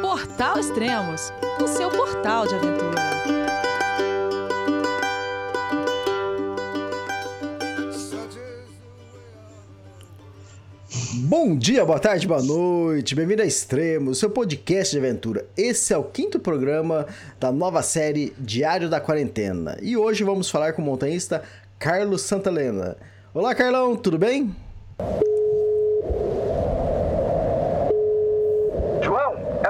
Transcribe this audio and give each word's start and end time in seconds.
Portal 0.00 0.58
Extremos, 0.58 1.32
o 1.62 1.66
seu 1.66 1.90
portal 1.90 2.46
de 2.46 2.54
aventura. 2.54 3.00
Bom 11.30 11.56
dia, 11.56 11.84
boa 11.84 11.98
tarde, 12.00 12.26
boa 12.26 12.42
noite, 12.42 13.14
bem-vindo 13.14 13.42
a 13.42 13.46
Extremos, 13.46 14.18
seu 14.18 14.30
podcast 14.30 14.92
de 14.92 14.98
aventura. 14.98 15.46
Esse 15.56 15.94
é 15.94 15.96
o 15.96 16.02
quinto 16.02 16.40
programa 16.40 17.06
da 17.38 17.52
nova 17.52 17.82
série 17.82 18.32
Diário 18.36 18.88
da 18.88 19.00
Quarentena. 19.00 19.76
E 19.80 19.96
hoje 19.96 20.24
vamos 20.24 20.50
falar 20.50 20.72
com 20.72 20.82
o 20.82 20.84
montanhista 20.84 21.42
Carlos 21.78 22.22
Santalena. 22.22 22.96
Olá, 23.32 23.54
Carlão, 23.54 23.94
tudo 23.96 24.18
bem? 24.18 24.54
João, 29.02 29.36
é 29.64 29.69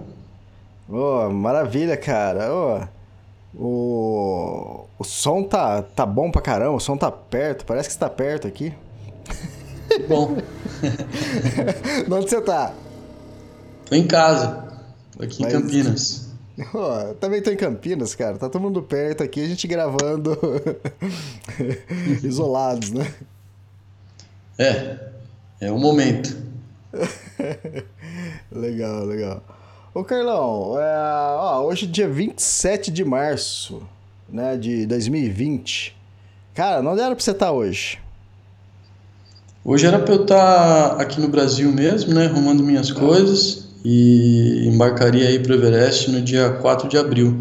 Ô, 0.91 1.29
maravilha, 1.29 1.95
cara. 1.95 2.53
Ô, 2.53 2.81
o, 3.55 4.85
o 4.99 5.03
som 5.03 5.43
tá, 5.43 5.81
tá 5.81 6.05
bom 6.05 6.29
pra 6.31 6.41
caramba, 6.41 6.71
o 6.75 6.79
som 6.79 6.97
tá 6.97 7.11
perto, 7.11 7.65
parece 7.65 7.89
que 7.89 7.93
está 7.93 8.09
perto 8.09 8.47
aqui. 8.47 8.73
Bom, 10.07 10.37
Onde 12.11 12.29
você 12.29 12.41
tá? 12.41 12.73
tô 13.85 13.95
em 13.95 14.07
casa, 14.07 14.67
tô 15.17 15.23
aqui 15.23 15.41
Mas- 15.43 15.53
em 15.53 15.61
Campinas. 15.61 16.31
Ô, 16.73 17.13
também 17.15 17.41
tô 17.41 17.49
em 17.49 17.57
Campinas, 17.57 18.13
cara. 18.13 18.37
Tá 18.37 18.47
todo 18.49 18.61
mundo 18.61 18.81
perto 18.83 19.23
aqui, 19.23 19.43
a 19.43 19.47
gente 19.47 19.67
gravando 19.67 20.37
isolados, 22.23 22.91
né? 22.91 23.11
É, 24.59 24.97
é 25.61 25.71
o 25.71 25.77
momento. 25.79 26.37
Legal, 28.51 29.05
legal. 29.05 29.41
Ô 29.93 30.05
Carlão, 30.05 30.79
é, 30.79 31.35
ó, 31.35 31.65
hoje 31.65 31.85
é 31.85 31.89
dia 31.89 32.07
27 32.07 32.89
de 32.89 33.03
março, 33.03 33.83
né, 34.29 34.55
de 34.55 34.85
2020. 34.85 35.93
Cara, 36.55 36.79
onde 36.79 37.01
era 37.01 37.13
pra 37.13 37.21
você 37.21 37.31
estar 37.31 37.51
hoje? 37.51 37.99
Hoje 39.65 39.85
era 39.85 39.99
pra 39.99 40.13
eu 40.13 40.21
estar 40.21 40.91
aqui 40.93 41.19
no 41.19 41.27
Brasil 41.27 41.69
mesmo, 41.73 42.13
né, 42.13 42.27
arrumando 42.27 42.63
minhas 42.63 42.89
coisas 42.89 43.67
e 43.83 44.65
embarcaria 44.65 45.27
aí 45.27 45.39
pro 45.39 45.55
Everest 45.55 46.09
no 46.09 46.21
dia 46.21 46.51
4 46.51 46.87
de 46.87 46.97
abril. 46.97 47.37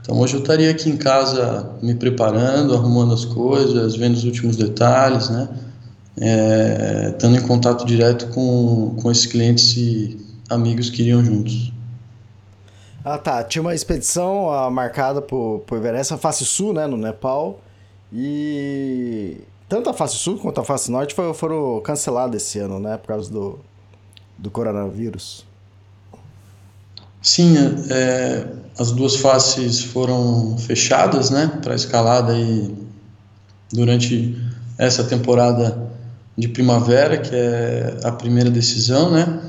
Então 0.00 0.20
hoje 0.20 0.34
eu 0.34 0.40
estaria 0.40 0.70
aqui 0.70 0.88
em 0.88 0.96
casa 0.96 1.68
me 1.82 1.96
preparando, 1.96 2.76
arrumando 2.76 3.12
as 3.12 3.24
coisas, 3.24 3.96
vendo 3.96 4.14
os 4.14 4.22
últimos 4.22 4.56
detalhes, 4.56 5.30
né, 5.30 5.48
é, 6.20 7.08
estando 7.12 7.36
em 7.36 7.42
contato 7.42 7.84
direto 7.84 8.28
com, 8.28 8.94
com 9.02 9.10
esses 9.10 9.26
clientes 9.26 9.76
e 9.76 10.16
amigos 10.48 10.90
que 10.90 11.02
iriam 11.02 11.24
juntos. 11.24 11.76
Ah, 13.10 13.16
tá. 13.16 13.42
Tinha 13.42 13.62
uma 13.62 13.74
expedição 13.74 14.50
ah, 14.52 14.70
marcada 14.70 15.22
pro, 15.22 15.62
pro 15.66 15.78
Everest, 15.78 16.12
a 16.12 16.18
face 16.18 16.44
sul, 16.44 16.74
né, 16.74 16.86
no 16.86 16.98
Nepal. 16.98 17.58
E 18.12 19.38
tanto 19.66 19.88
a 19.88 19.94
face 19.94 20.16
sul 20.16 20.36
quanto 20.38 20.60
a 20.60 20.64
face 20.64 20.90
norte 20.90 21.14
foi- 21.14 21.32
foram 21.32 21.80
canceladas 21.80 22.42
esse 22.42 22.58
ano, 22.58 22.78
né, 22.78 22.98
por 22.98 23.08
causa 23.08 23.30
do, 23.30 23.58
do 24.36 24.50
coronavírus. 24.50 25.46
Sim, 27.22 27.54
é, 27.90 28.46
as 28.78 28.92
duas 28.92 29.16
faces 29.16 29.82
foram 29.82 30.58
fechadas, 30.58 31.30
né, 31.30 31.58
para 31.62 31.74
escalada 31.74 32.32
aí 32.34 32.74
durante 33.72 34.36
essa 34.76 35.02
temporada 35.04 35.90
de 36.36 36.48
primavera, 36.48 37.16
que 37.18 37.34
é 37.34 38.00
a 38.04 38.12
primeira 38.12 38.50
decisão, 38.50 39.10
né, 39.10 39.40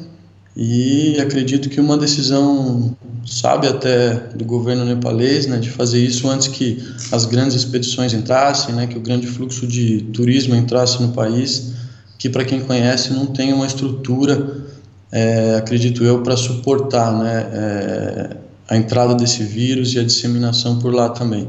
e 0.55 1.19
acredito 1.21 1.69
que 1.69 1.79
uma 1.79 1.97
decisão 1.97 2.95
sábia 3.25 3.71
até 3.71 4.13
do 4.35 4.45
governo 4.45 4.85
nepalês, 4.85 5.47
né, 5.47 5.57
de 5.57 5.69
fazer 5.69 5.99
isso 5.99 6.29
antes 6.29 6.47
que 6.47 6.83
as 7.11 7.25
grandes 7.25 7.55
expedições 7.55 8.13
entrassem, 8.13 8.73
né, 8.75 8.87
que 8.87 8.97
o 8.97 9.01
grande 9.01 9.27
fluxo 9.27 9.67
de 9.67 10.01
turismo 10.13 10.55
entrasse 10.55 11.01
no 11.01 11.09
país, 11.09 11.73
que 12.17 12.29
para 12.29 12.43
quem 12.43 12.61
conhece 12.61 13.13
não 13.13 13.27
tem 13.27 13.53
uma 13.53 13.65
estrutura 13.65 14.67
é, 15.11 15.55
acredito 15.55 16.03
eu, 16.03 16.21
para 16.21 16.37
suportar 16.37 17.11
né, 17.11 17.49
é, 17.51 18.37
a 18.67 18.77
entrada 18.77 19.15
desse 19.15 19.43
vírus 19.43 19.93
e 19.93 19.99
a 19.99 20.03
disseminação 20.03 20.77
por 20.79 20.93
lá 20.93 21.09
também. 21.09 21.47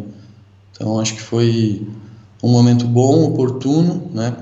Então, 0.72 0.98
acho 0.98 1.14
que 1.14 1.20
foi 1.20 1.86
um 2.42 2.50
momento 2.50 2.86
bom, 2.86 3.24
oportuno, 3.24 4.10
né, 4.14 4.34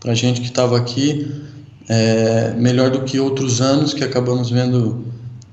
para 0.00 0.14
gente 0.14 0.40
que 0.40 0.46
estava 0.46 0.76
aqui, 0.76 1.30
é, 1.88 2.54
melhor 2.54 2.90
do 2.90 3.02
que 3.02 3.18
outros 3.20 3.60
anos 3.60 3.92
que 3.92 4.04
acabamos 4.04 4.50
vendo 4.50 5.04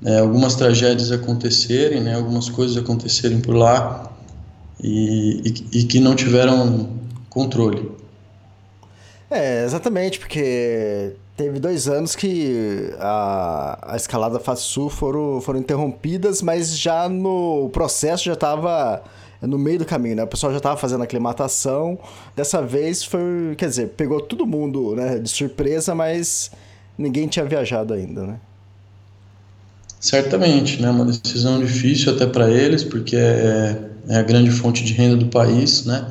é, 0.06 0.20
algumas 0.20 0.54
tragédias 0.54 1.10
acontecerem, 1.10 2.00
né, 2.00 2.14
algumas 2.14 2.48
coisas 2.48 2.76
acontecerem 2.76 3.40
por 3.40 3.56
lá 3.56 4.08
e, 4.80 5.42
e, 5.72 5.80
e 5.80 5.84
que 5.84 5.98
não 5.98 6.14
tiveram 6.14 6.88
controle. 7.28 7.90
É, 9.28 9.64
exatamente, 9.64 10.20
porque 10.20 11.16
teve 11.36 11.58
dois 11.58 11.88
anos 11.88 12.14
que 12.14 12.94
a, 13.00 13.94
a 13.94 13.96
escalada 13.96 14.40
sul 14.54 14.88
foram, 14.88 15.40
foram 15.40 15.58
interrompidas, 15.58 16.40
mas 16.40 16.78
já 16.78 17.08
no 17.08 17.68
processo 17.72 18.26
já 18.26 18.34
estava 18.34 19.02
no 19.42 19.58
meio 19.58 19.80
do 19.80 19.84
caminho, 19.84 20.14
né? 20.14 20.22
O 20.22 20.28
pessoal 20.28 20.52
já 20.52 20.58
estava 20.58 20.76
fazendo 20.76 21.02
aclimatação. 21.02 21.98
Dessa 22.36 22.62
vez 22.62 23.02
foi, 23.02 23.56
quer 23.58 23.68
dizer, 23.68 23.88
pegou 23.88 24.20
todo 24.20 24.46
mundo 24.46 24.94
né, 24.94 25.18
de 25.18 25.28
surpresa, 25.28 25.96
mas 25.96 26.52
ninguém 26.96 27.26
tinha 27.26 27.44
viajado 27.44 27.92
ainda, 27.92 28.24
né? 28.24 28.40
Certamente, 30.00 30.80
né? 30.80 30.90
Uma 30.90 31.04
decisão 31.04 31.60
difícil 31.60 32.14
até 32.14 32.26
para 32.26 32.50
eles, 32.50 32.84
porque 32.84 33.16
é, 33.16 33.90
é 34.08 34.16
a 34.16 34.22
grande 34.22 34.50
fonte 34.50 34.84
de 34.84 34.92
renda 34.92 35.16
do 35.16 35.26
país, 35.26 35.84
né? 35.84 36.06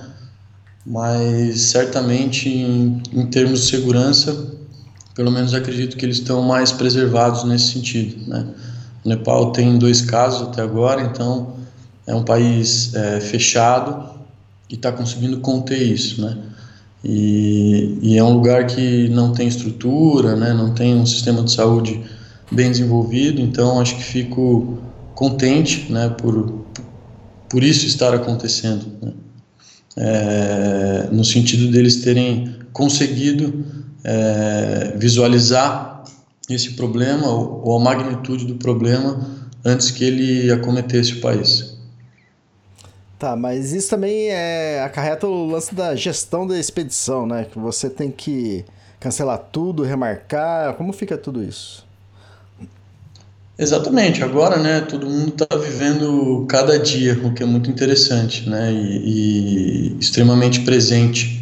Mas 0.86 1.62
certamente, 1.62 2.50
em, 2.50 3.02
em 3.14 3.26
termos 3.28 3.62
de 3.62 3.68
segurança, 3.68 4.54
pelo 5.16 5.32
menos 5.32 5.54
acredito 5.54 5.98
que 5.98 6.06
eles 6.06 6.18
estão 6.18 6.42
mais 6.42 6.72
preservados 6.72 7.44
nesse 7.44 7.74
sentido, 7.74 8.30
né? 8.30 8.46
O 9.04 9.10
Nepal 9.10 9.52
tem 9.52 9.78
dois 9.78 10.02
casos 10.02 10.50
até 10.50 10.62
agora, 10.62 11.02
então 11.02 11.56
é 12.08 12.14
um 12.14 12.24
país 12.24 12.94
é, 12.94 13.20
fechado 13.20 14.10
e 14.70 14.76
está 14.76 14.92
conseguindo 14.92 15.40
conter 15.40 15.82
isso, 15.82 16.22
né? 16.22 16.38
E, 17.04 18.00
e 18.02 18.18
é 18.18 18.24
um 18.24 18.34
lugar 18.34 18.66
que 18.66 19.08
não 19.10 19.32
tem 19.32 19.48
estrutura, 19.48 20.36
né? 20.36 20.54
Não 20.54 20.74
tem 20.74 20.96
um 20.96 21.06
sistema 21.06 21.44
de 21.44 21.52
saúde 21.52 22.04
bem 22.52 22.72
desenvolvido, 22.72 23.42
então 23.42 23.80
acho 23.80 23.96
que 23.96 24.04
fico 24.04 24.78
contente, 25.14 25.92
né? 25.92 26.10
Por 26.10 26.66
por 27.50 27.64
isso 27.64 27.86
estar 27.86 28.14
acontecendo, 28.14 28.86
né? 29.02 29.14
É, 29.98 31.08
no 31.10 31.24
sentido 31.24 31.72
deles 31.72 32.02
terem 32.04 32.54
conseguido 32.74 33.66
é, 34.04 34.94
visualizar 34.98 36.04
esse 36.50 36.74
problema 36.74 37.28
ou, 37.30 37.78
a 37.78 37.80
magnitude 37.80 38.46
do 38.46 38.56
problema 38.56 39.26
antes 39.64 39.92
que 39.92 40.04
ele 40.04 40.52
acometesse 40.52 41.14
o 41.14 41.22
país. 41.22 41.78
Tá, 43.18 43.38
mas 43.38 43.72
isso 43.72 43.90
também 43.90 44.28
é 44.30 44.84
acarreta 44.84 45.26
o 45.26 45.48
lance 45.48 45.74
da 45.74 45.96
gestão 45.96 46.46
da 46.46 46.60
expedição, 46.60 47.26
né? 47.26 47.46
Que 47.50 47.58
você 47.58 47.90
tem 47.90 48.12
que 48.12 48.66
cancelar 49.00 49.40
tudo, 49.52 49.82
remarcar. 49.84 50.74
Como 50.74 50.92
fica 50.92 51.18
tudo 51.18 51.42
isso? 51.42 51.85
Exatamente, 53.58 54.22
agora 54.22 54.58
né, 54.58 54.82
todo 54.82 55.10
mundo 55.10 55.30
está 55.42 55.56
vivendo 55.56 56.46
cada 56.50 56.78
dia, 56.78 57.18
o 57.24 57.34
que 57.34 57.42
é 57.42 57.46
muito 57.46 57.70
interessante 57.70 58.50
né, 58.50 58.74
e, 58.74 59.94
e 59.94 59.98
extremamente 59.98 60.62
presente. 60.62 61.42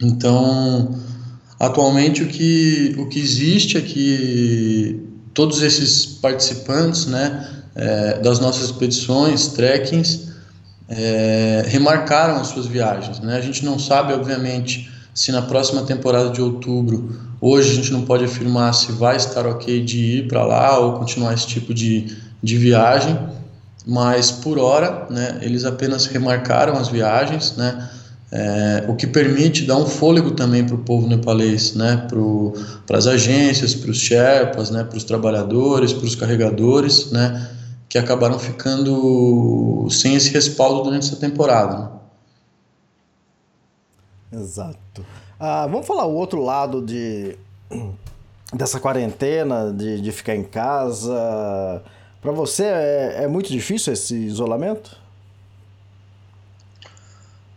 Então, 0.00 0.94
atualmente 1.58 2.22
o 2.22 2.28
que, 2.28 2.94
o 2.96 3.08
que 3.08 3.18
existe 3.18 3.76
é 3.76 3.80
que 3.80 5.02
todos 5.34 5.60
esses 5.60 6.06
participantes 6.06 7.06
né, 7.06 7.64
é, 7.74 8.20
das 8.20 8.38
nossas 8.38 8.66
expedições, 8.66 9.48
trekkings, 9.48 10.30
é, 10.88 11.64
remarcaram 11.66 12.36
as 12.36 12.46
suas 12.46 12.66
viagens. 12.66 13.18
Né? 13.18 13.36
A 13.36 13.40
gente 13.40 13.64
não 13.64 13.76
sabe, 13.76 14.12
obviamente, 14.12 14.88
se 15.12 15.32
na 15.32 15.42
próxima 15.42 15.82
temporada 15.82 16.30
de 16.30 16.40
outubro, 16.40 17.29
hoje 17.40 17.70
a 17.70 17.74
gente 17.74 17.92
não 17.92 18.02
pode 18.02 18.24
afirmar 18.24 18.72
se 18.74 18.92
vai 18.92 19.16
estar 19.16 19.46
ok 19.46 19.82
de 19.82 19.98
ir 19.98 20.28
para 20.28 20.44
lá 20.44 20.78
ou 20.78 20.98
continuar 20.98 21.34
esse 21.34 21.46
tipo 21.46 21.72
de, 21.72 22.16
de 22.42 22.56
viagem, 22.56 23.18
mas 23.86 24.30
por 24.30 24.58
hora 24.58 25.06
né, 25.10 25.38
eles 25.40 25.64
apenas 25.64 26.06
remarcaram 26.06 26.76
as 26.76 26.88
viagens, 26.88 27.56
né, 27.56 27.88
é, 28.32 28.84
o 28.88 28.94
que 28.94 29.06
permite 29.06 29.64
dar 29.64 29.76
um 29.76 29.86
fôlego 29.86 30.32
também 30.32 30.64
para 30.64 30.76
o 30.76 30.78
povo 30.78 31.08
nepalês, 31.08 31.74
né, 31.74 32.06
para 32.86 32.98
as 32.98 33.06
agências, 33.06 33.74
para 33.74 33.90
os 33.90 33.98
Sherpas, 33.98 34.70
né, 34.70 34.84
para 34.84 34.96
os 34.96 35.04
trabalhadores, 35.04 35.92
para 35.92 36.06
os 36.06 36.14
carregadores, 36.14 37.10
né, 37.10 37.48
que 37.88 37.98
acabaram 37.98 38.38
ficando 38.38 39.88
sem 39.90 40.14
esse 40.14 40.30
respaldo 40.30 40.84
durante 40.84 41.06
essa 41.06 41.16
temporada. 41.16 41.78
Né? 41.78 41.88
Exato. 44.40 45.04
Ah, 45.42 45.66
vamos 45.66 45.86
falar 45.86 46.04
o 46.04 46.14
outro 46.14 46.44
lado 46.44 46.82
de 46.82 47.34
dessa 48.52 48.78
quarentena, 48.78 49.72
de, 49.72 49.98
de 49.98 50.12
ficar 50.12 50.36
em 50.36 50.44
casa. 50.44 51.82
Para 52.20 52.30
você 52.30 52.64
é, 52.64 53.20
é 53.22 53.26
muito 53.26 53.50
difícil 53.50 53.94
esse 53.94 54.14
isolamento? 54.14 54.98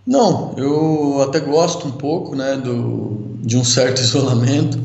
Não, 0.08 0.54
eu 0.56 1.22
até 1.24 1.42
gosto 1.42 1.86
um 1.86 1.92
pouco, 1.92 2.38
né, 2.38 2.56
do, 2.56 3.36
de 3.42 3.58
um 3.58 3.66
certo 3.66 4.00
isolamento, 4.02 4.80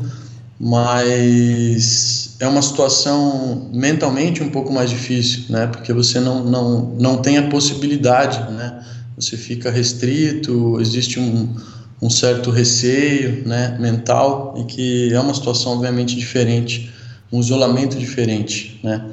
mas 0.59 2.35
é 2.37 2.47
uma 2.47 2.61
situação 2.61 3.69
mentalmente 3.73 4.43
um 4.43 4.49
pouco 4.49 4.73
mais 4.73 4.89
difícil, 4.89 5.43
né, 5.49 5.67
porque 5.67 5.93
você 5.93 6.19
não, 6.19 6.43
não, 6.43 6.81
não 6.99 7.17
tem 7.17 7.37
a 7.37 7.49
possibilidade, 7.49 8.39
né, 8.51 8.83
você 9.17 9.37
fica 9.37 9.69
restrito, 9.69 10.79
existe 10.79 11.19
um, 11.19 11.53
um 12.01 12.09
certo 12.09 12.49
receio 12.49 13.45
né, 13.47 13.77
mental 13.79 14.55
e 14.57 14.63
que 14.63 15.13
é 15.13 15.19
uma 15.19 15.33
situação 15.33 15.73
obviamente 15.73 16.15
diferente, 16.15 16.93
um 17.31 17.39
isolamento 17.39 17.97
diferente, 17.97 18.79
né? 18.83 19.05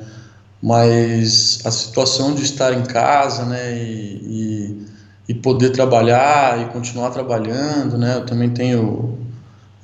Mas 0.62 1.60
a 1.64 1.70
situação 1.70 2.34
de 2.34 2.42
estar 2.42 2.72
em 2.72 2.82
casa, 2.82 3.44
né, 3.44 3.76
e, 3.76 4.20
e, 4.24 4.86
e 5.28 5.34
poder 5.34 5.70
trabalhar 5.70 6.62
e 6.62 6.72
continuar 6.72 7.10
trabalhando, 7.10 7.98
né? 7.98 8.16
Eu 8.16 8.24
também 8.24 8.50
tenho 8.50 9.18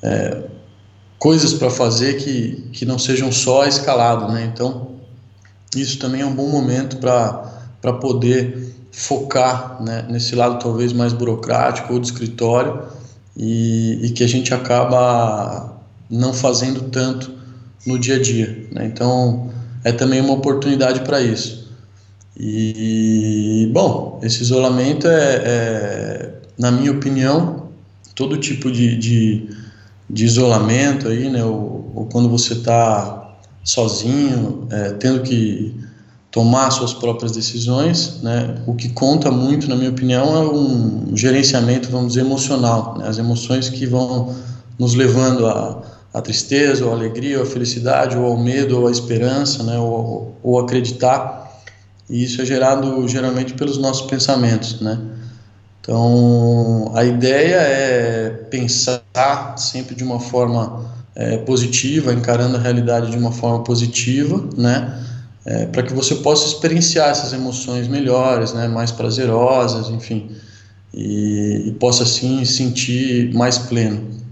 é, 0.03 0.45
coisas 1.19 1.53
para 1.53 1.71
fazer 1.71 2.15
que, 2.15 2.69
que 2.73 2.87
não 2.87 2.99
sejam 2.99 3.31
só 3.31 3.67
escalado, 3.67 4.33
né? 4.33 4.51
Então 4.53 4.93
isso 5.77 5.99
também 5.99 6.23
é 6.23 6.27
um 6.27 6.35
bom 6.35 6.49
momento 6.49 6.97
para 6.99 7.51
para 7.83 7.95
poder 7.95 8.72
focar 8.93 9.83
né, 9.83 10.07
nesse 10.09 10.37
lado 10.37 10.63
talvez 10.63 10.93
mais 10.93 11.15
burocrático 11.15 11.95
ou 11.95 11.99
de 11.99 12.07
escritório 12.07 12.83
e, 13.35 14.07
e, 14.07 14.11
que 14.11 14.23
a 14.23 14.29
gente 14.29 14.53
acaba 14.53 15.81
não 16.11 16.35
fazendo 16.35 16.83
tanto 16.91 17.33
no 17.87 17.99
dia 17.99 18.17
a 18.17 18.23
dia. 18.23 18.69
Né? 18.71 18.85
Então 18.85 19.51
é 19.83 19.91
também 19.91 20.21
uma 20.21 20.35
oportunidade 20.35 21.01
para 21.01 21.23
isso. 21.23 21.73
E 22.39 23.71
bom, 23.73 24.21
esse 24.23 24.43
isolamento 24.43 25.07
é, 25.07 25.43
é, 25.45 26.31
na 26.59 26.71
minha 26.71 26.93
opinião, 26.93 27.69
todo 28.15 28.37
tipo 28.37 28.71
de, 28.71 28.97
de, 28.97 29.49
de 30.09 30.25
isolamento 30.25 31.09
aí, 31.09 31.29
né? 31.29 31.45
Ou, 31.45 31.93
ou 31.95 32.07
quando 32.07 32.29
você 32.29 32.55
está 32.55 33.37
sozinho, 33.65 34.67
é, 34.71 34.91
tendo 34.93 35.23
que 35.23 35.75
tomar 36.33 36.71
suas 36.71 36.95
próprias 36.95 37.31
decisões, 37.33 38.21
né? 38.23 38.57
O 38.67 38.75
que 38.75 38.89
conta 38.89 39.31
muito, 39.31 39.69
na 39.69 39.77
minha 39.77 39.91
opinião, 39.91 40.35
é 40.35 40.41
um 40.41 41.15
gerenciamento, 41.15 41.91
vamos 41.91 42.15
dizer, 42.15 42.23
emocional, 42.23 42.97
né? 42.99 43.07
As 43.07 43.19
emoções 43.19 43.69
que 43.69 43.85
vão 43.87 44.35
nos 44.79 44.95
levando 44.95 45.47
a, 45.47 45.83
a 46.13 46.23
tristeza, 46.23 46.87
ou 46.87 46.91
a 46.91 46.95
alegria, 46.95 47.37
ou 47.37 47.45
a 47.45 47.47
felicidade, 47.47 48.17
ou 48.17 48.25
ao 48.25 48.39
medo, 48.39 48.81
ou 48.81 48.89
a 48.89 48.91
esperança, 48.91 49.63
né? 49.63 49.79
Ou, 49.79 50.35
ou 50.43 50.59
acreditar. 50.59 51.61
E 52.09 52.25
isso 52.25 52.41
é 52.41 52.47
gerado 52.47 53.07
geralmente 53.07 53.53
pelos 53.53 53.77
nossos 53.77 54.07
pensamentos, 54.07 54.81
né? 54.81 54.99
Então, 55.83 56.93
a 56.95 57.05
ideia 57.05 57.57
é 57.57 58.31
pensar 58.49 59.03
sempre 59.59 59.95
de 59.95 60.03
uma 60.03 60.19
forma 60.19 60.87
é, 61.15 61.37
positiva, 61.39 62.15
encarando 62.15 62.57
a 62.57 62.61
realidade 62.61 63.11
de 63.11 63.19
uma 63.19 63.33
forma 63.33 63.63
positiva, 63.63 64.43
né? 64.57 64.99
É, 65.45 65.67
para 65.67 65.83
que 65.83 65.93
você 65.93 66.17
possa 66.17 66.47
experienciar 66.47 67.11
essas 67.11 67.33
emoções 67.33 67.89
melhores, 67.89 68.53
né, 68.53 68.69
mais 68.69 68.93
prazerosas, 68.93 69.89
enfim, 69.89 70.31
e, 70.95 71.65
e 71.67 71.73
possa 71.73 72.05
assim 72.05 72.45
sentir 72.45 73.33
mais 73.35 73.59
pleno. 73.59 74.23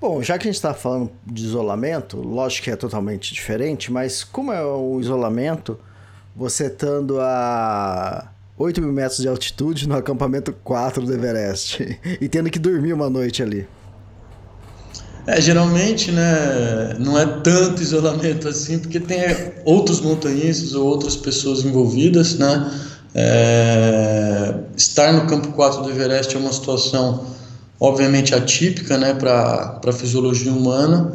Bom, 0.00 0.22
já 0.22 0.36
que 0.36 0.46
a 0.46 0.50
gente 0.50 0.56
está 0.56 0.74
falando 0.74 1.10
de 1.26 1.44
isolamento, 1.44 2.18
lógico 2.18 2.64
que 2.64 2.70
é 2.70 2.76
totalmente 2.76 3.32
diferente, 3.32 3.90
mas 3.90 4.22
como 4.22 4.52
é 4.52 4.62
o 4.62 5.00
isolamento, 5.00 5.78
você 6.36 6.66
estando 6.66 7.18
a 7.20 8.30
8 8.58 8.82
mil 8.82 8.92
metros 8.92 9.20
de 9.20 9.28
altitude 9.28 9.88
no 9.88 9.96
acampamento 9.96 10.52
4 10.52 11.04
do 11.06 11.12
Everest 11.12 11.98
e 12.20 12.28
tendo 12.28 12.50
que 12.50 12.58
dormir 12.58 12.92
uma 12.92 13.08
noite 13.08 13.42
ali? 13.42 13.66
É, 15.26 15.40
geralmente, 15.40 16.10
né, 16.10 16.96
não 16.98 17.18
é 17.18 17.24
tanto 17.24 17.80
isolamento 17.80 18.46
assim, 18.46 18.78
porque 18.78 19.00
tem 19.00 19.20
outros 19.64 20.00
montanhistas 20.00 20.74
ou 20.74 20.86
outras 20.86 21.16
pessoas 21.16 21.64
envolvidas, 21.64 22.34
né? 22.34 22.70
É, 23.14 24.54
estar 24.76 25.12
no 25.12 25.26
campo 25.26 25.52
4 25.52 25.82
do 25.82 25.90
Everest 25.90 26.34
é 26.34 26.38
uma 26.38 26.52
situação 26.52 27.24
obviamente 27.80 28.34
atípica, 28.34 28.98
né, 28.98 29.14
para 29.14 29.80
a 29.86 29.92
fisiologia 29.92 30.52
humana 30.52 31.12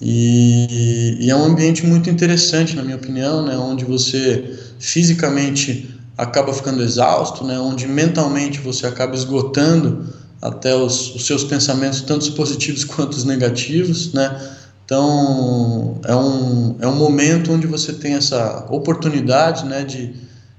e, 0.00 1.16
e, 1.20 1.30
é 1.30 1.34
um 1.34 1.44
ambiente 1.44 1.84
muito 1.84 2.08
interessante, 2.08 2.76
na 2.76 2.82
minha 2.82 2.96
opinião, 2.96 3.44
né, 3.44 3.56
onde 3.56 3.84
você 3.84 4.58
fisicamente 4.78 5.94
acaba 6.16 6.52
ficando 6.52 6.82
exausto, 6.82 7.44
né, 7.44 7.58
onde 7.58 7.86
mentalmente 7.86 8.60
você 8.60 8.86
acaba 8.86 9.14
esgotando 9.14 10.06
até 10.40 10.74
os, 10.74 11.14
os 11.14 11.26
seus 11.26 11.44
pensamentos, 11.44 12.00
tanto 12.02 12.22
os 12.22 12.30
positivos 12.30 12.84
quanto 12.86 13.14
os 13.14 13.24
negativos, 13.24 14.12
né? 14.12 14.56
Então, 14.84 16.00
é 16.04 16.16
um, 16.16 16.76
é 16.80 16.86
um 16.86 16.96
momento 16.96 17.52
onde 17.52 17.66
você 17.66 17.92
tem 17.92 18.14
essa 18.14 18.64
oportunidade 18.70 19.66
né, 19.66 19.84
de, 19.84 20.14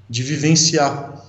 de 0.08 0.22
vivenciar 0.22 1.24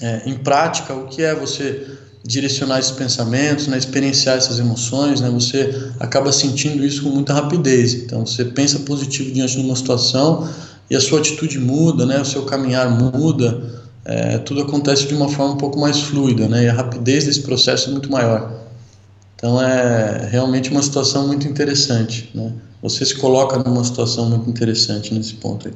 é, 0.00 0.22
em 0.24 0.34
prática 0.34 0.94
o 0.94 1.08
que 1.08 1.22
é 1.22 1.34
você 1.34 1.84
direcionar 2.24 2.78
esses 2.78 2.92
pensamentos, 2.92 3.66
né, 3.66 3.76
experienciar 3.76 4.36
essas 4.36 4.60
emoções, 4.60 5.20
né, 5.20 5.28
você 5.28 5.90
acaba 5.98 6.30
sentindo 6.30 6.84
isso 6.84 7.02
com 7.02 7.08
muita 7.08 7.34
rapidez. 7.34 7.94
Então, 7.94 8.24
você 8.24 8.44
pensa 8.44 8.78
positivo 8.80 9.32
diante 9.32 9.56
de 9.56 9.62
uma 9.62 9.74
situação 9.74 10.48
e 10.88 10.94
a 10.94 11.00
sua 11.00 11.18
atitude 11.18 11.58
muda, 11.58 12.06
né, 12.06 12.20
o 12.20 12.24
seu 12.24 12.44
caminhar 12.44 12.88
muda, 12.90 13.79
é, 14.04 14.38
tudo 14.38 14.62
acontece 14.62 15.06
de 15.06 15.14
uma 15.14 15.28
forma 15.28 15.54
um 15.54 15.58
pouco 15.58 15.78
mais 15.78 16.00
fluida, 16.00 16.48
né? 16.48 16.64
E 16.64 16.68
a 16.68 16.72
rapidez 16.72 17.24
desse 17.24 17.42
processo 17.42 17.90
é 17.90 17.92
muito 17.92 18.10
maior. 18.10 18.52
Então 19.36 19.60
é 19.62 20.28
realmente 20.30 20.70
uma 20.70 20.82
situação 20.82 21.26
muito 21.26 21.46
interessante, 21.46 22.30
né? 22.34 22.52
Você 22.82 23.04
se 23.04 23.16
coloca 23.16 23.58
numa 23.58 23.84
situação 23.84 24.28
muito 24.28 24.48
interessante 24.48 25.12
nesse 25.12 25.34
ponto 25.34 25.68
aí. 25.68 25.74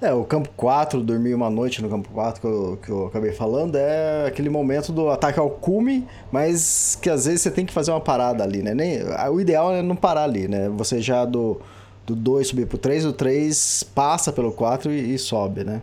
É, 0.00 0.12
o 0.12 0.24
campo 0.24 0.50
4, 0.56 1.02
dormir 1.02 1.32
uma 1.34 1.48
noite 1.48 1.80
no 1.80 1.88
campo 1.88 2.10
4 2.10 2.40
que 2.40 2.46
eu, 2.46 2.78
que 2.82 2.90
eu 2.90 3.06
acabei 3.06 3.32
falando, 3.32 3.76
é 3.76 4.26
aquele 4.26 4.50
momento 4.50 4.92
do 4.92 5.08
ataque 5.08 5.38
ao 5.38 5.48
cume, 5.48 6.06
mas 6.30 6.98
que 7.00 7.08
às 7.08 7.24
vezes 7.24 7.40
você 7.40 7.50
tem 7.50 7.64
que 7.64 7.72
fazer 7.72 7.92
uma 7.92 8.00
parada 8.00 8.44
ali, 8.44 8.62
né? 8.62 8.74
Nem, 8.74 8.98
o 9.32 9.40
ideal 9.40 9.72
é 9.72 9.80
não 9.80 9.96
parar 9.96 10.24
ali, 10.24 10.48
né? 10.48 10.68
Você 10.68 11.00
já 11.00 11.24
do, 11.24 11.60
do 12.06 12.14
2 12.14 12.48
subir 12.48 12.66
pro 12.66 12.76
3, 12.76 13.06
o 13.06 13.12
3 13.12 13.84
passa 13.94 14.30
pelo 14.30 14.52
4 14.52 14.92
e, 14.92 15.14
e 15.14 15.18
sobe, 15.18 15.64
né? 15.64 15.80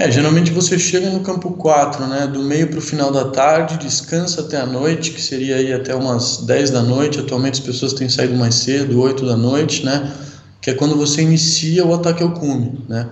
É, 0.00 0.08
geralmente 0.12 0.52
você 0.52 0.78
chega 0.78 1.10
no 1.10 1.18
campo 1.18 1.50
4, 1.50 2.06
né, 2.06 2.28
do 2.28 2.40
meio 2.40 2.68
para 2.68 2.78
o 2.78 2.80
final 2.80 3.10
da 3.10 3.24
tarde, 3.24 3.76
descansa 3.78 4.42
até 4.42 4.56
a 4.56 4.64
noite, 4.64 5.10
que 5.10 5.20
seria 5.20 5.56
aí 5.56 5.72
até 5.72 5.92
umas 5.92 6.36
10 6.36 6.70
da 6.70 6.82
noite. 6.82 7.18
Atualmente 7.18 7.54
as 7.54 7.66
pessoas 7.66 7.92
têm 7.94 8.08
saído 8.08 8.36
mais 8.36 8.54
cedo, 8.54 9.00
8 9.00 9.26
da 9.26 9.36
noite, 9.36 9.84
né, 9.84 10.12
que 10.60 10.70
é 10.70 10.74
quando 10.74 10.94
você 10.94 11.22
inicia 11.22 11.84
o 11.84 11.92
ataque 11.92 12.22
ao 12.22 12.30
cume, 12.30 12.78
né. 12.88 13.08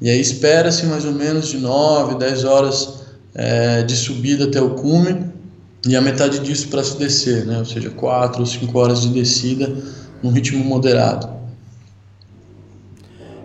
E 0.00 0.08
aí 0.08 0.18
espera-se 0.18 0.86
mais 0.86 1.04
ou 1.04 1.12
menos 1.12 1.48
de 1.48 1.58
9, 1.58 2.14
10 2.14 2.44
horas 2.44 2.88
é, 3.34 3.82
de 3.82 3.94
subida 3.94 4.44
até 4.44 4.58
o 4.58 4.70
cume 4.70 5.26
e 5.86 5.94
a 5.94 6.00
metade 6.00 6.38
disso 6.38 6.68
para 6.68 6.82
se 6.82 6.96
descer, 6.96 7.44
né, 7.44 7.58
ou 7.58 7.66
seja, 7.66 7.90
4 7.90 8.40
ou 8.40 8.46
5 8.46 8.78
horas 8.78 9.02
de 9.02 9.08
descida 9.08 9.70
num 10.22 10.30
ritmo 10.30 10.64
moderado. 10.64 11.41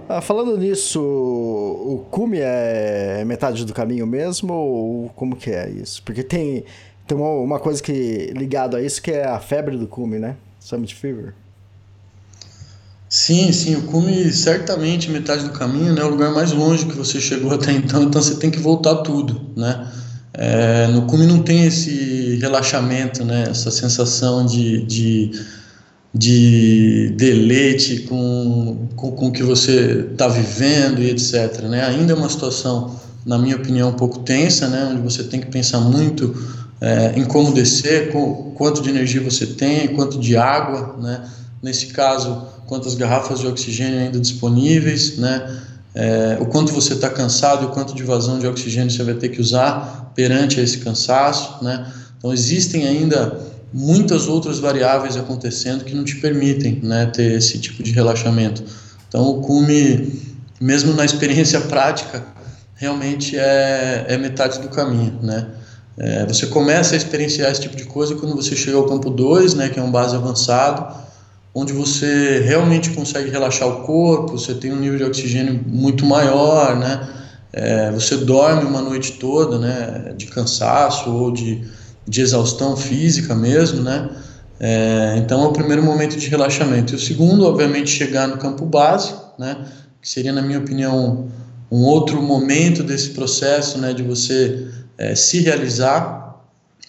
Ah, 0.10 0.22
falando 0.22 0.58
nisso, 0.58 1.02
o 1.02 2.06
cume 2.10 2.38
é 2.40 3.24
metade 3.26 3.66
do 3.66 3.74
caminho 3.74 4.08
mesmo 4.08 4.54
ou 4.54 5.10
como 5.10 5.36
que 5.36 5.50
é 5.50 5.70
isso? 5.70 6.02
Porque 6.04 6.24
tem, 6.24 6.64
tem 7.06 7.18
uma, 7.18 7.60
coisa 7.60 7.84
que 7.84 8.32
ligado 8.34 8.78
a 8.78 8.82
isso 8.82 9.02
que 9.02 9.12
é 9.12 9.26
a 9.26 9.38
febre 9.38 9.76
do 9.76 9.86
cume, 9.86 10.18
né? 10.18 10.38
Summit 10.62 10.96
Fever. 10.96 11.34
Sim, 13.10 13.52
sim, 13.52 13.76
o 13.76 13.84
cume 13.84 14.32
certamente 14.32 15.12
metade 15.12 15.44
do 15.44 15.52
caminho, 15.52 15.94
né, 15.94 16.04
o 16.04 16.10
lugar 16.10 16.32
mais 16.32 16.52
longe 16.54 16.86
que 16.86 16.96
você 16.96 17.20
chegou 17.20 17.52
até 17.56 17.74
então, 17.74 18.04
então 18.04 18.22
você 18.22 18.36
tem 18.36 18.50
que 18.50 18.60
voltar 18.60 18.98
tudo, 18.98 19.42
né? 19.58 19.92
É, 20.34 20.88
no 20.88 21.06
cume 21.08 21.26
não 21.26 21.42
tem 21.42 21.66
esse 21.66 22.38
relaxamento, 22.40 23.26
né, 23.26 23.48
essa 23.50 23.72
sensação 23.72 24.46
de, 24.46 24.84
de, 24.84 25.32
de 26.18 27.14
deleite 27.16 28.00
com, 28.02 28.88
com, 28.96 29.12
com 29.12 29.28
o 29.28 29.32
que 29.32 29.44
você 29.44 30.08
está 30.12 30.28
vivendo 30.28 31.02
e 31.02 31.10
etc. 31.12 31.62
Né? 31.64 31.86
Ainda 31.86 32.14
é 32.14 32.16
uma 32.16 32.30
situação, 32.30 33.00
na 33.26 33.38
minha 33.38 33.56
opinião, 33.56 33.90
um 33.90 33.94
pouco 33.94 34.20
tensa, 34.20 34.68
né, 34.68 34.90
onde 34.92 35.02
você 35.02 35.24
tem 35.24 35.40
que 35.40 35.48
pensar 35.48 35.80
muito 35.80 36.36
é, 36.82 37.14
em 37.16 37.24
como 37.24 37.54
descer, 37.54 38.12
com, 38.12 38.52
quanto 38.56 38.82
de 38.82 38.90
energia 38.90 39.22
você 39.22 39.46
tem, 39.46 39.90
quanto 39.90 40.20
de 40.20 40.36
água, 40.36 40.96
né? 41.02 41.24
nesse 41.62 41.88
caso, 41.88 42.48
quantas 42.66 42.96
garrafas 42.96 43.40
de 43.40 43.48
oxigênio 43.48 44.00
ainda 44.00 44.20
disponíveis, 44.20 45.18
né? 45.18 45.62
É, 45.96 46.38
o 46.40 46.46
quanto 46.46 46.72
você 46.72 46.94
está 46.94 47.10
cansado 47.10 47.66
o 47.66 47.70
quanto 47.70 47.96
de 47.96 48.04
vazão 48.04 48.38
de 48.38 48.46
oxigênio 48.46 48.92
você 48.92 49.04
vai 49.04 49.16
ter 49.16 49.30
que 49.30 49.42
usar 49.42 50.12
perante 50.14 50.60
esse 50.60 50.78
cansaço, 50.78 51.64
né? 51.64 51.92
Então 52.18 52.32
existem 52.32 52.88
ainda 52.88 53.40
muitas 53.74 54.28
outras 54.28 54.60
variáveis 54.60 55.18
acontecendo 55.18 55.84
que 55.84 55.96
não 55.96 56.04
te 56.04 56.16
permitem, 56.16 56.80
né, 56.82 57.06
ter 57.08 57.34
esse 57.34 57.60
tipo 57.60 57.84
de 57.84 57.92
relaxamento. 57.92 58.64
Então 59.08 59.24
o 59.30 59.42
cume, 59.42 60.22
mesmo 60.60 60.94
na 60.94 61.06
experiência 61.06 61.62
prática, 61.68 62.24
realmente 62.76 63.38
é, 63.38 64.06
é 64.08 64.18
metade 64.18 64.60
do 64.60 64.70
caminho, 64.70 65.20
né? 65.22 65.48
É, 66.00 66.26
você 66.28 66.46
começa 66.46 66.94
a 66.94 66.98
experienciar 66.98 67.52
esse 67.52 67.62
tipo 67.62 67.76
de 67.76 67.86
coisa 67.86 68.14
quando 68.16 68.36
você 68.36 68.56
chega 68.56 68.78
ao 68.78 68.86
campo 68.86 69.10
2, 69.10 69.56
né, 69.56 69.68
que 69.68 69.80
é 69.80 69.82
um 69.82 69.90
base 69.90 70.16
avançado, 70.16 70.96
onde 71.56 71.74
você 71.74 72.40
realmente 72.42 72.92
consegue 72.92 73.32
relaxar 73.32 73.68
o 73.68 73.82
corpo, 73.82 74.38
você 74.38 74.54
tem 74.54 74.72
um 74.72 74.80
nível 74.80 75.00
de 75.00 75.04
oxigênio 75.06 75.60
muito 75.66 76.06
maior, 76.06 76.78
né? 76.78 77.10
É, 77.52 77.90
você 77.90 78.18
dorme 78.18 78.64
uma 78.64 78.80
noite 78.80 79.14
toda, 79.14 79.58
né, 79.58 80.14
de 80.16 80.28
cansaço 80.28 81.10
ou 81.10 81.32
de, 81.32 81.64
de 82.08 82.22
exaustão 82.22 82.76
física 82.76 83.36
mesmo, 83.36 83.84
né? 83.84 84.10
É, 84.60 85.16
então 85.18 85.44
é 85.44 85.48
o 85.48 85.52
primeiro 85.52 85.84
momento 85.84 86.18
de 86.18 86.28
relaxamento. 86.28 86.94
E 86.94 86.96
o 86.96 87.00
segundo, 87.00 87.46
obviamente, 87.46 87.90
chegar 87.90 88.28
no 88.28 88.38
campo 88.38 88.66
base, 88.66 89.14
né? 89.38 89.66
Que 90.02 90.10
seria, 90.10 90.32
na 90.32 90.42
minha 90.42 90.60
opinião, 90.60 91.28
um 91.72 91.84
outro 91.84 92.22
momento 92.22 92.82
desse 92.82 93.10
processo, 93.10 93.78
né, 93.78 93.94
de 93.94 94.02
você 94.02 94.68
é, 94.98 95.14
se 95.16 95.42
realizar, 95.42 96.42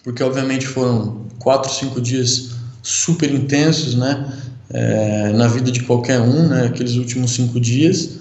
porque 0.03 0.23
obviamente 0.23 0.65
foram 0.65 1.25
quatro, 1.37 1.71
cinco 1.71 1.99
dias 1.99 2.51
super 2.81 3.29
intensos, 3.29 3.95
né? 3.95 4.31
é, 4.71 5.31
na 5.33 5.47
vida 5.47 5.71
de 5.71 5.81
qualquer 5.83 6.19
um, 6.19 6.47
né, 6.47 6.67
aqueles 6.67 6.95
últimos 6.95 7.31
cinco 7.31 7.59
dias, 7.59 8.19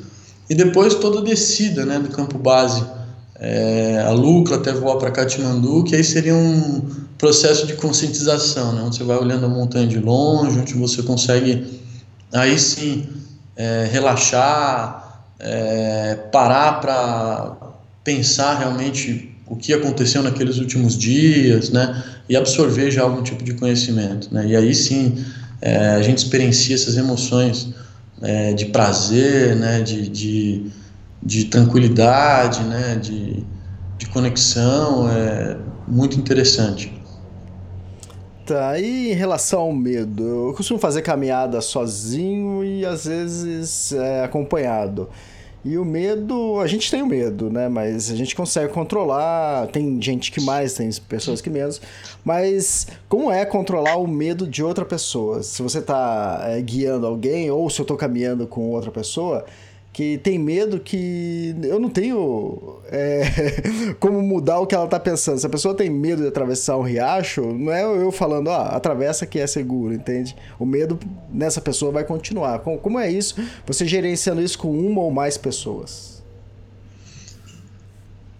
e 0.49 0.55
depois 0.55 0.95
toda 0.95 1.21
a 1.21 1.23
descida 1.23 1.85
né, 1.85 1.99
do 1.99 2.09
campo 2.09 2.38
base, 2.38 2.85
é, 3.40 4.02
a 4.04 4.11
Lucla 4.11 4.57
até 4.57 4.73
voar 4.73 4.97
para 4.97 5.11
Katmandu, 5.11 5.85
que 5.85 5.95
aí 5.95 6.02
seria 6.02 6.35
um 6.35 6.83
processo 7.16 7.66
de 7.66 7.75
conscientização, 7.75 8.73
né, 8.73 8.83
onde 8.83 8.97
você 8.97 9.04
vai 9.04 9.16
olhando 9.16 9.47
a 9.47 9.49
montanha 9.49 9.87
de 9.87 9.99
longe, 9.99 10.59
onde 10.59 10.75
você 10.75 11.02
consegue 11.02 11.80
aí 12.33 12.59
sim 12.59 13.07
é, 13.57 13.88
relaxar, 13.90 15.25
é, 15.38 16.16
parar 16.33 16.80
para 16.80 17.57
pensar 18.04 18.59
realmente 18.59 19.35
o 19.47 19.57
que 19.57 19.73
aconteceu 19.73 20.23
naqueles 20.23 20.59
últimos 20.59 20.97
dias, 20.97 21.71
né, 21.71 22.02
e 22.28 22.37
absorver 22.37 22.90
já 22.90 23.02
algum 23.02 23.23
tipo 23.23 23.42
de 23.42 23.54
conhecimento, 23.54 24.33
né, 24.33 24.47
e 24.47 24.57
aí 24.57 24.75
sim 24.75 25.25
é, 25.61 25.90
a 25.90 26.02
gente 26.02 26.18
experiencia 26.18 26.75
essas 26.75 26.97
emoções 26.97 27.68
é, 28.23 28.52
de 28.52 28.66
prazer, 28.66 29.57
né, 29.57 29.80
de, 29.80 30.09
de, 30.09 30.66
de 31.22 31.44
tranquilidade, 31.46 32.62
né, 32.64 32.96
de, 32.96 33.44
de 33.96 34.06
conexão, 34.08 35.08
é 35.10 35.56
muito 35.87 36.18
interessante. 36.18 36.92
Tá, 38.46 38.78
e 38.78 39.12
em 39.12 39.14
relação 39.14 39.60
ao 39.60 39.72
medo? 39.75 40.22
Eu 40.48 40.54
costumo 40.54 40.78
fazer 40.78 41.02
caminhada 41.02 41.60
sozinho 41.60 42.64
e 42.64 42.84
às 42.87 43.04
vezes 43.04 43.92
é, 43.92 44.25
acompanhado. 44.25 45.08
E 45.64 45.76
o 45.76 45.84
medo, 45.84 46.60
a 46.60 46.66
gente 46.66 46.90
tem 46.90 47.02
o 47.02 47.06
medo, 47.06 47.50
né? 47.50 47.68
Mas 47.68 48.10
a 48.10 48.16
gente 48.16 48.34
consegue 48.34 48.72
controlar. 48.72 49.66
Tem 49.66 50.00
gente 50.00 50.30
que 50.32 50.40
mais, 50.40 50.72
tem 50.72 50.88
pessoas 51.08 51.42
que 51.42 51.50
menos. 51.50 51.80
Mas 52.25 52.87
como 53.08 53.30
é 53.30 53.44
controlar 53.44 53.96
o 53.96 54.06
medo 54.06 54.46
de 54.46 54.62
outra 54.62 54.84
pessoa? 54.84 55.42
Se 55.42 55.60
você 55.60 55.80
está 55.80 56.40
é, 56.44 56.60
guiando 56.62 57.06
alguém 57.06 57.50
ou 57.50 57.68
se 57.68 57.80
eu 57.80 57.82
estou 57.82 57.98
caminhando 57.98 58.46
com 58.46 58.70
outra 58.70 58.90
pessoa, 58.90 59.44
que 59.99 60.17
tem 60.19 60.38
medo 60.38 60.78
que 60.78 61.57
eu 61.64 61.81
não 61.81 61.90
tenho 61.90 62.78
é, 62.88 63.25
como 63.99 64.23
mudar 64.23 64.61
o 64.61 64.64
que 64.64 64.73
ela 64.73 64.87
tá 64.87 65.00
pensando. 65.00 65.40
Se 65.40 65.47
a 65.47 65.49
pessoa 65.49 65.75
tem 65.75 65.90
medo 65.90 66.23
de 66.23 66.28
atravessar 66.28 66.76
um 66.76 66.83
riacho, 66.83 67.43
não 67.43 67.73
é 67.73 67.83
eu 67.83 68.12
falando, 68.12 68.47
ó, 68.47 68.55
ah, 68.55 68.76
atravessa 68.76 69.26
que 69.26 69.40
é 69.40 69.47
seguro, 69.49 69.93
entende? 69.93 70.37
O 70.57 70.64
medo 70.64 71.00
nessa 71.33 71.61
pessoa 71.61 71.90
vai 71.90 72.05
continuar. 72.05 72.61
Como 72.61 72.97
é 72.97 73.11
isso? 73.11 73.35
Você 73.67 73.88
gerenciando 73.88 74.40
isso 74.40 74.57
com 74.57 74.71
uma 74.71 75.00
ou 75.00 75.11
mais 75.11 75.37
pessoas? 75.37 76.23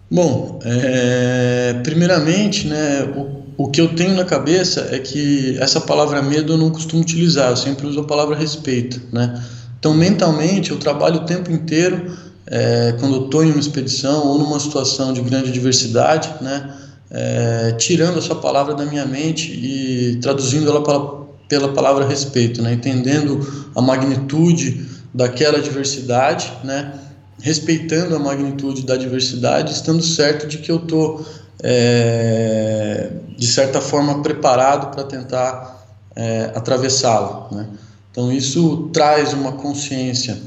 Bom, 0.09 0.61
é, 0.65 1.75
primeiramente, 1.83 2.69
né, 2.69 3.03
o, 3.17 3.65
o 3.65 3.69
que 3.69 3.81
eu 3.81 3.97
tenho 3.97 4.15
na 4.15 4.25
cabeça 4.25 4.91
é 4.93 5.00
que 5.00 5.59
essa 5.59 5.81
palavra 5.81 6.23
medo 6.23 6.53
eu 6.53 6.57
não 6.57 6.71
costumo 6.71 7.03
utilizar, 7.03 7.50
eu 7.50 7.57
sempre 7.57 7.85
uso 7.85 7.99
a 7.99 8.05
palavra 8.05 8.37
respeito, 8.37 9.03
né? 9.12 9.43
Então, 9.78 9.94
mentalmente, 9.94 10.70
eu 10.70 10.78
trabalho 10.78 11.16
o 11.16 11.25
tempo 11.25 11.50
inteiro, 11.52 12.16
é, 12.47 12.94
quando 12.99 13.26
estou 13.26 13.44
em 13.44 13.50
uma 13.50 13.61
expedição 13.61 14.26
ou 14.26 14.38
numa 14.38 14.58
situação 14.58 15.12
de 15.12 15.20
grande 15.20 15.52
diversidade, 15.52 16.30
né, 16.40 16.75
é, 17.11 17.73
tirando 17.78 18.18
essa 18.18 18.35
palavra 18.35 18.75
da 18.75 18.85
minha 18.85 19.06
mente 19.06 19.52
e 19.52 20.16
traduzindo 20.20 20.68
ela 20.68 20.82
pela, 20.82 21.26
pela 21.49 21.68
palavra 21.73 22.06
respeito, 22.06 22.61
né, 22.62 22.73
entendendo 22.73 23.70
a 23.75 23.80
magnitude 23.80 24.87
daquela 25.14 25.61
diversidade, 25.61 26.52
né, 26.64 26.94
respeitando 27.40 28.16
a 28.16 28.18
magnitude 28.18 28.85
da 28.85 28.97
diversidade, 28.97 29.73
estando 29.73 30.02
certo 30.02 30.49
de 30.49 30.58
que 30.58 30.73
eu 30.73 30.76
estou, 30.76 31.25
é, 31.62 33.11
de 33.37 33.47
certa 33.47 33.80
forma, 33.80 34.23
preparado 34.23 34.92
para 34.92 35.04
tentar 35.04 35.87
é, 36.16 36.50
atravessá-la. 36.54 37.49
Né. 37.52 37.66
Então 38.11 38.33
isso 38.33 38.91
traz 38.93 39.33
uma 39.33 39.53
consciência, 39.53 40.38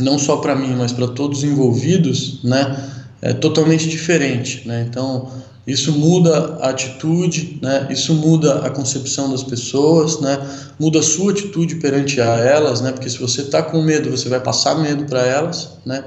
não 0.00 0.18
só 0.18 0.36
para 0.38 0.54
mim, 0.54 0.74
mas 0.76 0.92
para 0.92 1.08
todos 1.08 1.38
os 1.38 1.44
envolvidos, 1.44 2.42
né? 2.42 2.92
É 3.22 3.32
totalmente 3.32 3.88
diferente, 3.88 4.66
né? 4.66 4.86
Então 4.88 5.30
isso 5.66 5.92
muda 5.92 6.58
a 6.60 6.70
atitude, 6.70 7.58
né? 7.60 7.88
Isso 7.90 8.14
muda 8.14 8.60
a 8.60 8.70
concepção 8.70 9.30
das 9.30 9.42
pessoas, 9.42 10.20
né? 10.20 10.38
Muda 10.78 11.00
a 11.00 11.02
sua 11.02 11.32
atitude 11.32 11.76
perante 11.76 12.20
a 12.20 12.36
elas, 12.36 12.80
né? 12.80 12.92
Porque 12.92 13.10
se 13.10 13.18
você 13.18 13.40
está 13.40 13.62
com 13.62 13.82
medo, 13.82 14.10
você 14.10 14.28
vai 14.28 14.40
passar 14.40 14.76
medo 14.76 15.04
para 15.04 15.26
elas, 15.26 15.70
né? 15.84 16.04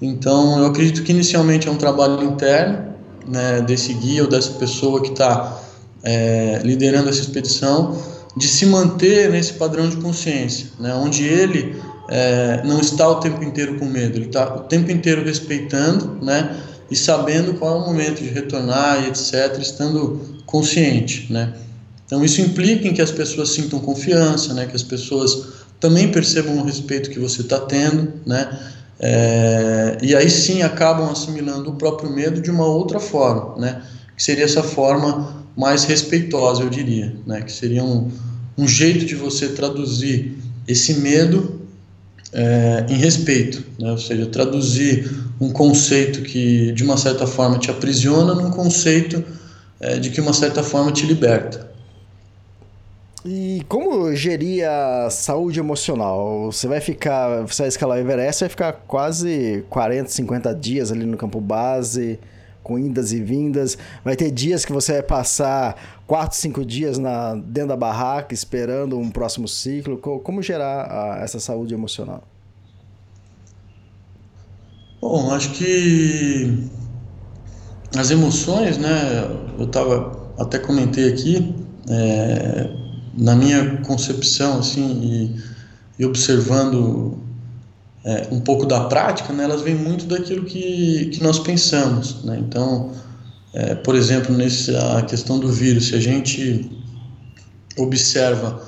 Então 0.00 0.58
eu 0.58 0.66
acredito 0.66 1.02
que 1.02 1.12
inicialmente 1.12 1.68
é 1.68 1.70
um 1.70 1.76
trabalho 1.76 2.22
interno, 2.24 2.94
né? 3.28 3.60
Desse 3.60 3.92
guia 3.92 4.22
ou 4.22 4.28
dessa 4.28 4.52
pessoa 4.52 5.02
que 5.02 5.10
está 5.10 5.60
é, 6.02 6.60
liderando 6.64 7.08
essa 7.08 7.20
expedição 7.20 7.94
de 8.36 8.48
se 8.48 8.66
manter 8.66 9.30
nesse 9.30 9.52
padrão 9.54 9.88
de 9.88 9.96
consciência, 9.96 10.66
né, 10.78 10.94
onde 10.94 11.24
ele 11.24 11.80
é, 12.08 12.62
não 12.64 12.80
está 12.80 13.08
o 13.08 13.16
tempo 13.16 13.42
inteiro 13.44 13.78
com 13.78 13.86
medo, 13.86 14.16
ele 14.16 14.26
está 14.26 14.56
o 14.56 14.60
tempo 14.60 14.90
inteiro 14.90 15.24
respeitando, 15.24 16.18
né, 16.22 16.56
e 16.90 16.96
sabendo 16.96 17.54
qual 17.54 17.76
é 17.76 17.82
o 17.82 17.86
momento 17.86 18.22
de 18.22 18.28
retornar 18.28 19.04
e 19.04 19.08
etc, 19.08 19.58
estando 19.60 20.20
consciente, 20.46 21.32
né. 21.32 21.54
Então 22.06 22.24
isso 22.24 22.40
implica 22.40 22.86
em 22.86 22.92
que 22.92 23.00
as 23.00 23.10
pessoas 23.10 23.50
sintam 23.50 23.78
confiança, 23.78 24.52
né, 24.52 24.66
que 24.66 24.76
as 24.76 24.82
pessoas 24.82 25.54
também 25.78 26.10
percebam 26.10 26.58
o 26.58 26.64
respeito 26.64 27.10
que 27.10 27.18
você 27.18 27.40
está 27.42 27.60
tendo, 27.60 28.12
né, 28.26 28.58
é, 28.98 29.98
e 30.02 30.14
aí 30.14 30.28
sim 30.28 30.62
acabam 30.62 31.08
assimilando 31.10 31.70
o 31.70 31.74
próprio 31.76 32.10
medo 32.10 32.40
de 32.40 32.50
uma 32.50 32.66
outra 32.66 32.98
forma, 32.98 33.56
né, 33.58 33.82
que 34.16 34.22
seria 34.22 34.44
essa 34.44 34.62
forma 34.62 35.43
mais 35.56 35.84
respeitosa, 35.84 36.62
eu 36.62 36.70
diria, 36.70 37.14
né? 37.26 37.42
que 37.42 37.52
seria 37.52 37.84
um, 37.84 38.10
um 38.58 38.66
jeito 38.66 39.04
de 39.04 39.14
você 39.14 39.48
traduzir 39.48 40.36
esse 40.66 40.94
medo 40.94 41.60
é, 42.32 42.86
em 42.88 42.96
respeito, 42.96 43.64
né? 43.78 43.90
ou 43.92 43.98
seja, 43.98 44.26
traduzir 44.26 45.10
um 45.40 45.50
conceito 45.50 46.22
que 46.22 46.72
de 46.72 46.82
uma 46.82 46.96
certa 46.96 47.26
forma 47.26 47.58
te 47.58 47.70
aprisiona 47.70 48.34
num 48.34 48.50
conceito 48.50 49.22
é, 49.80 49.98
de 49.98 50.10
que 50.10 50.20
uma 50.20 50.32
certa 50.32 50.62
forma 50.62 50.90
te 50.92 51.06
liberta. 51.06 51.72
E 53.24 53.62
como 53.68 54.14
gerir 54.14 54.68
a 54.68 55.08
saúde 55.08 55.58
emocional? 55.58 56.52
Você 56.52 56.68
vai 56.68 56.80
ficar, 56.80 57.40
você 57.42 57.62
vai 57.62 57.68
escalar 57.68 57.96
o 57.96 58.00
Everest, 58.00 58.40
vai 58.40 58.48
ficar 58.50 58.72
quase 58.86 59.64
40, 59.70 60.10
50 60.10 60.54
dias 60.54 60.92
ali 60.92 61.06
no 61.06 61.16
campo 61.16 61.40
base 61.40 62.18
com 62.64 62.76
indas 62.78 63.12
e 63.12 63.22
vindas. 63.22 63.78
Vai 64.02 64.16
ter 64.16 64.32
dias 64.32 64.64
que 64.64 64.72
você 64.72 64.94
vai 64.94 65.02
passar 65.02 66.00
quatro, 66.06 66.36
cinco 66.36 66.64
dias 66.64 66.98
na, 66.98 67.36
dentro 67.36 67.68
da 67.68 67.76
barraca 67.76 68.34
esperando 68.34 68.98
um 68.98 69.10
próximo 69.10 69.46
ciclo. 69.46 69.98
Como 69.98 70.42
gerar 70.42 70.90
a, 70.90 71.22
essa 71.22 71.38
saúde 71.38 71.74
emocional? 71.74 72.24
Bom, 75.00 75.30
acho 75.32 75.50
que 75.50 76.66
as 77.96 78.10
emoções, 78.10 78.78
né? 78.78 78.90
Eu 79.58 79.66
tava 79.66 80.32
até 80.38 80.58
comentei 80.58 81.12
aqui, 81.12 81.54
é, 81.88 82.70
na 83.16 83.36
minha 83.36 83.82
concepção, 83.82 84.58
assim, 84.58 85.34
e, 85.98 86.02
e 86.02 86.06
observando 86.06 87.18
é, 88.04 88.28
um 88.30 88.40
pouco 88.40 88.66
da 88.66 88.84
prática, 88.84 89.32
né, 89.32 89.44
elas 89.44 89.62
vêm 89.62 89.74
muito 89.74 90.04
daquilo 90.04 90.44
que, 90.44 91.06
que 91.06 91.22
nós 91.22 91.38
pensamos. 91.38 92.22
Né? 92.22 92.38
Então, 92.38 92.92
é, 93.54 93.74
por 93.74 93.94
exemplo, 93.94 94.36
nessa 94.36 95.02
questão 95.08 95.38
do 95.38 95.48
vírus, 95.48 95.88
se 95.88 95.94
a 95.94 96.00
gente 96.00 96.70
observa 97.78 98.62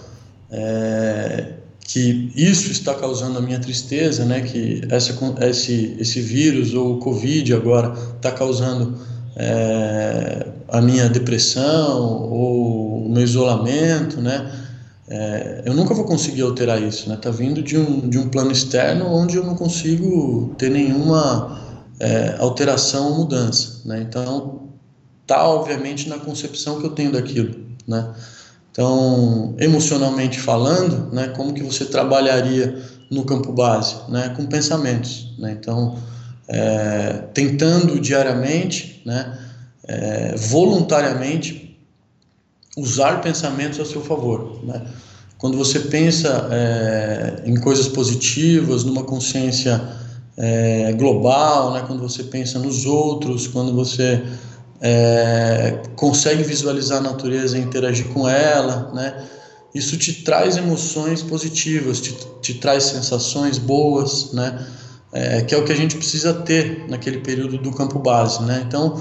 é, 0.50 1.52
que 1.80 2.32
isso 2.34 2.72
está 2.72 2.94
causando 2.94 3.38
a 3.38 3.42
minha 3.42 3.58
tristeza, 3.58 4.24
né, 4.24 4.40
que 4.40 4.82
essa, 4.88 5.16
esse, 5.42 5.96
esse 5.98 6.20
vírus 6.20 6.74
ou 6.74 6.94
o 6.94 6.98
Covid 6.98 7.52
agora 7.52 7.94
está 8.16 8.32
causando 8.32 8.98
é, 9.36 10.46
a 10.68 10.80
minha 10.80 11.08
depressão 11.08 12.00
ou 12.30 13.06
o 13.06 13.08
meu 13.08 13.22
isolamento, 13.22 14.20
né, 14.20 14.50
é, 15.08 15.62
eu 15.64 15.74
nunca 15.74 15.94
vou 15.94 16.04
conseguir 16.04 16.42
alterar 16.42 16.82
isso, 16.82 17.08
né? 17.08 17.16
Tá 17.16 17.30
vindo 17.30 17.62
de 17.62 17.78
um, 17.78 18.08
de 18.08 18.18
um 18.18 18.28
plano 18.28 18.50
externo 18.50 19.06
onde 19.06 19.36
eu 19.36 19.44
não 19.44 19.54
consigo 19.54 20.54
ter 20.58 20.68
nenhuma 20.68 21.84
é, 22.00 22.36
alteração 22.38 23.10
ou 23.10 23.18
mudança, 23.18 23.82
né? 23.84 24.00
Então, 24.00 24.68
tá 25.26 25.48
obviamente 25.48 26.08
na 26.08 26.18
concepção 26.18 26.80
que 26.80 26.86
eu 26.86 26.90
tenho 26.90 27.12
daquilo, 27.12 27.54
né? 27.86 28.14
Então, 28.72 29.54
emocionalmente 29.58 30.40
falando, 30.40 31.12
né? 31.12 31.28
Como 31.28 31.54
que 31.54 31.62
você 31.62 31.84
trabalharia 31.84 32.82
no 33.08 33.24
campo 33.24 33.52
base, 33.52 33.94
né? 34.08 34.34
Com 34.36 34.44
pensamentos, 34.46 35.32
né? 35.38 35.56
Então, 35.58 35.96
é, 36.48 37.12
tentando 37.32 38.00
diariamente, 38.00 39.02
né? 39.06 39.38
É, 39.88 40.34
voluntariamente 40.36 41.65
usar 42.76 43.22
pensamentos 43.22 43.80
a 43.80 43.84
seu 43.84 44.02
favor. 44.02 44.60
Né? 44.62 44.82
Quando 45.38 45.56
você 45.56 45.80
pensa 45.80 46.48
é, 46.50 47.42
em 47.46 47.56
coisas 47.56 47.88
positivas, 47.88 48.84
numa 48.84 49.02
consciência 49.02 49.82
é, 50.36 50.92
global, 50.92 51.72
né? 51.72 51.84
quando 51.86 52.00
você 52.00 52.24
pensa 52.24 52.58
nos 52.58 52.84
outros, 52.84 53.46
quando 53.46 53.74
você 53.74 54.22
é, 54.80 55.82
consegue 55.96 56.42
visualizar 56.42 56.98
a 56.98 57.00
natureza 57.00 57.56
e 57.56 57.62
interagir 57.62 58.08
com 58.08 58.28
ela, 58.28 58.92
né? 58.94 59.24
isso 59.74 59.96
te 59.96 60.22
traz 60.22 60.56
emoções 60.56 61.22
positivas, 61.22 62.00
te, 62.00 62.14
te 62.42 62.54
traz 62.54 62.84
sensações 62.84 63.58
boas, 63.58 64.32
né? 64.32 64.66
Que 65.48 65.54
é 65.54 65.58
o 65.58 65.64
que 65.64 65.72
a 65.72 65.76
gente 65.76 65.96
precisa 65.96 66.34
ter 66.34 66.84
naquele 66.90 67.20
período 67.20 67.56
do 67.56 67.70
campo 67.72 67.98
base. 67.98 68.42
Né? 68.42 68.62
Então, 68.66 69.00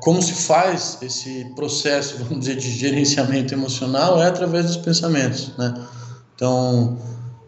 como 0.00 0.20
se 0.20 0.34
faz 0.34 0.98
esse 1.00 1.46
processo, 1.54 2.18
vamos 2.18 2.40
dizer, 2.40 2.56
de 2.56 2.70
gerenciamento 2.70 3.54
emocional 3.54 4.20
é 4.20 4.26
através 4.26 4.66
dos 4.66 4.76
pensamentos, 4.76 5.56
né? 5.56 5.74
Então, 6.34 6.98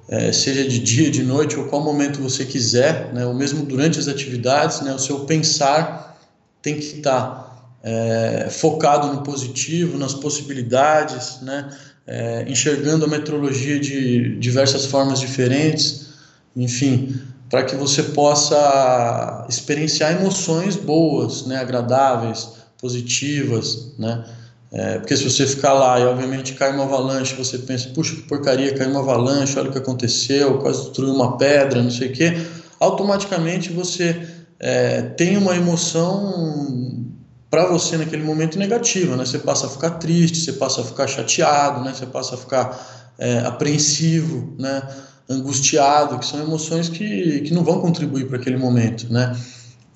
é, 0.09 0.33
seja 0.33 0.69
de 0.69 0.78
dia, 0.78 1.11
de 1.11 1.23
noite 1.23 1.59
ou 1.59 1.66
qual 1.66 1.83
momento 1.83 2.21
você 2.21 2.45
quiser, 2.45 3.12
né? 3.12 3.26
Ou 3.26 3.35
mesmo 3.35 3.64
durante 3.64 3.99
as 3.99 4.07
atividades, 4.07 4.83
né? 4.83 4.95
O 4.95 4.99
seu 4.99 5.21
pensar 5.21 6.16
tem 6.62 6.76
que 6.76 6.99
estar 6.99 7.76
é, 7.83 8.49
focado 8.50 9.09
no 9.09 9.23
positivo, 9.23 9.99
nas 9.99 10.14
possibilidades, 10.14 11.40
né? 11.43 11.69
É, 12.07 12.45
enxergando 12.47 13.07
a 13.07 13.09
metrologia 13.09 13.81
de 13.81 14.38
diversas 14.38 14.85
formas 14.87 15.19
diferentes, 15.19 16.09
enfim, 16.54 17.19
para 17.51 17.63
que 17.65 17.77
você 17.77 18.03
possa 18.03 19.47
experienciar 19.49 20.13
emoções 20.13 20.77
boas, 20.77 21.47
né, 21.47 21.57
agradáveis, 21.57 22.49
positivas, 22.81 23.93
né? 23.99 24.25
É, 24.73 24.99
porque 24.99 25.17
se 25.17 25.31
você 25.31 25.47
ficar 25.47 25.73
lá 25.73 26.01
e 26.01 26.05
obviamente 26.05 26.55
cai 26.55 26.73
uma 26.73 26.83
avalanche, 26.83 27.37
você 27.37 27.59
pensa, 27.59 27.90
puxa 27.90 28.16
que 28.16 28.23
porcaria, 28.23 28.75
caiu 28.75 28.90
uma 28.90 29.01
avalanche, 29.01 29.57
olha 29.57 29.68
o 29.68 29.73
que 29.73 29.79
aconteceu, 29.79 30.59
quase 30.59 30.83
destruiu 30.83 31.14
uma 31.14 31.38
pedra, 31.38 31.81
não 31.81 31.92
sei 31.92 32.09
o 32.09 32.12
quê, 32.12 32.37
automaticamente 32.81 33.73
você 33.73 34.29
é, 34.59 35.03
tem 35.03 35.37
uma 35.37 35.55
emoção 35.55 37.05
para 37.49 37.66
você 37.66 37.97
naquele 37.97 38.25
momento 38.25 38.59
negativa, 38.59 39.16
né? 39.16 39.25
Você 39.25 39.38
passa 39.38 39.66
a 39.66 39.71
ficar 39.71 39.90
triste, 39.90 40.38
você 40.38 40.55
passa 40.55 40.81
a 40.81 40.85
ficar 40.85 41.07
chateado, 41.07 41.85
né? 41.85 41.95
Você 41.95 42.07
passa 42.07 42.35
a 42.35 42.38
ficar 42.38 43.14
é, 43.16 43.38
apreensivo, 43.40 44.55
né? 44.59 44.83
Angustiado, 45.29 46.19
que 46.19 46.27
são 46.27 46.41
emoções 46.41 46.89
que, 46.89 47.41
que 47.41 47.55
não 47.55 47.65
vão 47.65 47.81
contribuir 47.81 48.27
para 48.27 48.37
aquele 48.37 48.57
momento, 48.57 49.13
né? 49.13 49.37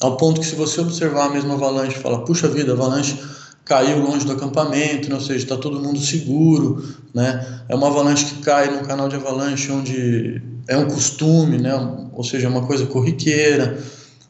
Ao 0.00 0.16
ponto 0.16 0.40
que 0.40 0.46
se 0.46 0.54
você 0.54 0.80
observar 0.80 1.26
a 1.26 1.30
mesma 1.30 1.54
avalanche 1.54 1.96
falar, 1.98 2.18
puxa 2.20 2.48
vida, 2.48 2.72
a 2.72 2.74
avalanche 2.74 3.18
caiu 3.64 3.98
longe 3.98 4.24
do 4.24 4.32
acampamento, 4.32 5.10
né? 5.10 5.14
ou 5.14 5.20
seja, 5.20 5.44
está 5.44 5.56
todo 5.56 5.80
mundo 5.80 6.00
seguro, 6.00 6.82
né? 7.12 7.62
É 7.68 7.74
uma 7.74 7.88
avalanche 7.88 8.24
que 8.24 8.42
cai 8.42 8.70
num 8.70 8.82
canal 8.82 9.08
de 9.08 9.16
avalanche 9.16 9.70
onde 9.70 10.40
é 10.66 10.76
um 10.76 10.86
costume, 10.86 11.58
né? 11.58 11.74
Ou 12.12 12.24
seja, 12.24 12.46
é 12.46 12.50
uma 12.50 12.66
coisa 12.66 12.86
corriqueira. 12.86 13.78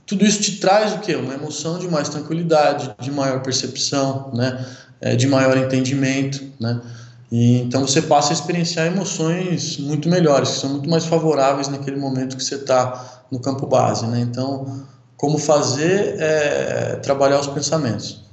Tudo 0.04 0.24
isso 0.24 0.40
te 0.40 0.56
traz 0.56 0.94
o 0.94 0.98
quê? 0.98 1.14
Uma 1.14 1.34
emoção 1.34 1.78
de 1.78 1.86
mais 1.86 2.08
tranquilidade, 2.08 2.94
de 3.00 3.12
maior 3.12 3.40
percepção, 3.42 4.32
né? 4.34 4.66
É, 5.00 5.14
de 5.14 5.28
maior 5.28 5.56
entendimento, 5.56 6.42
né? 6.58 6.80
E, 7.30 7.60
então 7.60 7.86
você 7.86 8.00
passa 8.00 8.30
a 8.30 8.34
experienciar 8.34 8.86
emoções 8.86 9.78
muito 9.78 10.08
melhores, 10.08 10.50
que 10.50 10.56
são 10.58 10.70
muito 10.70 10.88
mais 10.88 11.04
favoráveis 11.04 11.68
naquele 11.68 11.96
momento 11.96 12.36
que 12.36 12.42
você 12.42 12.54
está 12.54 13.24
no 13.30 13.38
campo 13.38 13.66
base. 13.66 14.06
Né? 14.06 14.20
Então, 14.20 14.86
como 15.16 15.36
fazer 15.36 16.16
é 16.18 16.96
trabalhar 16.96 17.40
os 17.40 17.46
pensamentos. 17.46 18.26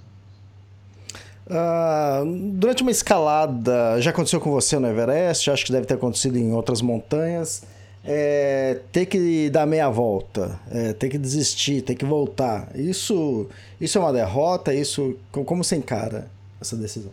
Uh, 1.47 2.25
durante 2.53 2.81
uma 2.81 2.91
escalada, 2.91 4.01
já 4.01 4.09
aconteceu 4.09 4.39
com 4.39 4.49
você 4.49 4.79
no 4.79 4.87
Everest, 4.87 5.51
acho 5.51 5.65
que 5.65 5.71
deve 5.71 5.85
ter 5.85 5.93
acontecido 5.93 6.37
em 6.37 6.51
outras 6.53 6.81
montanhas, 6.81 7.61
é, 8.03 8.79
ter 8.91 9.05
que 9.05 9.49
dar 9.49 9.65
meia 9.65 9.89
volta, 9.89 10.59
é, 10.71 10.93
ter 10.93 11.09
que 11.09 11.17
desistir, 11.17 11.81
ter 11.81 11.95
que 11.95 12.05
voltar. 12.05 12.69
Isso, 12.75 13.47
isso 13.79 13.97
é 13.97 14.01
uma 14.01 14.13
derrota? 14.13 14.73
Isso, 14.73 15.15
como 15.31 15.63
você 15.63 15.75
encara 15.75 16.27
essa 16.61 16.75
decisão? 16.75 17.11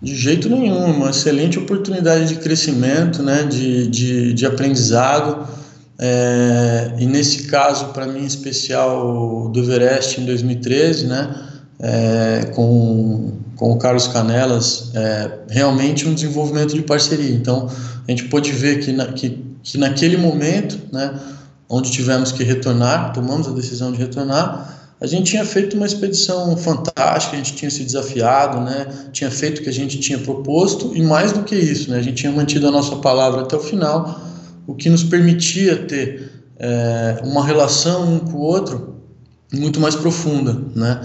De 0.00 0.14
jeito 0.14 0.48
nenhum, 0.48 0.84
uma 0.96 1.10
excelente 1.10 1.58
oportunidade 1.58 2.28
de 2.28 2.36
crescimento, 2.36 3.20
né, 3.22 3.42
de, 3.42 3.88
de, 3.88 4.32
de 4.32 4.46
aprendizado. 4.46 5.48
É, 5.98 6.92
e 7.00 7.06
nesse 7.06 7.44
caso, 7.44 7.86
para 7.86 8.06
mim, 8.06 8.24
especial 8.24 9.48
do 9.48 9.58
Everest 9.60 10.20
em 10.20 10.24
2013, 10.24 11.06
né, 11.08 11.34
é, 11.80 12.50
com, 12.54 13.32
com 13.56 13.72
o 13.72 13.78
Carlos 13.78 14.06
Canelas, 14.06 14.92
é, 14.94 15.30
realmente 15.48 16.06
um 16.06 16.14
desenvolvimento 16.14 16.74
de 16.74 16.82
parceria. 16.82 17.34
Então, 17.34 17.68
a 18.06 18.10
gente 18.10 18.24
pôde 18.24 18.52
ver 18.52 18.78
que, 18.78 18.92
na, 18.92 19.06
que, 19.06 19.44
que 19.64 19.78
naquele 19.78 20.16
momento, 20.16 20.78
né, 20.92 21.18
onde 21.68 21.90
tivemos 21.90 22.30
que 22.30 22.44
retornar, 22.44 23.12
tomamos 23.12 23.48
a 23.48 23.50
decisão 23.50 23.90
de 23.90 23.98
retornar, 23.98 24.77
a 25.00 25.06
gente 25.06 25.30
tinha 25.30 25.44
feito 25.44 25.76
uma 25.76 25.86
expedição 25.86 26.56
fantástica, 26.56 27.34
a 27.34 27.38
gente 27.38 27.54
tinha 27.54 27.70
se 27.70 27.84
desafiado, 27.84 28.60
né? 28.60 28.86
tinha 29.12 29.30
feito 29.30 29.60
o 29.60 29.62
que 29.62 29.68
a 29.68 29.72
gente 29.72 29.98
tinha 30.00 30.18
proposto 30.18 30.92
e 30.94 31.02
mais 31.02 31.32
do 31.32 31.44
que 31.44 31.54
isso, 31.54 31.90
né? 31.90 31.98
a 31.98 32.02
gente 32.02 32.16
tinha 32.16 32.32
mantido 32.32 32.66
a 32.66 32.70
nossa 32.70 32.96
palavra 32.96 33.42
até 33.42 33.56
o 33.56 33.60
final, 33.60 34.20
o 34.66 34.74
que 34.74 34.90
nos 34.90 35.04
permitia 35.04 35.76
ter 35.76 36.32
é, 36.58 37.20
uma 37.24 37.44
relação 37.44 38.14
um 38.14 38.18
com 38.18 38.38
o 38.38 38.40
outro 38.40 38.96
muito 39.54 39.80
mais 39.80 39.94
profunda. 39.94 40.60
Né? 40.74 41.00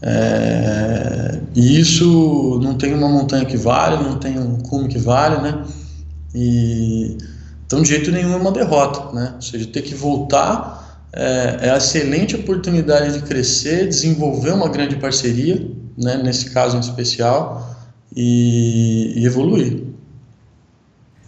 É, 0.00 1.40
e 1.54 1.80
isso 1.80 2.60
não 2.62 2.74
tem 2.74 2.94
uma 2.94 3.08
montanha 3.08 3.44
que 3.44 3.56
vale, 3.56 4.02
não 4.02 4.18
tem 4.18 4.38
um 4.38 4.58
cume 4.58 4.88
que 4.88 4.98
vale, 4.98 5.40
né? 5.40 5.64
E, 6.34 7.16
então, 7.64 7.80
de 7.80 7.88
jeito 7.88 8.10
nenhum 8.10 8.34
é 8.34 8.36
uma 8.36 8.52
derrota, 8.52 9.14
né? 9.14 9.32
Ou 9.36 9.40
seja, 9.42 9.66
ter 9.66 9.82
que 9.82 9.94
voltar 9.94 10.83
é, 11.14 11.68
é 11.68 11.70
a 11.70 11.76
excelente 11.76 12.34
oportunidade 12.34 13.18
de 13.18 13.26
crescer, 13.26 13.86
desenvolver 13.86 14.50
uma 14.50 14.68
grande 14.68 14.96
parceria, 14.96 15.64
né, 15.96 16.20
nesse 16.22 16.50
caso 16.50 16.76
em 16.76 16.80
especial, 16.80 17.76
e, 18.14 19.14
e 19.16 19.24
evoluir. 19.24 19.82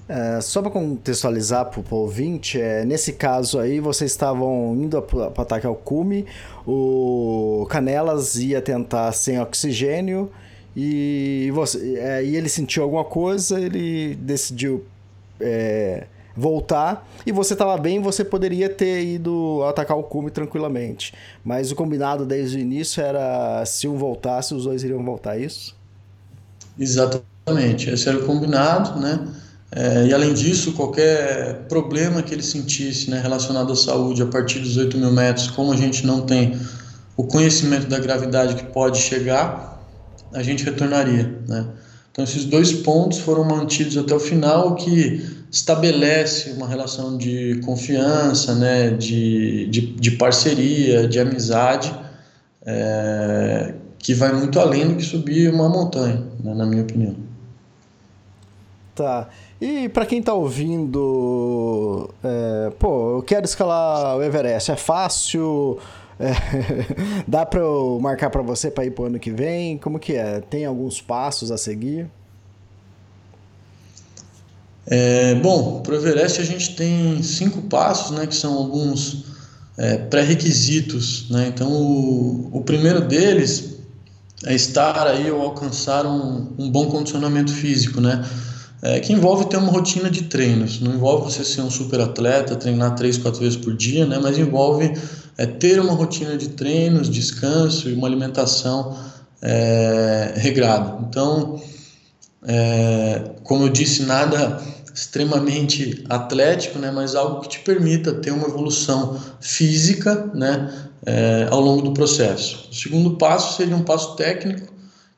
É, 0.09 0.40
só 0.40 0.62
para 0.62 0.70
contextualizar 0.70 1.66
para 1.66 1.81
o 1.81 1.99
ouvinte, 1.99 2.61
é, 2.61 2.85
nesse 2.85 3.12
caso 3.12 3.59
aí 3.59 3.81
vocês 3.81 4.11
estavam 4.11 4.77
indo 4.77 5.01
para 5.03 5.42
ataque 5.42 5.66
ao 5.66 5.75
cume, 5.75 6.27
o 6.64 7.66
Canelas 7.68 8.37
ia 8.37 8.62
tentar 8.62 9.11
sem 9.12 9.40
oxigênio 9.40 10.31
e, 10.77 11.51
você, 11.53 11.96
é, 11.99 12.25
e 12.25 12.37
ele 12.37 12.49
sentiu 12.49 12.85
alguma 12.85 13.05
coisa, 13.05 13.61
ele 13.61 14.14
decidiu 14.16 14.85
é, 15.40 16.07
voltar 16.37 17.09
e 17.25 17.33
você 17.33 17.55
estava 17.55 17.77
bem, 17.79 18.01
você 18.01 18.25
poderia 18.25 18.68
ter 18.68 19.03
ido 19.03 19.64
atacar 19.64 19.96
o 19.96 20.03
cume 20.03 20.31
tranquilamente. 20.31 21.14
Mas 21.44 21.72
o 21.72 21.75
combinado 21.75 22.27
desde 22.27 22.59
o 22.59 22.61
início 22.61 23.03
era 23.03 23.64
se 23.64 23.88
um 23.88 23.96
voltasse, 23.96 24.55
os 24.55 24.64
dois 24.64 24.85
iriam 24.85 25.03
voltar, 25.03 25.38
é 25.38 25.44
isso? 25.44 25.75
Exatamente, 26.79 27.88
esse 27.88 28.09
era 28.09 28.18
o 28.18 28.27
combinado, 28.27 29.01
né? 29.01 29.27
É, 29.72 30.07
e 30.07 30.14
além 30.14 30.33
disso, 30.33 30.72
qualquer 30.72 31.66
problema 31.68 32.22
que 32.22 32.33
ele 32.33 32.42
sentisse 32.42 33.11
né, 33.11 33.20
relacionado 33.20 33.72
à 33.72 33.77
saúde 33.77 34.22
a 34.22 34.27
partir 34.27 34.61
dos 34.61 34.77
8 34.77 34.96
mil 34.96 35.11
metros, 35.11 35.49
como 35.49 35.72
a 35.72 35.77
gente 35.77 36.07
não 36.07 36.20
tem 36.20 36.57
o 37.16 37.25
conhecimento 37.25 37.88
da 37.88 37.99
gravidade 37.99 38.55
que 38.55 38.64
pode 38.64 38.99
chegar, 38.99 39.83
a 40.33 40.42
gente 40.42 40.64
retornaria. 40.64 41.35
Né? 41.49 41.66
Então, 42.16 42.24
esses 42.24 42.46
dois 42.46 42.72
pontos 42.72 43.18
foram 43.18 43.44
mantidos 43.44 43.94
até 43.98 44.14
o 44.14 44.18
final, 44.18 44.74
que 44.74 45.22
estabelece 45.50 46.50
uma 46.52 46.66
relação 46.66 47.18
de 47.18 47.61
confiança, 47.62 48.55
né, 48.55 48.88
de, 48.88 49.66
de, 49.66 49.83
de 49.83 50.11
parceria, 50.12 51.07
de 51.07 51.20
amizade, 51.20 51.94
é, 52.64 53.74
que 53.98 54.14
vai 54.14 54.33
muito 54.33 54.59
além 54.59 54.88
do 54.88 54.94
que 54.94 55.02
subir 55.02 55.52
uma 55.52 55.68
montanha, 55.68 56.24
né, 56.42 56.55
na 56.55 56.64
minha 56.64 56.85
opinião. 56.85 57.16
Tá. 58.94 59.29
E 59.61 59.90
para 59.90 60.07
quem 60.07 60.22
tá 60.22 60.33
ouvindo, 60.33 62.09
é, 62.24 62.72
pô, 62.79 63.18
eu 63.18 63.22
quero 63.24 63.44
escalar 63.44 64.16
o 64.16 64.22
Everest, 64.22 64.70
é 64.70 64.76
fácil? 64.76 65.79
É, 66.18 66.33
dá 67.29 67.44
para 67.44 67.61
eu 67.61 67.98
marcar 68.00 68.31
para 68.31 68.42
você 68.42 68.70
para 68.70 68.85
ir 68.85 68.90
pro 68.90 69.05
ano 69.05 69.18
que 69.18 69.31
vem? 69.31 69.79
Como 69.79 69.98
que 69.98 70.14
é? 70.14 70.40
Tem 70.40 70.64
alguns 70.64 71.00
passos 71.00 71.50
a 71.50 71.59
seguir? 71.59 72.09
É, 74.87 75.35
bom, 75.35 75.81
para 75.81 75.94
o 75.94 75.96
Everest 75.96 76.40
a 76.40 76.44
gente 76.44 76.76
tem 76.76 77.20
cinco 77.22 77.62
passos, 77.62 78.16
né, 78.16 78.24
que 78.24 78.37
são 78.37 78.55
alguns 78.55 79.24
é, 79.76 79.96
pré-requisitos. 79.96 81.29
Né? 81.29 81.48
Então, 81.48 81.70
o, 81.70 82.50
o, 82.52 82.62
primeiro 82.62 83.00
deles 83.00 83.76
é 84.44 84.55
estar 84.55 85.07
aí 85.09 85.31
ou 85.31 85.42
alcançar 85.42 86.07
um, 86.07 86.52
um 86.57 86.70
bom 86.70 86.87
condicionamento 86.87 87.52
físico, 87.52 88.00
né? 88.00 88.24
É, 88.83 89.00
que 89.00 89.12
envolve 89.12 89.46
ter 89.46 89.57
uma 89.57 89.72
rotina 89.72 90.11
de 90.11 90.24
treinos. 90.24 90.81
Não 90.81 90.94
envolve 90.94 91.33
você 91.33 91.42
ser 91.42 91.62
um 91.62 91.70
super 91.70 91.98
atleta, 91.98 92.55
treinar 92.55 92.94
três, 92.94 93.16
quatro 93.16 93.40
vezes 93.40 93.57
por 93.57 93.74
dia, 93.74 94.05
né? 94.05 94.20
Mas 94.22 94.38
envolve 94.38 94.92
é, 95.38 95.46
ter 95.46 95.81
uma 95.81 95.92
rotina 95.92 96.37
de 96.37 96.51
treinos, 96.51 97.11
descanso 97.11 97.88
e 97.88 97.94
uma 97.94 98.07
alimentação 98.07 98.99
é, 99.42 100.35
regrada. 100.37 100.99
Então, 101.09 101.61
é, 102.46 103.33
como 103.42 103.64
eu 103.64 103.68
disse, 103.68 104.03
nada 104.05 104.61
extremamente 104.94 106.05
atlético, 106.09 106.79
né, 106.79 106.90
mas 106.90 107.14
algo 107.14 107.40
que 107.40 107.51
te 107.51 107.59
permita 107.59 108.14
ter 108.14 108.31
uma 108.31 108.46
evolução 108.46 109.20
física 109.40 110.31
né, 110.33 110.88
é, 111.05 111.49
ao 111.51 111.61
longo 111.61 111.83
do 111.83 111.92
processo. 111.92 112.68
O 112.70 112.75
segundo 112.75 113.16
passo 113.16 113.59
seria 113.59 113.77
um 113.77 113.83
passo 113.83 114.16
técnico, 114.16 114.72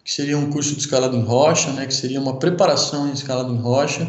que 0.05 0.13
seria 0.13 0.37
um 0.37 0.51
curso 0.51 0.75
de 0.75 0.81
escalada 0.81 1.17
em 1.17 1.23
rocha, 1.23 1.71
né, 1.73 1.87
que 1.87 1.95
seria 1.95 2.21
uma 2.21 2.39
preparação 2.41 3.09
em 3.09 3.13
escalada 3.13 3.53
em 3.53 3.59
rocha, 3.59 4.09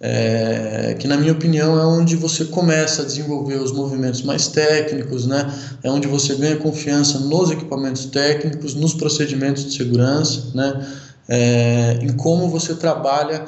é, 0.00 0.96
que 0.98 1.06
na 1.06 1.16
minha 1.16 1.32
opinião 1.32 1.78
é 1.78 1.86
onde 1.86 2.16
você 2.16 2.44
começa 2.46 3.02
a 3.02 3.04
desenvolver 3.04 3.56
os 3.56 3.72
movimentos 3.72 4.22
mais 4.22 4.48
técnicos, 4.48 5.26
né? 5.26 5.52
É 5.82 5.90
onde 5.90 6.06
você 6.06 6.34
ganha 6.34 6.56
confiança 6.56 7.18
nos 7.20 7.50
equipamentos 7.50 8.06
técnicos, 8.06 8.74
nos 8.74 8.94
procedimentos 8.94 9.64
de 9.64 9.76
segurança, 9.76 10.50
né? 10.54 10.86
É, 11.28 11.98
em 12.02 12.12
como 12.14 12.48
você 12.48 12.74
trabalha 12.74 13.44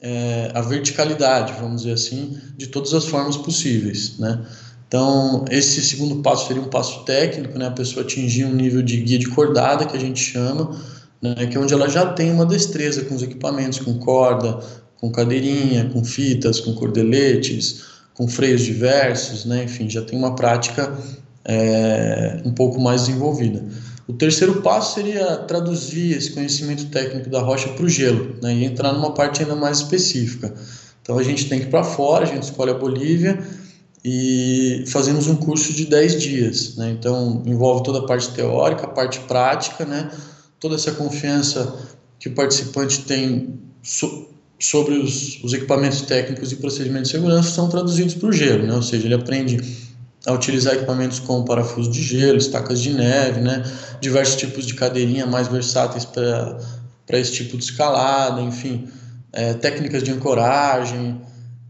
é, 0.00 0.50
a 0.54 0.60
verticalidade, 0.62 1.52
vamos 1.60 1.82
dizer 1.82 1.94
assim, 1.94 2.38
de 2.56 2.66
todas 2.66 2.92
as 2.92 3.04
formas 3.04 3.36
possíveis, 3.36 4.18
né? 4.18 4.44
Então, 4.88 5.44
esse 5.50 5.82
segundo 5.82 6.16
passo 6.22 6.46
seria 6.46 6.62
um 6.62 6.68
passo 6.68 7.04
técnico, 7.04 7.58
né? 7.58 7.66
A 7.66 7.70
pessoa 7.70 8.04
atingir 8.04 8.44
um 8.44 8.54
nível 8.54 8.82
de 8.82 8.96
guia 8.98 9.18
de 9.18 9.28
cordada, 9.28 9.86
que 9.86 9.96
a 9.96 10.00
gente 10.00 10.20
chama, 10.20 10.76
né? 11.20 11.46
que 11.46 11.56
é 11.56 11.60
onde 11.60 11.72
ela 11.72 11.88
já 11.88 12.12
tem 12.12 12.30
uma 12.30 12.44
destreza 12.44 13.02
com 13.04 13.14
os 13.14 13.22
equipamentos, 13.22 13.78
com 13.78 13.98
corda, 13.98 14.60
com 15.04 15.10
cadeirinha, 15.10 15.90
com 15.92 16.02
fitas, 16.02 16.60
com 16.60 16.72
cordeletes, 16.72 17.82
com 18.14 18.26
freios 18.26 18.62
diversos, 18.62 19.44
né? 19.44 19.64
Enfim, 19.64 19.90
já 19.90 20.00
tem 20.00 20.18
uma 20.18 20.34
prática 20.34 20.96
é, 21.44 22.40
um 22.42 22.52
pouco 22.52 22.80
mais 22.80 23.02
desenvolvida. 23.02 23.62
O 24.08 24.14
terceiro 24.14 24.62
passo 24.62 24.94
seria 24.94 25.36
traduzir 25.36 26.16
esse 26.16 26.30
conhecimento 26.30 26.86
técnico 26.86 27.28
da 27.28 27.40
rocha 27.40 27.68
para 27.68 27.84
o 27.84 27.88
gelo 27.88 28.36
né, 28.42 28.54
e 28.54 28.64
entrar 28.64 28.94
numa 28.94 29.12
parte 29.12 29.42
ainda 29.42 29.54
mais 29.54 29.78
específica. 29.78 30.54
Então 31.02 31.18
a 31.18 31.22
gente 31.22 31.50
tem 31.50 31.60
que 31.60 31.66
ir 31.66 31.70
para 31.70 31.84
fora, 31.84 32.24
a 32.24 32.26
gente 32.26 32.44
escolhe 32.44 32.70
a 32.70 32.74
Bolívia 32.74 33.38
e 34.02 34.84
fazemos 34.86 35.26
um 35.26 35.36
curso 35.36 35.74
de 35.74 35.84
10 35.84 36.22
dias. 36.22 36.76
Né? 36.76 36.96
Então 36.98 37.42
envolve 37.44 37.82
toda 37.82 37.98
a 37.98 38.06
parte 38.06 38.30
teórica, 38.30 38.84
a 38.84 38.88
parte 38.88 39.20
prática, 39.20 39.84
né? 39.84 40.10
toda 40.58 40.76
essa 40.76 40.92
confiança 40.92 41.74
que 42.18 42.28
o 42.28 42.34
participante 42.34 43.02
tem 43.02 43.58
sobre 44.64 44.94
os, 44.94 45.42
os, 45.42 45.52
equipamentos 45.52 46.02
técnicos 46.02 46.50
e 46.52 46.56
procedimentos 46.56 47.10
de 47.10 47.16
segurança 47.16 47.50
são 47.50 47.68
traduzidos 47.68 48.14
para 48.14 48.28
o 48.28 48.32
gelo, 48.32 48.66
né? 48.66 48.74
ou 48.74 48.82
seja, 48.82 49.06
ele 49.06 49.14
aprende 49.14 49.60
a 50.26 50.32
utilizar 50.32 50.74
equipamentos 50.74 51.18
como 51.18 51.44
parafuso 51.44 51.90
de 51.90 52.02
gelo, 52.02 52.38
estacas 52.38 52.80
de 52.80 52.94
neve, 52.94 53.40
né? 53.40 53.62
diversos 54.00 54.36
tipos 54.36 54.66
de 54.66 54.74
cadeirinha 54.74 55.26
mais 55.26 55.48
versáteis 55.48 56.04
para 56.04 56.58
esse 57.18 57.32
tipo 57.32 57.58
de 57.58 57.64
escalada, 57.64 58.40
enfim, 58.40 58.88
é, 59.32 59.52
técnicas 59.52 60.02
de 60.02 60.10
ancoragem, 60.10 61.20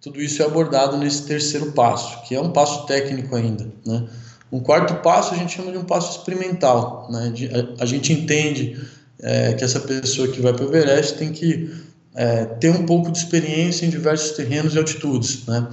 tudo 0.01 0.21
isso 0.21 0.43
é 0.43 0.45
abordado 0.45 0.97
nesse 0.97 1.23
terceiro 1.23 1.73
passo, 1.73 2.23
que 2.29 2.35
é 2.35 2.41
um 2.41 2.51
passo 2.51 2.87
técnico 2.87 3.35
ainda. 3.35 3.67
Né? 3.85 4.05
Um 4.53 4.61
quarto 4.61 4.95
passo 5.03 5.35
a 5.35 5.37
gente 5.37 5.57
chama 5.57 5.73
de 5.73 5.79
um 5.79 5.85
passo 5.85 6.19
experimental. 6.19 7.09
Né? 7.11 7.33
A, 7.79 7.83
a 7.83 7.87
gente 7.87 8.13
entende 8.13 8.81
é, 9.21 9.55
que 9.55 9.65
essa 9.65 9.81
pessoa 9.81 10.29
que 10.29 10.41
vai 10.41 10.53
para 10.53 10.65
o 10.65 10.69
Everest 10.69 11.17
tem 11.17 11.33
que 11.33 11.73
é, 12.15 12.45
ter 12.45 12.71
um 12.71 12.87
pouco 12.87 13.11
de 13.11 13.19
experiência 13.19 13.85
em 13.85 13.91
diversos 13.91 14.33
terrenos 14.33 14.75
e 14.75 14.79
altitudes. 14.79 15.45
Né? 15.47 15.67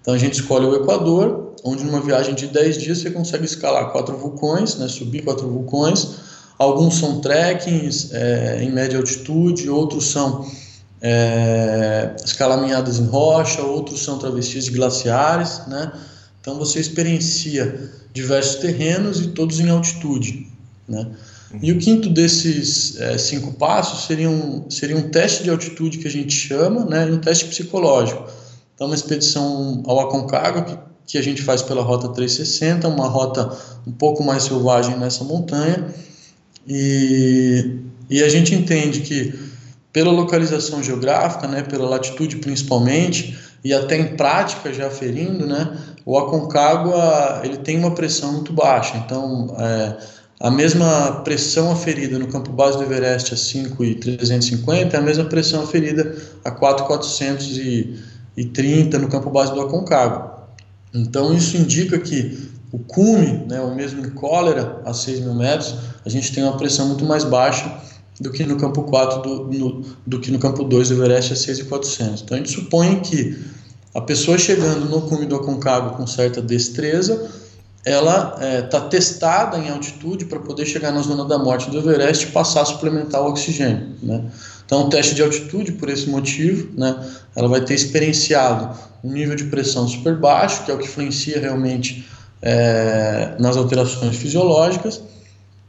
Então 0.00 0.14
a 0.14 0.18
gente 0.18 0.34
escolhe 0.34 0.66
o 0.66 0.74
Equador, 0.76 1.54
onde 1.64 1.84
numa 1.84 2.00
viagem 2.00 2.34
de 2.34 2.46
10 2.46 2.78
dias 2.78 2.98
você 2.98 3.10
consegue 3.10 3.44
escalar 3.44 3.90
quatro 3.90 4.16
vulcões, 4.16 4.76
né, 4.76 4.88
subir 4.88 5.22
quatro 5.22 5.48
vulcões. 5.48 6.26
Alguns 6.58 6.98
são 6.98 7.20
trekkings 7.20 8.10
é, 8.12 8.62
em 8.62 8.70
média 8.70 8.98
altitude, 8.98 9.68
outros 9.68 10.06
são 10.06 10.46
é, 11.02 12.14
escalaminhadas 12.24 12.98
em 12.98 13.06
rocha, 13.06 13.62
outros 13.62 14.02
são 14.02 14.18
travestis 14.18 14.64
de 14.64 14.70
glaciares, 14.70 15.66
né? 15.66 15.92
Então 16.40 16.58
você 16.58 16.80
experiencia 16.80 17.90
diversos 18.12 18.56
terrenos 18.56 19.20
e 19.20 19.28
todos 19.28 19.60
em 19.60 19.68
altitude, 19.68 20.46
né? 20.88 21.06
E 21.62 21.72
o 21.72 21.78
quinto 21.78 22.08
desses 22.08 23.00
é, 23.00 23.16
cinco 23.18 23.52
passos 23.52 24.06
seria 24.06 24.28
um, 24.28 24.68
seria 24.70 24.96
um 24.96 25.08
teste 25.08 25.44
de 25.44 25.50
altitude 25.50 25.98
que 25.98 26.08
a 26.08 26.10
gente 26.10 26.34
chama, 26.34 26.84
né? 26.84 27.06
Um 27.06 27.18
teste 27.18 27.44
psicológico. 27.46 28.28
Então, 28.74 28.88
uma 28.88 28.96
expedição 28.96 29.82
ao 29.86 30.00
Aconcagua, 30.00 30.62
que 30.62 30.76
que 31.06 31.16
a 31.16 31.22
gente 31.22 31.42
faz 31.42 31.62
pela 31.62 31.82
Rota 31.82 32.08
360, 32.08 32.88
uma 32.88 33.06
rota 33.06 33.56
um 33.86 33.92
pouco 33.92 34.24
mais 34.24 34.42
selvagem 34.42 34.98
nessa 34.98 35.22
montanha. 35.22 35.86
E, 36.66 37.78
e 38.10 38.22
a 38.22 38.28
gente 38.28 38.54
entende 38.54 39.00
que 39.00 39.32
pela 39.92 40.10
localização 40.10 40.82
geográfica, 40.82 41.46
né, 41.46 41.62
pela 41.62 41.88
latitude 41.88 42.36
principalmente, 42.36 43.38
e 43.64 43.72
até 43.72 43.96
em 43.96 44.16
prática 44.16 44.72
já 44.72 44.90
ferindo, 44.90 45.46
né, 45.46 45.78
o 46.04 46.18
Aconcagua 46.18 47.40
ele 47.44 47.58
tem 47.58 47.78
uma 47.78 47.92
pressão 47.92 48.32
muito 48.32 48.52
baixa. 48.52 48.96
Então, 48.96 49.54
é, 49.58 49.96
a 50.38 50.50
mesma 50.50 51.22
pressão 51.24 51.72
aferida 51.72 52.18
no 52.18 52.26
campo 52.26 52.52
base 52.52 52.76
do 52.76 52.84
Everest 52.84 53.32
a 53.32 53.36
5,350 53.36 54.94
é 54.94 54.98
a 54.98 55.02
mesma 55.02 55.24
pressão 55.24 55.62
aferida 55.62 56.14
a 56.44 56.50
4,430 56.50 58.98
no 58.98 59.08
campo 59.08 59.30
base 59.30 59.54
do 59.54 59.62
Aconcagua. 59.62 60.50
Então 60.92 61.34
isso 61.34 61.56
indica 61.56 61.98
que 61.98 62.50
o 62.70 62.78
cume, 62.78 63.46
né, 63.48 63.62
o 63.62 63.74
mesmo 63.74 64.04
em 64.04 64.10
cólera 64.10 64.82
a 64.84 64.92
6 64.92 65.20
mil 65.20 65.34
metros, 65.34 65.74
a 66.04 66.10
gente 66.10 66.30
tem 66.32 66.44
uma 66.44 66.58
pressão 66.58 66.88
muito 66.88 67.06
mais 67.06 67.24
baixa 67.24 67.74
do 68.20 68.30
que 68.30 68.44
no 68.44 68.56
campo 68.56 68.82
4 68.82 69.22
do, 69.22 69.44
no, 69.44 69.82
do 70.06 70.20
que 70.20 70.30
no 70.30 70.38
campo 70.38 70.64
2 70.64 70.90
do 70.90 70.96
Everest 70.96 71.32
a 71.32 71.36
6,400. 71.36 72.20
Então 72.22 72.36
a 72.36 72.38
gente 72.38 72.52
supõe 72.52 73.00
que 73.00 73.42
a 73.94 74.02
pessoa 74.02 74.36
chegando 74.36 74.90
no 74.90 75.00
cume 75.02 75.24
do 75.24 75.36
Aconcagua 75.36 75.92
com 75.92 76.06
certa 76.06 76.42
destreza, 76.42 77.45
ela 77.86 78.34
está 78.34 78.44
é, 78.44 78.62
tá 78.62 78.80
testada 78.80 79.56
em 79.56 79.70
altitude 79.70 80.24
para 80.24 80.40
poder 80.40 80.66
chegar 80.66 80.90
na 80.90 81.00
zona 81.02 81.24
da 81.24 81.38
morte 81.38 81.70
do 81.70 81.78
Everest 81.78 82.26
e 82.26 82.32
passar 82.32 82.62
a 82.62 82.64
suplementar 82.64 83.22
o 83.22 83.28
oxigênio. 83.28 83.94
Né? 84.02 84.24
Então, 84.66 84.86
o 84.86 84.88
teste 84.88 85.14
de 85.14 85.22
altitude, 85.22 85.70
por 85.70 85.88
esse 85.88 86.10
motivo, 86.10 86.68
né, 86.76 86.98
ela 87.36 87.46
vai 87.46 87.60
ter 87.60 87.74
experienciado 87.74 88.76
um 89.04 89.12
nível 89.12 89.36
de 89.36 89.44
pressão 89.44 89.86
super 89.86 90.16
baixo, 90.16 90.64
que 90.64 90.70
é 90.72 90.74
o 90.74 90.78
que 90.78 90.86
influencia 90.86 91.38
realmente 91.38 92.04
é, 92.42 93.36
nas 93.38 93.56
alterações 93.56 94.16
fisiológicas. 94.16 95.00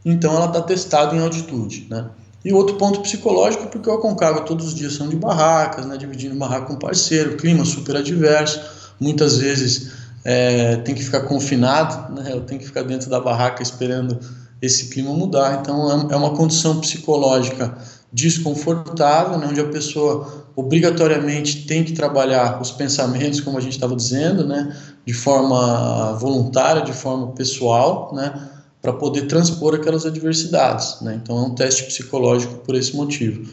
Então, 0.03 0.35
ela 0.35 0.47
está 0.47 0.61
testada 0.61 1.15
em 1.15 1.19
altitude. 1.19 1.85
Né? 1.87 2.03
E 2.43 2.51
outro 2.51 2.77
ponto 2.77 2.99
psicológico, 3.01 3.67
porque 3.67 3.87
o 3.87 3.93
Aconcagua 3.93 4.41
todos 4.41 4.69
os 4.69 4.73
dias 4.73 4.93
são 4.93 5.07
de 5.07 5.15
barracas, 5.15 5.85
né, 5.85 5.95
dividindo 5.95 6.33
barraca 6.33 6.65
com 6.65 6.77
parceiro, 6.77 7.37
clima 7.37 7.63
super 7.63 7.95
adverso 7.97 8.75
muitas 8.99 9.37
vezes 9.37 9.91
é, 10.29 10.75
tem 10.75 10.93
que 10.93 11.01
ficar 11.01 11.21
confinado, 11.21 12.13
né? 12.13 12.33
eu 12.33 12.41
tenho 12.41 12.59
que 12.59 12.67
ficar 12.67 12.83
dentro 12.83 13.09
da 13.09 13.17
barraca 13.17 13.63
esperando 13.63 14.19
esse 14.61 14.89
clima 14.89 15.13
mudar. 15.13 15.61
Então 15.61 15.89
é, 15.89 16.13
é 16.13 16.17
uma 16.17 16.35
condição 16.35 16.81
psicológica 16.81 17.77
desconfortável, 18.11 19.37
né? 19.37 19.47
onde 19.49 19.61
a 19.61 19.69
pessoa 19.69 20.45
obrigatoriamente 20.53 21.65
tem 21.65 21.81
que 21.81 21.93
trabalhar 21.93 22.61
os 22.61 22.71
pensamentos, 22.71 23.39
como 23.39 23.57
a 23.57 23.61
gente 23.61 23.71
estava 23.71 23.95
dizendo, 23.95 24.45
né? 24.45 24.75
de 25.05 25.13
forma 25.13 26.11
voluntária, 26.19 26.81
de 26.81 26.91
forma 26.91 27.27
pessoal, 27.27 28.11
né? 28.13 28.49
para 28.81 28.91
poder 28.91 29.27
transpor 29.27 29.75
aquelas 29.75 30.05
adversidades. 30.05 30.99
Né? 30.99 31.21
Então 31.23 31.37
é 31.37 31.41
um 31.43 31.55
teste 31.55 31.85
psicológico 31.85 32.55
por 32.65 32.75
esse 32.75 32.93
motivo. 32.97 33.49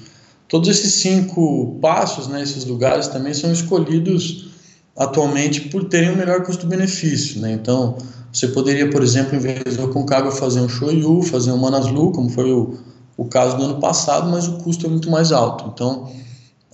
Todos 0.49 0.69
esses 0.69 0.95
cinco 0.95 1.79
passos, 1.81 2.27
né, 2.27 2.43
esses 2.43 2.65
lugares 2.65 3.07
também 3.07 3.33
são 3.33 3.53
escolhidos 3.53 4.54
atualmente 4.97 5.63
por 5.63 5.85
terem 5.85 6.11
um 6.11 6.17
melhor 6.17 6.43
custo-benefício. 6.43 7.41
Né? 7.41 7.53
Então, 7.53 7.99
você 8.33 8.49
poderia, 8.49 8.91
por 8.91 9.03
exemplo, 9.03 9.37
em 9.37 9.39
vez 9.39 9.77
do 9.77 9.89
Concagua 9.89 10.33
fazer 10.33 10.61
um 10.61 10.69
Shoyu, 10.69 11.23
fazer 11.23 11.53
um 11.53 11.59
Manaslu, 11.59 12.13
como 12.13 12.29
foi 12.29 12.51
o, 12.51 12.79
o 13.17 13.25
caso 13.25 13.57
do 13.57 13.65
ano 13.65 13.81
passado, 13.81 14.29
mas 14.31 14.49
o 14.49 14.59
custo 14.59 14.87
é 14.87 14.89
muito 14.89 15.11
mais 15.11 15.33
alto. 15.33 15.71
Então, 15.73 16.11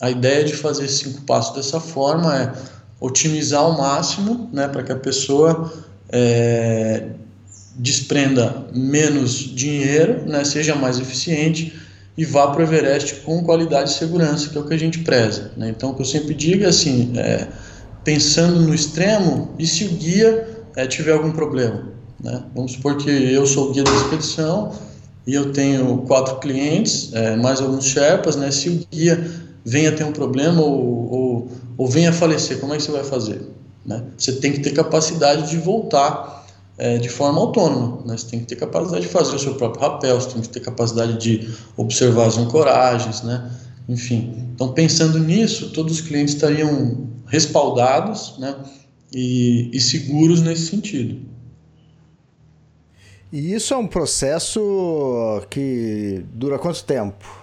a 0.00 0.10
ideia 0.10 0.44
de 0.44 0.54
fazer 0.54 0.88
cinco 0.88 1.22
passos 1.22 1.54
dessa 1.54 1.78
forma 1.78 2.34
é 2.36 2.52
otimizar 3.00 3.60
ao 3.60 3.76
máximo, 3.76 4.48
né, 4.52 4.68
para 4.68 4.82
que 4.82 4.92
a 4.92 4.96
pessoa 4.96 5.72
é, 6.10 7.08
desprenda 7.76 8.66
menos 8.74 9.32
dinheiro, 9.32 10.22
né, 10.26 10.44
seja 10.44 10.74
mais 10.74 10.98
eficiente 10.98 11.78
e 12.16 12.24
vá 12.24 12.48
para 12.48 12.60
o 12.60 12.62
Everest 12.62 13.16
com 13.16 13.42
qualidade 13.42 13.90
e 13.90 13.94
segurança, 13.94 14.50
que 14.50 14.58
é 14.58 14.60
o 14.60 14.66
que 14.66 14.74
a 14.74 14.78
gente 14.78 14.98
preza. 14.98 15.52
Né? 15.56 15.70
Então, 15.70 15.90
o 15.90 15.94
que 15.94 16.02
eu 16.02 16.06
sempre 16.06 16.34
digo 16.34 16.64
é 16.64 16.66
assim, 16.66 17.12
é, 17.16 17.46
pensando 18.04 18.60
no 18.60 18.74
extremo, 18.74 19.50
e 19.58 19.66
se 19.66 19.84
o 19.84 19.88
guia 19.90 20.64
é, 20.76 20.86
tiver 20.86 21.12
algum 21.12 21.32
problema? 21.32 21.88
Né? 22.22 22.42
Vamos 22.54 22.72
supor 22.72 22.96
que 22.96 23.10
eu 23.10 23.46
sou 23.46 23.70
o 23.70 23.72
guia 23.72 23.82
da 23.82 23.94
expedição 23.94 24.72
e 25.26 25.34
eu 25.34 25.52
tenho 25.52 25.98
quatro 26.06 26.36
clientes, 26.36 27.12
é, 27.12 27.36
mais 27.36 27.60
alguns 27.60 27.86
Sherpas, 27.86 28.36
né? 28.36 28.50
se 28.50 28.68
o 28.68 28.86
guia 28.90 29.30
venha 29.64 29.92
ter 29.92 30.04
um 30.04 30.12
problema 30.12 30.60
ou, 30.62 31.12
ou, 31.12 31.48
ou 31.76 31.86
venha 31.86 32.12
falecer, 32.12 32.58
como 32.58 32.74
é 32.74 32.76
que 32.76 32.82
você 32.82 32.92
vai 32.92 33.04
fazer? 33.04 33.42
Né? 33.84 34.02
Você 34.16 34.32
tem 34.32 34.52
que 34.52 34.60
ter 34.60 34.72
capacidade 34.72 35.50
de 35.50 35.58
voltar 35.58 36.46
é, 36.78 36.96
de 36.96 37.08
forma 37.08 37.38
autônoma. 37.40 38.02
Né? 38.06 38.16
Você 38.16 38.26
tem 38.26 38.40
que 38.40 38.46
ter 38.46 38.56
capacidade 38.56 39.02
de 39.02 39.12
fazer 39.12 39.36
o 39.36 39.38
seu 39.38 39.54
próprio 39.54 39.82
rapel, 39.82 40.18
você 40.18 40.30
tem 40.30 40.40
que 40.40 40.48
ter 40.48 40.60
capacidade 40.60 41.18
de 41.18 41.48
observar 41.76 42.26
as 42.26 42.38
ancoragens, 42.38 43.22
né? 43.22 43.50
enfim. 43.88 44.48
Então, 44.54 44.72
pensando 44.72 45.18
nisso, 45.18 45.70
todos 45.70 45.94
os 45.94 46.00
clientes 46.00 46.34
estariam 46.34 47.09
respaldados 47.30 48.36
né? 48.38 48.54
e, 49.12 49.70
e 49.72 49.80
seguros 49.80 50.42
nesse 50.42 50.66
sentido. 50.66 51.30
E 53.32 53.54
isso 53.54 53.72
é 53.72 53.76
um 53.76 53.86
processo 53.86 55.40
que 55.48 56.24
dura 56.34 56.58
quanto 56.58 56.82
tempo? 56.84 57.38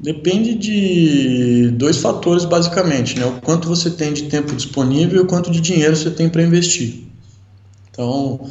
Depende 0.00 0.54
de 0.54 1.70
dois 1.72 1.96
fatores 1.96 2.44
basicamente, 2.44 3.18
né? 3.18 3.26
O 3.26 3.40
quanto 3.40 3.68
você 3.68 3.90
tem 3.90 4.12
de 4.12 4.24
tempo 4.24 4.54
disponível 4.54 5.18
e 5.18 5.24
o 5.24 5.26
quanto 5.26 5.50
de 5.50 5.60
dinheiro 5.60 5.96
você 5.96 6.10
tem 6.10 6.28
para 6.28 6.42
investir. 6.42 7.04
Então, 7.90 8.48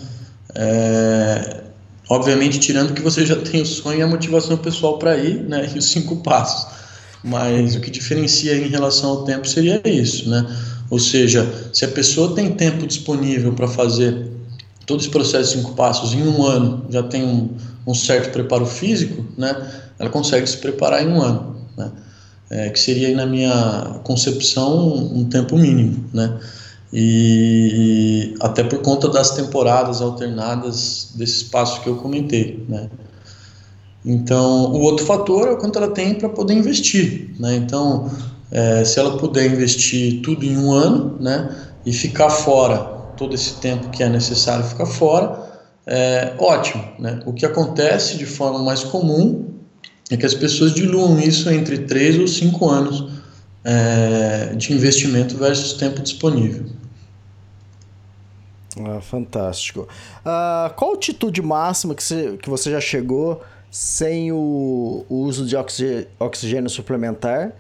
é, 0.54 1.64
obviamente 2.10 2.60
tirando 2.60 2.94
que 2.94 3.02
você 3.02 3.26
já 3.26 3.38
tem 3.40 3.62
o 3.62 3.66
sonho 3.66 4.00
e 4.00 4.02
a 4.02 4.08
motivação 4.08 4.58
pessoal 4.58 5.00
para 5.00 5.18
ir, 5.18 5.42
né? 5.44 5.72
E 5.74 5.78
os 5.78 5.90
cinco 5.90 6.18
passos. 6.18 6.76
Mas 7.24 7.76
o 7.76 7.80
que 7.80 7.90
diferencia 7.90 8.56
em 8.56 8.68
relação 8.68 9.12
ao 9.12 9.24
tempo 9.24 9.48
seria 9.48 9.82
isso, 9.86 10.30
né? 10.30 10.46
Ou 10.90 11.00
seja, 11.00 11.70
se 11.74 11.86
a 11.86 11.88
pessoa 11.88 12.36
tem 12.36 12.52
tempo 12.52 12.86
disponível 12.86 13.54
para 13.54 13.68
fazer 13.70 14.28
todo 14.86 15.00
esse 15.00 15.10
processo 15.10 15.52
de 15.52 15.62
cinco 15.62 15.76
passos 15.76 16.14
em 16.14 16.24
um 16.24 16.46
ano 16.46 16.86
já 16.90 17.04
tem 17.04 17.24
um, 17.24 17.50
um 17.86 17.94
certo 17.94 18.32
preparo 18.32 18.66
físico, 18.66 19.26
né, 19.38 19.56
ela 20.00 20.10
consegue 20.10 20.48
se 20.48 20.58
preparar 20.58 21.04
em 21.04 21.10
um 21.10 21.22
ano, 21.22 21.56
né, 21.78 21.92
é, 22.50 22.70
que 22.70 22.80
seria 22.80 23.16
na 23.16 23.26
minha 23.26 24.00
concepção 24.04 24.88
um 24.88 25.26
tempo 25.26 25.58
mínimo, 25.58 26.06
né, 26.14 26.38
e 26.94 28.34
até 28.40 28.64
por 28.64 28.80
conta 28.82 29.10
das 29.10 29.32
temporadas 29.32 30.02
alternadas 30.02 31.12
desse 31.16 31.44
espaço 31.44 31.82
que 31.82 31.88
eu 31.88 31.96
comentei, 31.96 32.66
né. 32.68 32.90
Então, 34.06 34.72
o 34.72 34.80
outro 34.82 35.06
fator 35.06 35.50
é 35.50 35.52
o 35.52 35.58
quanto 35.58 35.78
ela 35.78 35.90
tem 35.90 36.16
para 36.16 36.30
poder 36.30 36.54
investir, 36.54 37.36
né. 37.40 37.56
Então, 37.56 38.10
é, 38.52 38.86
se 38.86 39.00
ela 39.00 39.18
puder 39.18 39.52
investir 39.52 40.22
tudo 40.22 40.46
em 40.46 40.58
um 40.58 40.72
ano, 40.72 41.18
né, 41.20 41.50
e 41.86 41.92
ficar 41.92 42.30
fora 42.30 42.98
todo 43.18 43.34
esse 43.34 43.56
tempo 43.56 43.90
que 43.90 44.04
é 44.04 44.10
necessário 44.10 44.64
ficar 44.64 44.86
fora, 44.86 45.48
é 45.86 46.34
ótimo. 46.38 46.84
Né? 47.00 47.22
O 47.26 47.34
que 47.34 47.46
acontece 47.46 48.18
de 48.18 48.26
forma 48.26 48.60
mais 48.60 48.84
comum 48.84 49.57
é 50.10 50.18
que 50.18 50.26
as 50.26 50.34
pessoas 50.34 50.74
diluam 50.74 51.20
isso 51.20 51.50
entre 51.50 51.80
3 51.80 52.20
ou 52.20 52.28
5 52.28 52.70
anos 52.70 53.12
é, 53.64 54.54
de 54.56 54.74
investimento 54.74 55.38
versus 55.38 55.74
tempo 55.74 56.02
disponível. 56.02 56.66
Ah, 58.80 59.02
fantástico. 59.02 59.88
Ah, 60.24 60.72
qual 60.76 60.92
altitude 60.92 61.42
máxima 61.42 61.96
que 61.96 62.04
você, 62.04 62.38
que 62.42 62.50
você 62.50 62.72
já 62.72 62.80
chegou 62.80 63.44
sem 63.72 64.32
o, 64.32 65.06
o 65.10 65.16
uso 65.16 65.46
de 65.46 65.56
oxigênio, 65.56 66.08
oxigênio 66.20 66.70
suplementar? 66.70 67.54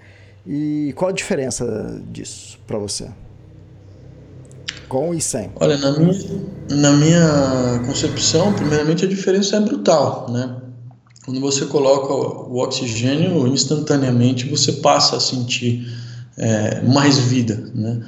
E 0.46 0.94
qual 0.96 1.10
a 1.10 1.14
diferença 1.14 2.02
disso 2.10 2.58
para 2.66 2.78
você? 2.78 3.10
Com 4.88 5.14
e 5.14 5.20
sem? 5.20 5.52
Olha, 5.60 5.76
na 5.78 6.00
minha, 6.00 6.14
na 6.70 6.92
minha 6.94 7.84
concepção, 7.86 8.54
primeiramente 8.54 9.04
a 9.04 9.08
diferença 9.10 9.58
é 9.58 9.60
brutal, 9.60 10.30
né? 10.30 10.62
Quando 11.28 11.42
você 11.42 11.66
coloca 11.66 12.13
o 12.13 12.60
oxigênio, 12.60 13.46
instantaneamente 13.50 14.48
você 14.48 14.72
passa 14.72 15.18
a 15.18 15.20
sentir 15.20 15.86
é, 16.38 16.80
mais 16.84 17.18
vida, 17.18 17.70
né? 17.76 18.00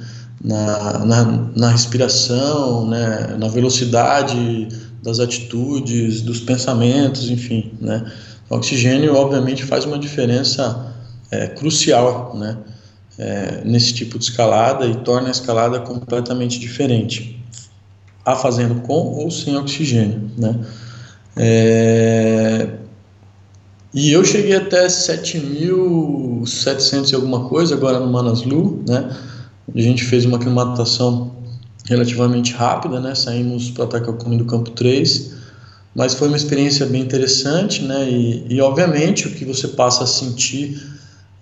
Na, 0.42 1.04
na, 1.04 1.24
na 1.54 1.68
respiração, 1.68 2.88
né? 2.88 3.36
na 3.38 3.46
velocidade 3.48 4.68
das 5.02 5.20
atitudes, 5.20 6.22
dos 6.22 6.40
pensamentos, 6.40 7.28
enfim, 7.28 7.74
né? 7.78 8.10
O 8.48 8.54
oxigênio, 8.54 9.14
obviamente, 9.14 9.64
faz 9.64 9.84
uma 9.84 9.98
diferença 9.98 10.90
é, 11.30 11.46
crucial, 11.46 12.34
né? 12.38 12.56
é, 13.18 13.60
nesse 13.66 13.92
tipo 13.92 14.18
de 14.18 14.24
escalada 14.24 14.86
e 14.86 14.94
torna 14.94 15.28
a 15.28 15.30
escalada 15.30 15.78
completamente 15.80 16.58
diferente, 16.58 17.38
a 18.24 18.34
fazendo 18.34 18.80
com 18.80 18.94
ou 18.94 19.30
sem 19.30 19.58
oxigênio, 19.58 20.30
né? 20.38 20.58
É, 21.36 22.80
e 23.92 24.12
eu 24.12 24.24
cheguei 24.24 24.54
até 24.54 24.86
7.700 24.86 27.10
e 27.10 27.14
alguma 27.14 27.48
coisa 27.48 27.74
agora 27.74 27.98
no 27.98 28.06
Manaslu, 28.06 28.84
né? 28.88 29.10
A 29.74 29.80
gente 29.80 30.04
fez 30.04 30.24
uma 30.24 30.36
aclimatação 30.36 31.34
relativamente 31.86 32.52
rápida, 32.52 33.00
né? 33.00 33.16
Saímos 33.16 33.70
para 33.70 33.82
Atacacune 33.84 34.36
do 34.36 34.44
Campo 34.44 34.70
3, 34.70 35.32
mas 35.94 36.14
foi 36.14 36.28
uma 36.28 36.36
experiência 36.36 36.86
bem 36.86 37.02
interessante, 37.02 37.82
né? 37.82 38.08
E, 38.08 38.46
e 38.48 38.60
obviamente 38.60 39.26
o 39.26 39.32
que 39.32 39.44
você 39.44 39.66
passa 39.66 40.04
a 40.04 40.06
sentir 40.06 40.80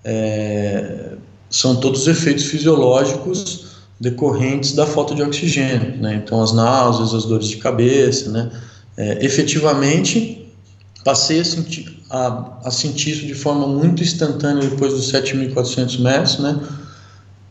é, 0.03 1.17
são 1.51 1.77
todos 1.77 2.07
efeitos 2.07 2.45
fisiológicos 2.45 3.67
decorrentes 4.01 4.73
da 4.73 4.87
falta 4.87 5.15
de 5.15 5.23
oxigênio, 5.23 5.99
né? 5.99 6.23
Então 6.25 6.43
as 6.43 6.53
náuseas, 6.53 7.13
as 7.13 7.27
dores 7.27 7.49
de 7.49 7.59
cabeça, 7.59 8.31
né? 8.31 8.51
É, 8.97 9.23
efetivamente 9.25 10.48
passei 11.09 11.41
a 11.41 11.45
sentir, 11.45 11.89
a, 12.11 12.59
a 12.67 12.71
sentir 12.71 13.13
isso 13.13 13.27
de 13.27 13.33
forma 13.33 13.67
muito 13.67 14.03
instantânea 14.03 14.69
depois 14.69 14.93
dos 14.93 15.11
7.400 15.11 16.03
metros, 16.03 16.39
né? 16.39 16.61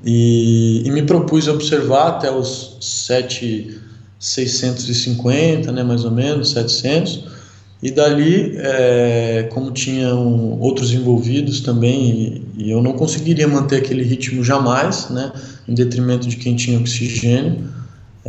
E, 0.06 0.84
e, 0.86 0.92
me 0.92 1.02
propus 1.02 1.48
observar 1.48 2.10
até 2.10 2.32
os 2.32 2.78
7.650, 2.80 5.72
né? 5.72 5.82
Mais 5.82 6.06
ou 6.06 6.12
menos 6.12 6.52
700 6.52 7.24
e 7.82 7.90
dali, 7.90 8.54
é, 8.58 9.50
como 9.52 9.72
tinham 9.72 10.60
outros 10.60 10.94
envolvidos 10.94 11.62
também, 11.62 12.44
e, 12.58 12.66
e, 12.66 12.70
eu 12.70 12.84
não 12.84 12.94
conseguiria 12.94 13.48
manter 13.48 13.78
aquele 13.78 14.04
ritmo 14.04 14.44
jamais, 14.44 15.10
né, 15.10 15.32
em 15.68 15.74
detrimento 15.74 16.28
de 16.28 16.36
quem 16.36 16.56
tinha 16.56 16.80
oxigênio. 16.80 17.76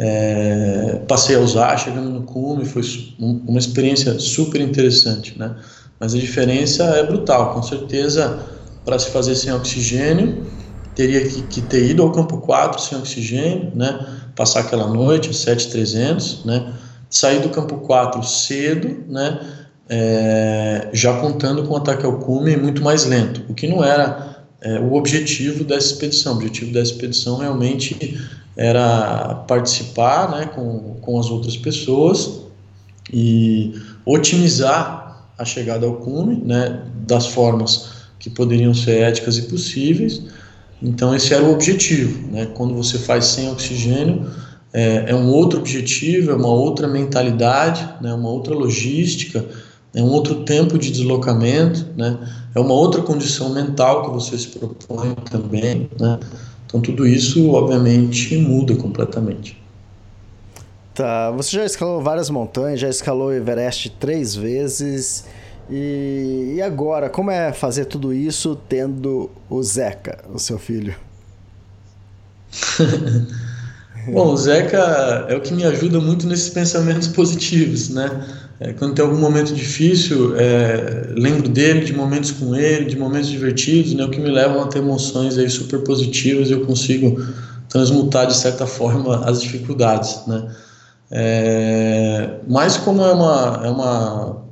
É, 0.01 1.01
passei 1.09 1.35
a 1.35 1.41
usar, 1.41 1.77
chegando 1.77 2.09
no 2.09 2.23
cume, 2.23 2.65
foi 2.65 2.83
uma 3.19 3.59
experiência 3.59 4.17
super 4.21 4.61
interessante, 4.61 5.37
né? 5.37 5.57
Mas 5.99 6.15
a 6.15 6.19
diferença 6.19 6.85
é 6.85 7.05
brutal, 7.05 7.53
com 7.53 7.63
certeza, 7.65 8.39
para 8.85 8.97
se 8.97 9.11
fazer 9.11 9.35
sem 9.35 9.53
oxigênio, 9.53 10.47
teria 10.95 11.27
que, 11.27 11.43
que, 11.43 11.61
ter 11.63 11.91
ido 11.91 12.05
ao 12.05 12.13
campo 12.13 12.39
4 12.39 12.81
sem 12.81 12.97
oxigênio, 12.97 13.73
né? 13.75 14.07
Passar 14.37 14.61
aquela 14.61 14.87
noite, 14.87 15.35
7300, 15.35 16.45
né? 16.45 16.73
Sair 17.11 17.41
do 17.41 17.49
campo 17.49 17.79
4 17.79 18.23
cedo, 18.23 19.05
né? 19.09 19.41
É, 19.89 20.91
já 20.93 21.19
contando 21.19 21.65
com 21.65 21.75
o 21.75 21.77
ataque 21.77 22.07
ao 22.07 22.19
cume 22.19 22.57
muito 22.57 22.83
mais 22.83 23.05
lento, 23.05 23.43
o 23.49 23.55
que 23.55 23.67
não 23.67 23.83
era 23.83 24.45
é, 24.61 24.79
o 24.79 24.93
objetivo 24.93 25.65
dessa 25.65 25.87
expedição. 25.89 26.35
O 26.35 26.37
objetivo 26.37 26.73
dessa 26.73 26.93
expedição 26.93 27.39
realmente 27.39 28.19
era 28.59 29.37
participar 29.47 30.31
né, 30.33 30.47
com, 30.47 30.97
com 31.01 31.18
as 31.18 31.31
outras 31.31 31.57
pessoas 31.57 32.40
e 33.12 33.73
otimizar 34.05 35.31
a 35.38 35.44
chegada 35.44 35.87
ao 35.87 35.94
cume 35.94 36.42
né, 36.44 36.83
das 37.07 37.29
formas 37.29 37.90
que 38.18 38.29
poderiam 38.29 38.75
ser 38.75 39.03
éticas 39.03 39.38
e 39.38 39.42
possíveis. 39.42 40.23
Então, 40.83 41.14
esse 41.14 41.33
era 41.33 41.44
o 41.44 41.53
objetivo. 41.53 42.33
Né? 42.33 42.47
Quando 42.47 42.75
você 42.75 42.99
faz 42.99 43.27
sem 43.27 43.49
oxigênio, 43.49 44.29
é, 44.73 45.05
é 45.07 45.14
um 45.14 45.29
outro 45.29 45.61
objetivo, 45.61 46.33
é 46.33 46.35
uma 46.35 46.53
outra 46.53 46.88
mentalidade, 46.88 47.88
né, 48.01 48.12
uma 48.12 48.29
outra 48.29 48.55
logística 48.55 49.44
é 49.94 50.03
um 50.03 50.11
outro 50.11 50.44
tempo 50.44 50.79
de 50.79 50.90
deslocamento, 50.90 51.87
né? 51.97 52.18
é 52.55 52.61
uma 52.61 52.75
outra 52.75 53.03
condição 53.03 53.53
mental 53.53 54.05
que 54.05 54.11
você 54.11 54.37
se 54.37 54.49
propõe 54.49 55.14
também. 55.31 55.88
Né? 55.99 56.18
Então, 56.69 56.83
tudo 56.83 57.07
isso, 57.07 57.51
obviamente, 57.51 58.37
muda 58.37 58.77
completamente. 58.77 59.59
Tá, 60.95 61.31
você 61.31 61.57
já 61.57 61.65
escalou 61.65 62.03
várias 62.03 62.29
montanhas, 62.29 62.79
já 62.79 62.91
escalou 62.91 63.29
o 63.29 63.33
Everest 63.33 63.89
três 63.99 64.35
vezes. 64.35 65.25
E, 65.71 66.55
e 66.57 66.63
agora, 66.63 67.09
como 67.09 67.31
é 67.31 67.55
fazer 67.55 67.87
tudo 67.87 68.13
isso 68.13 68.55
tendo 68.69 69.31
o 69.49 69.63
Zeca, 69.63 70.25
o 70.31 70.39
seu 70.39 70.59
filho? 70.59 70.95
Bom, 74.13 74.33
o 74.33 74.37
Zeca 74.37 75.27
é 75.29 75.35
o 75.35 75.41
que 75.41 75.55
me 75.55 75.65
ajuda 75.65 76.01
muito 76.01 76.27
nesses 76.27 76.51
pensamentos 76.51 77.09
positivos, 77.17 77.89
né? 77.89 78.11
É, 78.61 78.73
quando 78.73 78.94
tem 78.94 79.05
algum 79.05 79.18
momento 79.18 79.55
difícil, 79.55 80.37
é, 80.37 81.11
lembro 81.16 81.49
dele, 81.49 81.85
de 81.85 81.92
momentos 81.92 82.33
com 82.33 82.57
ele, 82.57 82.87
de 82.87 82.99
momentos 82.99 83.29
divertidos, 83.29 83.94
né, 83.94 84.05
o 84.05 84.11
que 84.11 84.18
me 84.18 84.31
levam 84.31 84.62
a 84.62 84.66
ter 84.66 84.81
emoções 84.81 85.38
aí 85.38 85.49
super 85.49 85.81
positivas 85.85 86.51
e 86.51 86.53
eu 86.53 86.66
consigo 86.66 87.25
transmutar 87.68 88.27
de 88.27 88.37
certa 88.37 88.66
forma 88.68 89.25
as 89.25 89.40
dificuldades, 89.40 90.27
né. 90.27 90.51
É, 91.11 92.40
mas 92.49 92.77
como 92.77 93.01
é 93.01 93.12
uma, 93.12 93.61
é 93.64 93.71
uma 93.71 94.42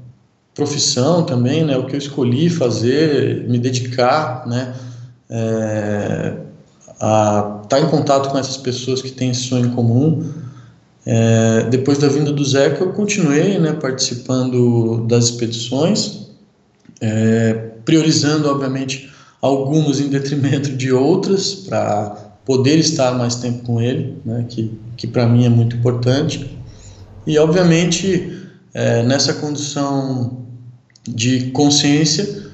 profissão 0.55 1.25
também, 1.25 1.65
né, 1.65 1.77
o 1.77 1.85
que 1.85 1.95
eu 1.95 1.99
escolhi 1.99 2.49
fazer, 2.49 3.47
me 3.49 3.59
dedicar, 3.59 4.47
né, 4.47 4.73
é, 5.29 6.33
a 7.01 7.61
estar 7.65 7.81
em 7.81 7.89
contato 7.89 8.31
com 8.31 8.39
essas 8.39 8.57
pessoas 8.57 9.03
que 9.03 9.11
têm 9.11 9.31
esse 9.31 9.43
sonho 9.43 9.71
comum, 9.73 10.33
é, 11.07 11.69
depois 11.71 11.99
da 11.99 12.09
vinda 12.09 12.33
do 12.33 12.45
Zeca, 12.45 12.83
eu 12.83 12.93
continuei 12.93 13.61
né, 13.61 13.73
participando 13.75 15.07
das 15.07 15.27
expedições, 15.27 16.27
é, 17.01 17.53
priorizando, 17.85 18.49
obviamente, 18.49 19.09
algumas 19.41 20.01
em 20.01 20.09
detrimento 20.09 20.71
de 20.73 20.93
outras, 20.93 21.55
para 21.55 22.11
poder 22.45 22.79
estar 22.79 23.13
mais 23.13 23.37
tempo 23.37 23.63
com 23.65 23.81
ele, 23.81 24.17
né, 24.25 24.45
que, 24.49 24.77
que 24.97 25.07
para 25.07 25.29
mim 25.29 25.47
é 25.47 25.49
muito 25.49 25.77
importante. 25.77 26.59
E, 27.25 27.39
obviamente, 27.39 28.49
é, 28.75 29.05
nessa 29.05 29.35
condição 29.35 30.45
de 31.09 31.51
consciência 31.53 32.47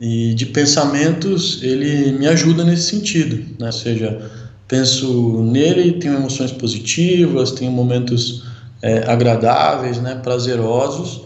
e 0.00 0.32
de 0.32 0.46
pensamentos, 0.46 1.60
ele 1.62 2.12
me 2.12 2.26
ajuda 2.26 2.64
nesse 2.64 2.84
sentido, 2.84 3.36
né, 3.58 3.66
ou 3.66 3.72
seja, 3.72 4.30
penso 4.68 5.42
nele, 5.42 5.92
tenho 5.92 6.14
emoções 6.14 6.52
positivas, 6.52 7.50
tenho 7.52 7.72
momentos 7.72 8.44
é, 8.82 9.10
agradáveis, 9.10 9.98
né, 9.98 10.20
prazerosos 10.22 11.22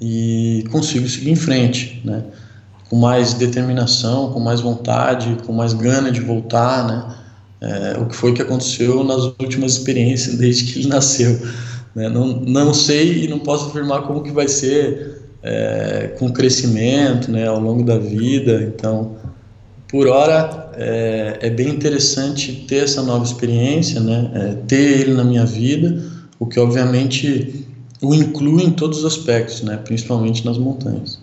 e 0.00 0.64
consigo 0.70 1.08
seguir 1.08 1.30
em 1.30 1.36
frente, 1.36 2.00
né, 2.04 2.22
com 2.88 2.96
mais 2.96 3.34
determinação, 3.34 4.32
com 4.32 4.38
mais 4.38 4.60
vontade, 4.60 5.36
com 5.44 5.52
mais 5.52 5.72
gana 5.72 6.12
de 6.12 6.20
voltar, 6.20 6.86
né, 6.86 7.14
é, 7.60 7.98
o 7.98 8.06
que 8.06 8.14
foi 8.14 8.32
que 8.32 8.40
aconteceu 8.40 9.02
nas 9.02 9.24
últimas 9.40 9.72
experiências 9.72 10.36
desde 10.38 10.72
que 10.72 10.78
ele 10.78 10.88
nasceu. 10.88 11.40
Né, 11.94 12.08
não, 12.08 12.26
não 12.26 12.72
sei 12.72 13.24
e 13.24 13.28
não 13.28 13.40
posso 13.40 13.68
afirmar 13.68 14.02
como 14.02 14.22
que 14.22 14.30
vai 14.30 14.46
ser 14.46 15.22
é, 15.42 16.14
com 16.18 16.26
o 16.26 16.32
crescimento, 16.32 17.32
né, 17.32 17.48
ao 17.48 17.58
longo 17.58 17.82
da 17.82 17.98
vida, 17.98 18.62
então 18.62 19.16
por 19.88 20.08
hora 20.08 20.70
é, 20.74 21.38
é, 21.42 21.50
bem 21.50 21.68
interessante 21.68 22.64
ter 22.68 22.84
essa 22.84 23.02
nova 23.02 23.24
experiência, 23.24 24.00
né? 24.00 24.30
É, 24.34 24.54
ter 24.66 25.00
ele 25.00 25.14
na 25.14 25.24
minha 25.24 25.44
vida, 25.44 26.02
o 26.38 26.46
que 26.46 26.58
obviamente 26.58 27.66
o 28.00 28.14
inclui 28.14 28.64
em 28.64 28.70
todos 28.70 28.98
os 28.98 29.04
aspectos, 29.04 29.62
né? 29.62 29.76
principalmente 29.76 30.44
nas 30.44 30.58
montanhas. 30.58 31.18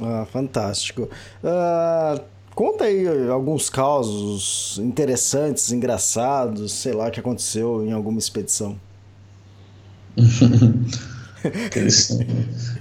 Ah, 0.00 0.26
fantástico. 0.32 1.08
Uh, 1.42 2.20
conta 2.54 2.84
aí 2.84 3.06
alguns 3.28 3.68
causos 3.68 4.78
interessantes, 4.82 5.70
engraçados, 5.70 6.72
sei 6.72 6.92
lá, 6.92 7.10
que 7.10 7.20
aconteceu 7.20 7.84
em 7.86 7.92
alguma 7.92 8.18
expedição. 8.18 8.76
Esse, 11.76 12.26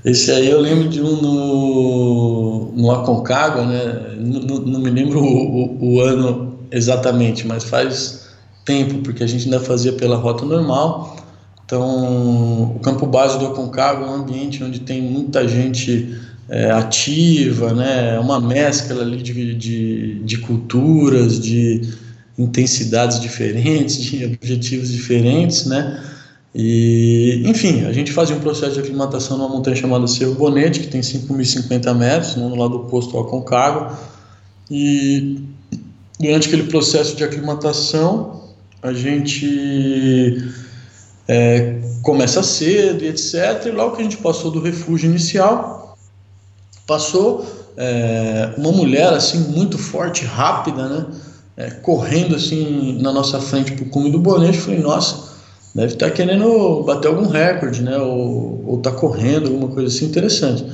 esse, 0.06 0.32
aí 0.32 0.49
eu 0.49 0.60
lembro 0.60 0.88
de 0.88 1.02
um 1.02 1.21
no, 1.21 2.71
no 2.76 2.91
Aconcagua, 2.91 3.65
né? 3.65 4.15
Não, 4.17 4.60
não 4.60 4.80
me 4.80 4.89
lembro 4.89 5.19
o, 5.19 5.26
o, 5.26 5.95
o, 5.95 6.02
ano 6.02 6.58
exatamente, 6.71 7.45
mas 7.45 7.65
faz 7.65 8.30
tempo, 8.63 8.99
porque 8.99 9.23
a 9.23 9.28
gente 9.28 9.45
ainda 9.45 9.60
fazia 9.60 9.93
pela 9.93 10.15
rota 10.15 10.45
normal. 10.45 11.17
Então, 11.65 12.76
o 12.76 12.80
campo 12.80 13.06
base 13.06 13.38
do 13.39 13.47
Aconcagua 13.47 14.08
é 14.08 14.10
um 14.10 14.15
ambiente 14.15 14.63
onde 14.63 14.80
tem 14.80 15.02
muita 15.02 15.47
gente 15.47 16.17
é, 16.49 16.71
ativa, 16.71 17.73
né? 17.73 18.15
É 18.15 18.19
uma 18.19 18.39
mescla 18.39 19.02
ali 19.02 19.21
de, 19.21 19.56
de, 19.56 20.19
de 20.19 20.38
culturas, 20.38 21.39
de 21.39 21.82
intensidades 22.38 23.19
diferentes, 23.19 23.97
de 23.97 24.26
objetivos 24.26 24.89
diferentes, 24.89 25.65
né? 25.65 26.02
E, 26.56 27.42
enfim, 27.46 27.84
a 27.86 27.92
gente 27.92 28.12
fazia 28.12 28.36
um 28.36 28.39
processo 28.39 28.74
de 28.74 28.80
aclimatação 28.80 29.38
numa 29.38 29.50
montanha 29.50 29.76
chamada 29.76 30.06
Cerro 30.06 30.36
Bonete, 30.36 30.82
que 30.82 30.88
tem 30.88 31.02
5.050 31.02 31.96
metros, 31.96 32.36
no 32.36 32.56
lado 32.56 32.76
oposto 32.76 33.18
ao 33.18 33.26
Concagua. 33.26 33.98
E 34.70 35.42
durante 36.20 36.48
aquele 36.48 36.63
processo 36.63 37.16
de 37.16 37.24
aclimatação, 37.24 38.44
a 38.84 38.94
gente 38.94 40.44
é, 41.28 41.80
começa 42.04 42.44
cedo 42.44 43.04
e 43.04 43.08
etc. 43.08 43.66
E 43.66 43.72
logo 43.72 43.96
que 43.96 44.02
a 44.02 44.04
gente 44.04 44.18
passou 44.18 44.52
do 44.52 44.62
refúgio 44.62 45.10
inicial, 45.10 45.98
passou 46.86 47.46
é, 47.76 48.54
uma 48.58 48.72
mulher 48.72 49.12
assim 49.12 49.39
muito 49.39 49.80
forte, 49.80 50.24
rápida, 50.24 50.88
né? 50.88 51.06
É, 51.56 51.70
correndo 51.70 52.36
assim 52.36 53.00
na 53.00 53.12
nossa 53.12 53.39
frente 53.39 53.74
para 53.74 53.86
o 53.86 53.89
cume 53.89 54.12
do 54.12 54.20
Bonete. 54.20 54.60
Falei, 54.60 54.80
nossa 54.80 55.33
deve 55.73 55.93
estar 55.93 56.09
tá 56.09 56.12
querendo 56.12 56.83
bater 56.83 57.07
algum 57.07 57.27
recorde, 57.27 57.81
né? 57.81 57.97
Ou, 57.97 58.63
ou 58.67 58.77
tá 58.77 58.91
correndo, 58.91 59.47
alguma 59.47 59.69
coisa 59.69 59.93
assim 59.93 60.05
interessante. 60.05 60.65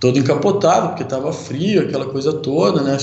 Todo 0.00 0.18
encapotado, 0.18 0.88
porque 0.88 1.04
estava 1.04 1.32
frio, 1.32 1.82
aquela 1.82 2.06
coisa 2.06 2.32
toda, 2.32 2.82
né? 2.82 2.96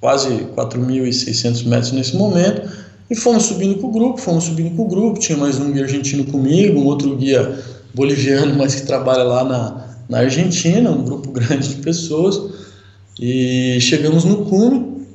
Quase 0.00 0.28
4.600 0.56 1.66
metros 1.66 1.92
nesse 1.92 2.16
momento. 2.16 2.70
E 3.10 3.14
fomos 3.14 3.44
subindo 3.44 3.80
com 3.80 3.88
o 3.88 3.92
grupo, 3.92 4.18
fomos 4.18 4.44
subindo 4.44 4.74
com 4.76 4.84
o 4.84 4.88
grupo. 4.88 5.18
Tinha 5.18 5.36
mais 5.36 5.58
um 5.58 5.72
guia 5.72 5.82
argentino 5.82 6.24
comigo, 6.24 6.80
um 6.80 6.86
outro 6.86 7.16
guia 7.16 7.58
boliviano, 7.92 8.54
mas 8.58 8.76
que 8.76 8.86
trabalha 8.86 9.24
lá 9.24 9.44
na, 9.44 9.84
na 10.08 10.18
Argentina, 10.18 10.90
um 10.90 11.02
grupo 11.04 11.30
grande 11.32 11.68
de 11.68 11.76
pessoas. 11.76 12.40
E 13.20 13.78
chegamos 13.80 14.24
no 14.24 14.44
cume, 14.46 15.06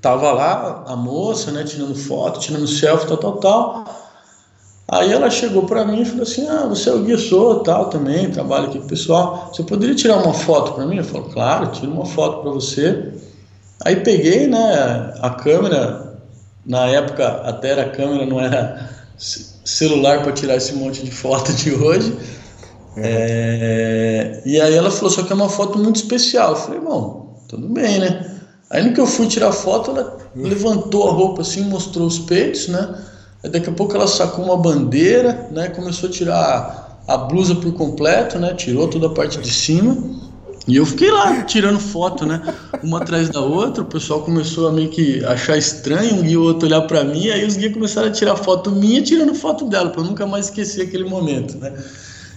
tava 0.00 0.32
lá 0.32 0.84
a 0.86 0.96
moça, 0.96 1.50
né, 1.50 1.64
tirando 1.64 1.94
foto, 1.94 2.40
tirando 2.40 2.66
selfie, 2.66 3.08
tal, 3.08 3.16
tal, 3.16 3.36
tal. 3.38 4.01
Aí 4.92 5.10
ela 5.10 5.30
chegou 5.30 5.62
para 5.62 5.86
mim 5.86 6.02
e 6.02 6.04
falou 6.04 6.22
assim: 6.22 6.46
Ah, 6.46 6.66
você 6.66 6.90
é 6.90 6.92
o 6.92 7.18
sou, 7.18 7.60
tal, 7.60 7.86
também, 7.86 8.30
trabalho 8.30 8.66
aqui 8.66 8.78
com 8.78 8.84
o 8.84 8.88
pessoal. 8.88 9.50
Você 9.50 9.62
poderia 9.62 9.94
tirar 9.94 10.18
uma 10.18 10.34
foto 10.34 10.74
para 10.74 10.84
mim? 10.84 10.98
Eu 10.98 11.04
falei: 11.04 11.30
Claro, 11.32 11.68
tiro 11.68 11.90
uma 11.90 12.04
foto 12.04 12.42
para 12.42 12.50
você. 12.50 13.10
Aí 13.82 13.96
peguei, 13.96 14.46
né, 14.46 15.14
a 15.18 15.30
câmera. 15.30 16.12
Na 16.66 16.86
época, 16.88 17.26
até 17.26 17.70
era 17.70 17.88
câmera, 17.88 18.26
não 18.26 18.38
era 18.38 18.90
celular 19.16 20.22
para 20.22 20.32
tirar 20.32 20.56
esse 20.56 20.74
monte 20.74 21.02
de 21.02 21.10
foto 21.10 21.52
de 21.54 21.72
hoje. 21.72 22.14
É. 22.94 24.42
É, 24.42 24.42
e 24.44 24.60
aí 24.60 24.74
ela 24.74 24.90
falou: 24.90 25.08
Só 25.08 25.22
que 25.22 25.32
é 25.32 25.34
uma 25.34 25.48
foto 25.48 25.78
muito 25.78 25.96
especial. 25.96 26.50
Eu 26.50 26.56
falei: 26.56 26.80
Bom, 26.80 27.42
tudo 27.48 27.66
bem, 27.66 27.98
né? 27.98 28.30
Aí 28.68 28.84
no 28.84 28.92
que 28.92 29.00
eu 29.00 29.06
fui 29.06 29.26
tirar 29.26 29.52
foto, 29.52 29.90
ela 29.90 30.18
levantou 30.36 31.08
a 31.08 31.12
roupa 31.12 31.40
assim, 31.40 31.64
mostrou 31.64 32.06
os 32.06 32.18
peitos, 32.18 32.68
né? 32.68 32.94
Daqui 33.50 33.68
a 33.68 33.72
pouco 33.72 33.94
ela 33.96 34.06
sacou 34.06 34.44
uma 34.44 34.56
bandeira, 34.56 35.48
né? 35.50 35.68
Começou 35.68 36.08
a 36.08 36.12
tirar 36.12 37.02
a 37.08 37.16
blusa 37.16 37.56
por 37.56 37.72
completo, 37.72 38.38
né? 38.38 38.54
Tirou 38.54 38.86
toda 38.86 39.08
a 39.08 39.10
parte 39.10 39.40
de 39.40 39.50
cima 39.50 39.96
E 40.68 40.76
eu 40.76 40.86
fiquei 40.86 41.10
lá 41.10 41.42
tirando 41.42 41.80
foto, 41.80 42.24
né? 42.24 42.40
Uma 42.84 42.98
atrás 42.98 43.28
da 43.30 43.40
outra. 43.40 43.82
O 43.82 43.86
pessoal 43.86 44.22
começou 44.22 44.68
a 44.68 44.72
meio 44.72 44.90
que 44.90 45.24
achar 45.24 45.58
estranho, 45.58 46.14
um 46.14 46.22
guia 46.22 46.32
e 46.32 46.36
o 46.36 46.42
outro 46.44 46.68
olhar 46.68 46.82
para 46.82 47.02
mim. 47.02 47.30
Aí 47.30 47.44
os 47.44 47.56
guias 47.56 47.74
começaram 47.74 48.08
a 48.08 48.12
tirar 48.12 48.36
foto 48.36 48.70
minha 48.70 49.02
tirando 49.02 49.34
foto 49.34 49.68
dela, 49.68 49.90
para 49.90 50.02
eu 50.02 50.04
nunca 50.04 50.24
mais 50.24 50.46
esquecer 50.46 50.82
aquele 50.82 51.04
momento, 51.04 51.58
né? 51.58 51.72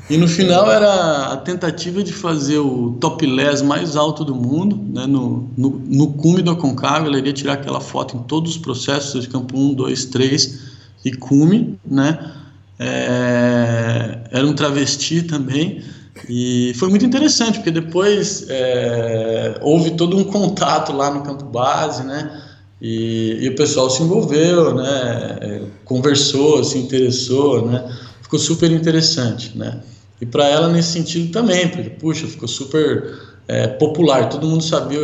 E 0.10 0.18
no 0.18 0.28
final 0.28 0.72
era 0.72 1.34
a 1.34 1.38
tentativa 1.38 2.04
de 2.04 2.14
fazer 2.14 2.60
o 2.60 2.96
topless 3.00 3.64
mais 3.64 3.96
alto 3.96 4.24
do 4.24 4.36
mundo, 4.36 4.80
né? 4.94 5.08
no, 5.08 5.50
no, 5.58 5.82
no 5.88 6.14
cume 6.14 6.44
do 6.44 6.52
Aconcagua. 6.52 7.08
Ela 7.08 7.18
iria 7.18 7.34
tirar 7.34 7.54
aquela 7.54 7.82
foto 7.82 8.16
em 8.16 8.20
todos 8.24 8.52
os 8.52 8.58
processos 8.58 9.22
de 9.22 9.30
campo 9.30 9.58
1, 9.58 9.74
2, 9.74 10.06
3 10.06 10.75
e 11.06 11.12
cume, 11.14 11.80
né? 11.86 12.32
É, 12.80 14.20
era 14.32 14.46
um 14.46 14.54
travesti 14.54 15.22
também. 15.22 15.84
E 16.28 16.74
foi 16.76 16.90
muito 16.90 17.06
interessante, 17.06 17.60
porque 17.60 17.72
depois 17.72 18.48
é, 18.50 19.60
houve 19.62 19.92
todo 19.92 20.18
um 20.18 20.24
contato 20.24 20.92
lá 20.92 21.14
no 21.14 21.22
campo 21.22 21.46
base, 21.46 22.04
né? 22.04 22.42
E, 22.82 23.38
e 23.42 23.50
o 23.50 23.56
pessoal 23.56 23.90
se 23.90 24.02
envolveu, 24.02 24.74
né? 24.74 25.38
É, 25.42 25.62
conversou, 25.86 26.64
se 26.64 26.80
interessou, 26.80 27.68
né? 27.68 27.98
Ficou 28.24 28.40
super 28.40 28.72
interessante, 28.72 29.56
né? 29.56 29.82
E 30.20 30.26
para 30.26 30.48
ela 30.48 30.70
nesse 30.70 30.94
sentido 30.94 31.32
também, 31.32 31.68
porque, 31.68 31.90
puxa, 31.92 32.26
ficou 32.26 32.48
super 32.48 33.20
é, 33.48 33.68
popular, 33.68 34.30
todo 34.30 34.48
mundo 34.48 34.64
sabia 34.64 35.02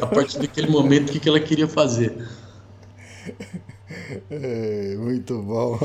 a 0.00 0.06
partir 0.06 0.38
daquele 0.38 0.68
momento 0.68 1.08
o 1.08 1.12
que, 1.12 1.18
que 1.18 1.28
ela 1.28 1.40
queria 1.40 1.66
fazer. 1.66 2.16
É, 4.30 4.96
muito 4.96 5.40
bom. 5.42 5.78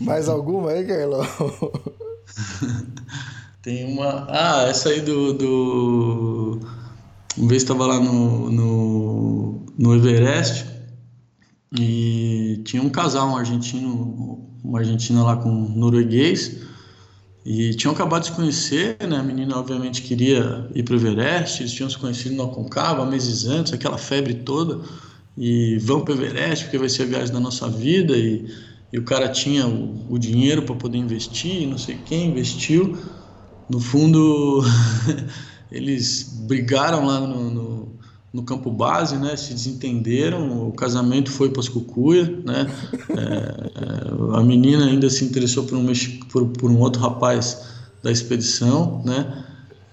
Mais 0.00 0.28
alguma 0.28 0.70
aí, 0.70 0.84
Carlão? 0.84 1.24
Tem 3.62 3.92
uma. 3.92 4.26
Ah, 4.28 4.66
essa 4.68 4.90
aí 4.90 5.00
do. 5.00 5.32
do... 5.32 6.60
Uma 7.36 7.48
vez 7.48 7.62
estava 7.62 7.86
lá 7.86 7.98
no, 7.98 8.50
no, 8.50 9.66
no 9.76 9.96
Everest 9.96 10.66
e 11.76 12.60
tinha 12.64 12.80
um 12.80 12.90
casal, 12.90 13.28
um 13.28 13.36
argentino, 13.36 14.48
uma 14.62 14.78
argentina 14.78 15.24
lá 15.24 15.36
com 15.36 15.48
um 15.48 15.68
norueguês 15.70 16.58
e 17.44 17.74
tinham 17.74 17.92
acabado 17.92 18.22
de 18.22 18.28
se 18.28 18.34
conhecer, 18.34 18.96
né? 19.08 19.16
A 19.16 19.22
menina 19.22 19.58
obviamente 19.58 20.02
queria 20.02 20.70
ir 20.74 20.84
para 20.84 20.94
o 20.94 20.96
Everest, 20.96 21.62
eles 21.62 21.72
tinham 21.72 21.90
se 21.90 21.98
conhecido 21.98 22.36
no 22.36 22.44
Aconcagua 22.44 23.04
meses 23.04 23.46
antes, 23.46 23.72
aquela 23.72 23.98
febre 23.98 24.34
toda 24.34 24.80
e 25.36 25.78
vão 25.78 26.00
para 26.02 26.14
o 26.14 26.16
Everest 26.16 26.64
porque 26.64 26.78
vai 26.78 26.88
ser 26.88 27.02
a 27.02 27.06
viagem 27.06 27.32
da 27.32 27.40
nossa 27.40 27.68
vida 27.68 28.16
e, 28.16 28.46
e 28.92 28.98
o 28.98 29.02
cara 29.02 29.28
tinha 29.28 29.66
o, 29.66 30.06
o 30.08 30.18
dinheiro 30.18 30.62
para 30.62 30.74
poder 30.74 30.98
investir, 30.98 31.66
não 31.66 31.78
sei 31.78 31.98
quem 32.06 32.28
investiu 32.28 32.96
no 33.68 33.80
fundo, 33.80 34.62
eles 35.70 36.42
brigaram 36.46 37.06
lá 37.06 37.20
no, 37.20 37.50
no, 37.50 37.88
no, 38.32 38.42
campo 38.42 38.70
base, 38.70 39.16
né? 39.16 39.36
Se 39.36 39.54
desentenderam, 39.54 40.68
o 40.68 40.72
casamento 40.72 41.30
foi 41.30 41.50
para 41.50 41.60
as 41.60 41.68
cucuia, 41.68 42.24
né? 42.44 42.66
É, 43.16 44.36
a 44.36 44.42
menina 44.42 44.86
ainda 44.86 45.08
se 45.08 45.24
interessou 45.24 45.64
por 45.64 45.78
um, 45.78 45.86
por, 46.30 46.46
por 46.48 46.70
um 46.70 46.78
outro 46.80 47.00
rapaz 47.00 47.64
da 48.02 48.10
expedição, 48.10 49.02
né? 49.04 49.44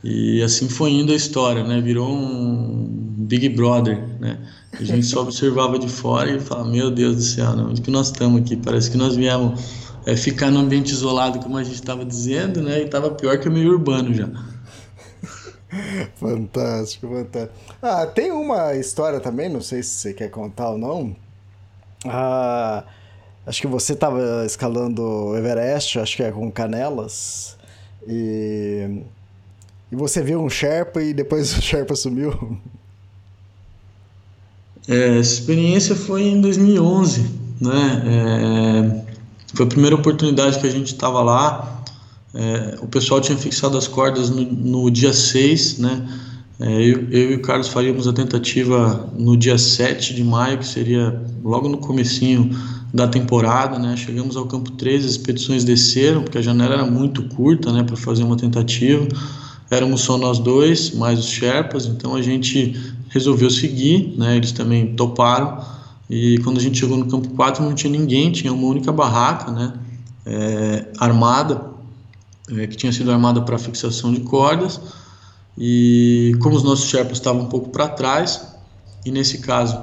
E 0.04 0.42
assim 0.42 0.68
foi 0.68 0.92
indo 0.92 1.12
a 1.12 1.16
história, 1.16 1.64
né? 1.64 1.80
Virou 1.80 2.10
um 2.10 2.88
Big 2.90 3.50
Brother, 3.50 4.04
né? 4.20 4.40
A 4.74 4.84
gente 4.84 5.06
só 5.06 5.22
observava 5.24 5.78
de 5.78 5.88
fora 5.88 6.32
e 6.32 6.40
falava, 6.40 6.70
meu 6.70 6.90
Deus 6.90 7.16
do 7.16 7.22
céu, 7.22 7.56
né? 7.56 7.64
onde 7.64 7.82
que 7.82 7.92
nós 7.92 8.08
estamos 8.08 8.42
aqui? 8.42 8.56
Parece 8.56 8.90
que 8.90 8.98
nós 8.98 9.16
viemos 9.16 9.62
é, 10.06 10.16
ficar 10.16 10.50
no 10.50 10.60
ambiente 10.60 10.92
isolado, 10.92 11.40
como 11.40 11.58
a 11.58 11.64
gente 11.64 11.76
estava 11.76 12.04
dizendo, 12.04 12.62
né? 12.62 12.80
E 12.82 12.86
estava 12.86 13.12
pior 13.12 13.38
que 13.38 13.48
o 13.48 13.52
meio 13.52 13.72
urbano 13.72 14.14
já. 14.14 14.28
fantástico, 16.16 17.08
fantástico. 17.08 17.54
Ah, 17.82 18.06
tem 18.08 18.32
uma 18.32 18.76
história 18.76 19.20
também, 19.20 19.50
não 19.50 19.62
sei 19.62 19.84
se 19.84 19.92
você 19.92 20.14
quer 20.14 20.30
contar 20.30 20.72
ou 20.72 20.78
não. 20.78 21.16
Ah, 22.06 22.84
acho 23.46 23.62
que 23.62 23.68
você 23.68 23.94
estava 23.94 24.46
escalando 24.46 25.04
o 25.04 25.38
Everest, 25.38 26.00
acho 26.00 26.18
que 26.18 26.24
é 26.24 26.32
com 26.32 26.52
Canelas, 26.52 27.58
e, 28.08 29.04
e 29.92 29.96
você 29.96 30.22
viu 30.22 30.42
um 30.42 30.50
Sherpa 30.50 31.02
e 31.02 31.14
depois 31.14 31.52
o 31.58 31.62
Sherpa 31.62 31.96
sumiu. 31.96 32.58
É, 34.88 35.20
essa 35.20 35.34
experiência 35.34 35.96
foi 35.96 36.24
em 36.24 36.42
2011, 36.42 37.30
né? 37.60 38.04
É, 38.06 39.12
foi 39.54 39.66
a 39.66 39.70
primeira 39.70 39.96
oportunidade 39.96 40.60
que 40.60 40.66
a 40.66 40.72
gente 40.72 40.94
estava 40.94 41.22
lá. 41.22 41.84
É, 42.34 42.78
o 42.82 42.88
pessoal 42.88 43.20
tinha 43.20 43.38
fixado 43.38 43.78
as 43.78 43.88
cordas 43.88 44.30
no, 44.30 44.44
no 44.44 44.90
dia 44.90 45.14
6, 45.14 45.80
né? 45.80 46.08
É, 46.60 46.82
eu, 46.82 47.10
eu, 47.10 47.32
e 47.32 47.36
o 47.36 47.42
Carlos 47.42 47.68
faríamos 47.68 48.08
a 48.08 48.14
tentativa 48.14 49.10
no 49.18 49.36
dia 49.36 49.58
7 49.58 50.14
de 50.14 50.24
maio, 50.24 50.60
que 50.60 50.68
seria 50.68 51.22
logo 51.44 51.68
no 51.68 51.78
comecinho 51.78 52.50
da 52.94 53.08
temporada, 53.08 53.80
né? 53.80 53.96
Chegamos 53.98 54.36
ao 54.36 54.46
campo 54.46 54.72
13, 54.72 55.06
as 55.06 55.12
expedições 55.12 55.64
desceram, 55.64 56.24
porque 56.24 56.38
a 56.38 56.42
janela 56.42 56.76
era 56.76 56.86
muito 56.86 57.24
curta, 57.30 57.72
né, 57.72 57.84
para 57.84 57.96
fazer 57.96 58.24
uma 58.24 58.38
tentativa. 58.38 59.08
Éramos 59.72 60.02
só 60.02 60.18
nós 60.18 60.38
dois, 60.38 60.92
mais 60.92 61.18
os 61.18 61.28
Sherpas, 61.28 61.86
então 61.86 62.14
a 62.14 62.22
gente 62.22 62.76
resolveu 63.08 63.50
seguir, 63.50 64.14
né? 64.18 64.36
Eles 64.36 64.52
também 64.52 64.94
toparam. 64.96 65.64
E 66.10 66.40
quando 66.40 66.58
a 66.58 66.62
gente 66.62 66.78
chegou 66.78 66.98
no 66.98 67.06
campo 67.06 67.30
4 67.30 67.64
não 67.64 67.74
tinha 67.74 67.90
ninguém, 67.90 68.34
tinha 68.34 68.52
uma 68.52 68.68
única 68.68 68.92
barraca, 68.92 69.50
né, 69.50 69.74
é, 70.26 70.88
armada, 71.00 71.72
é, 72.52 72.68
que 72.68 72.76
tinha 72.76 72.92
sido 72.92 73.10
armada 73.10 73.42
para 73.42 73.58
fixação 73.58 74.14
de 74.14 74.20
cordas. 74.20 74.82
E 75.58 76.36
como 76.42 76.58
os 76.58 76.64
nossos 76.64 76.90
Sherpas 76.90 77.18
estavam 77.18 77.44
um 77.44 77.48
pouco 77.48 77.70
para 77.70 77.88
trás, 77.88 78.46
e 79.06 79.12
nesse 79.12 79.38
caso 79.38 79.82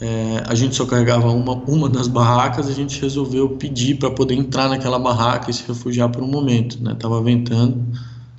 é, 0.00 0.42
a 0.46 0.54
gente 0.56 0.74
só 0.74 0.84
carregava 0.84 1.30
uma, 1.30 1.52
uma 1.52 1.88
das 1.88 2.08
barracas, 2.08 2.68
a 2.68 2.72
gente 2.72 3.00
resolveu 3.00 3.50
pedir 3.50 3.98
para 3.98 4.10
poder 4.10 4.34
entrar 4.34 4.68
naquela 4.68 4.98
barraca 4.98 5.48
e 5.48 5.54
se 5.54 5.62
refugiar 5.66 6.08
por 6.08 6.24
um 6.24 6.28
momento, 6.28 6.82
né? 6.82 6.96
Tava 6.98 7.22
ventando. 7.22 7.84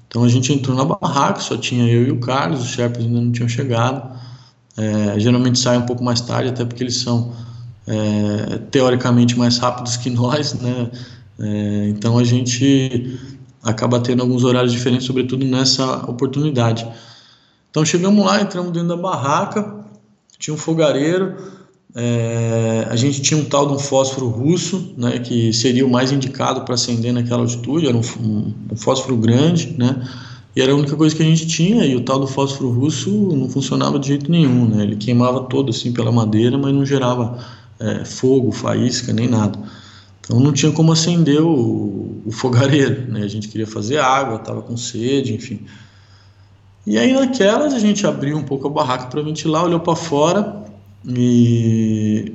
Então 0.09 0.23
a 0.23 0.27
gente 0.27 0.51
entrou 0.51 0.75
na 0.75 0.83
barraca, 0.83 1.39
só 1.39 1.55
tinha 1.55 1.87
eu 1.87 2.07
e 2.07 2.11
o 2.11 2.19
Carlos, 2.19 2.61
os 2.63 2.69
Sherpas 2.69 3.05
ainda 3.05 3.21
não 3.21 3.31
tinham 3.31 3.47
chegado. 3.47 4.19
É, 4.75 5.19
geralmente 5.19 5.59
saem 5.59 5.79
um 5.79 5.85
pouco 5.85 6.03
mais 6.03 6.19
tarde, 6.19 6.49
até 6.49 6.65
porque 6.65 6.81
eles 6.81 6.97
são 6.97 7.31
é, 7.85 8.57
teoricamente 8.71 9.37
mais 9.37 9.59
rápidos 9.59 9.97
que 9.97 10.09
nós, 10.11 10.55
né? 10.55 10.89
É, 11.39 11.89
então 11.89 12.17
a 12.17 12.23
gente 12.23 13.19
acaba 13.63 13.99
tendo 13.99 14.23
alguns 14.23 14.43
horários 14.43 14.71
diferentes, 14.71 15.05
sobretudo 15.05 15.45
nessa 15.45 16.09
oportunidade. 16.09 16.87
Então 17.69 17.85
chegamos 17.85 18.25
lá, 18.25 18.41
entramos 18.41 18.71
dentro 18.71 18.89
da 18.89 18.97
barraca, 18.97 19.75
tinha 20.39 20.55
um 20.55 20.57
fogareiro, 20.57 21.35
é, 21.95 22.87
a 22.89 22.95
gente 22.95 23.21
tinha 23.21 23.39
um 23.39 23.45
tal 23.45 23.65
de 23.67 23.73
um 23.73 23.79
fósforo 23.79 24.27
russo, 24.27 24.93
né, 24.95 25.19
que 25.19 25.51
seria 25.51 25.85
o 25.85 25.89
mais 25.89 26.11
indicado 26.11 26.61
para 26.61 26.75
acender 26.75 27.11
naquela 27.11 27.41
altitude, 27.41 27.87
era 27.87 27.97
um, 27.97 28.01
um, 28.71 28.75
fósforo 28.75 29.17
grande, 29.17 29.75
né? 29.77 30.07
E 30.55 30.61
era 30.61 30.71
a 30.71 30.75
única 30.75 30.95
coisa 30.95 31.15
que 31.15 31.21
a 31.21 31.25
gente 31.25 31.47
tinha, 31.47 31.85
e 31.85 31.95
o 31.95 32.01
tal 32.01 32.19
do 32.19 32.27
fósforo 32.27 32.69
russo 32.69 33.09
não 33.09 33.49
funcionava 33.49 33.97
de 33.97 34.07
jeito 34.07 34.29
nenhum, 34.29 34.67
né? 34.67 34.83
Ele 34.83 34.95
queimava 34.95 35.41
todo 35.41 35.69
assim 35.69 35.91
pela 35.91 36.11
madeira, 36.11 36.57
mas 36.57 36.73
não 36.73 36.85
gerava 36.85 37.39
é, 37.79 38.05
fogo, 38.05 38.51
faísca, 38.51 39.13
nem 39.13 39.27
nada. 39.27 39.57
Então 40.19 40.39
não 40.39 40.51
tinha 40.51 40.71
como 40.71 40.91
acender 40.91 41.41
o, 41.41 42.21
o 42.25 42.31
fogareiro, 42.31 43.11
né? 43.11 43.21
A 43.21 43.27
gente 43.27 43.47
queria 43.47 43.67
fazer 43.67 43.97
água, 43.97 44.35
estava 44.35 44.61
com 44.61 44.75
sede, 44.77 45.33
enfim. 45.33 45.61
E 46.85 46.97
aí 46.97 47.13
naquelas 47.13 47.73
a 47.73 47.79
gente 47.79 48.05
abriu 48.05 48.37
um 48.37 48.43
pouco 48.43 48.67
a 48.67 48.71
barraca 48.71 49.07
para 49.07 49.21
ventilar, 49.21 49.63
olhou 49.63 49.79
para 49.79 49.95
fora 49.95 50.68
e 51.05 52.33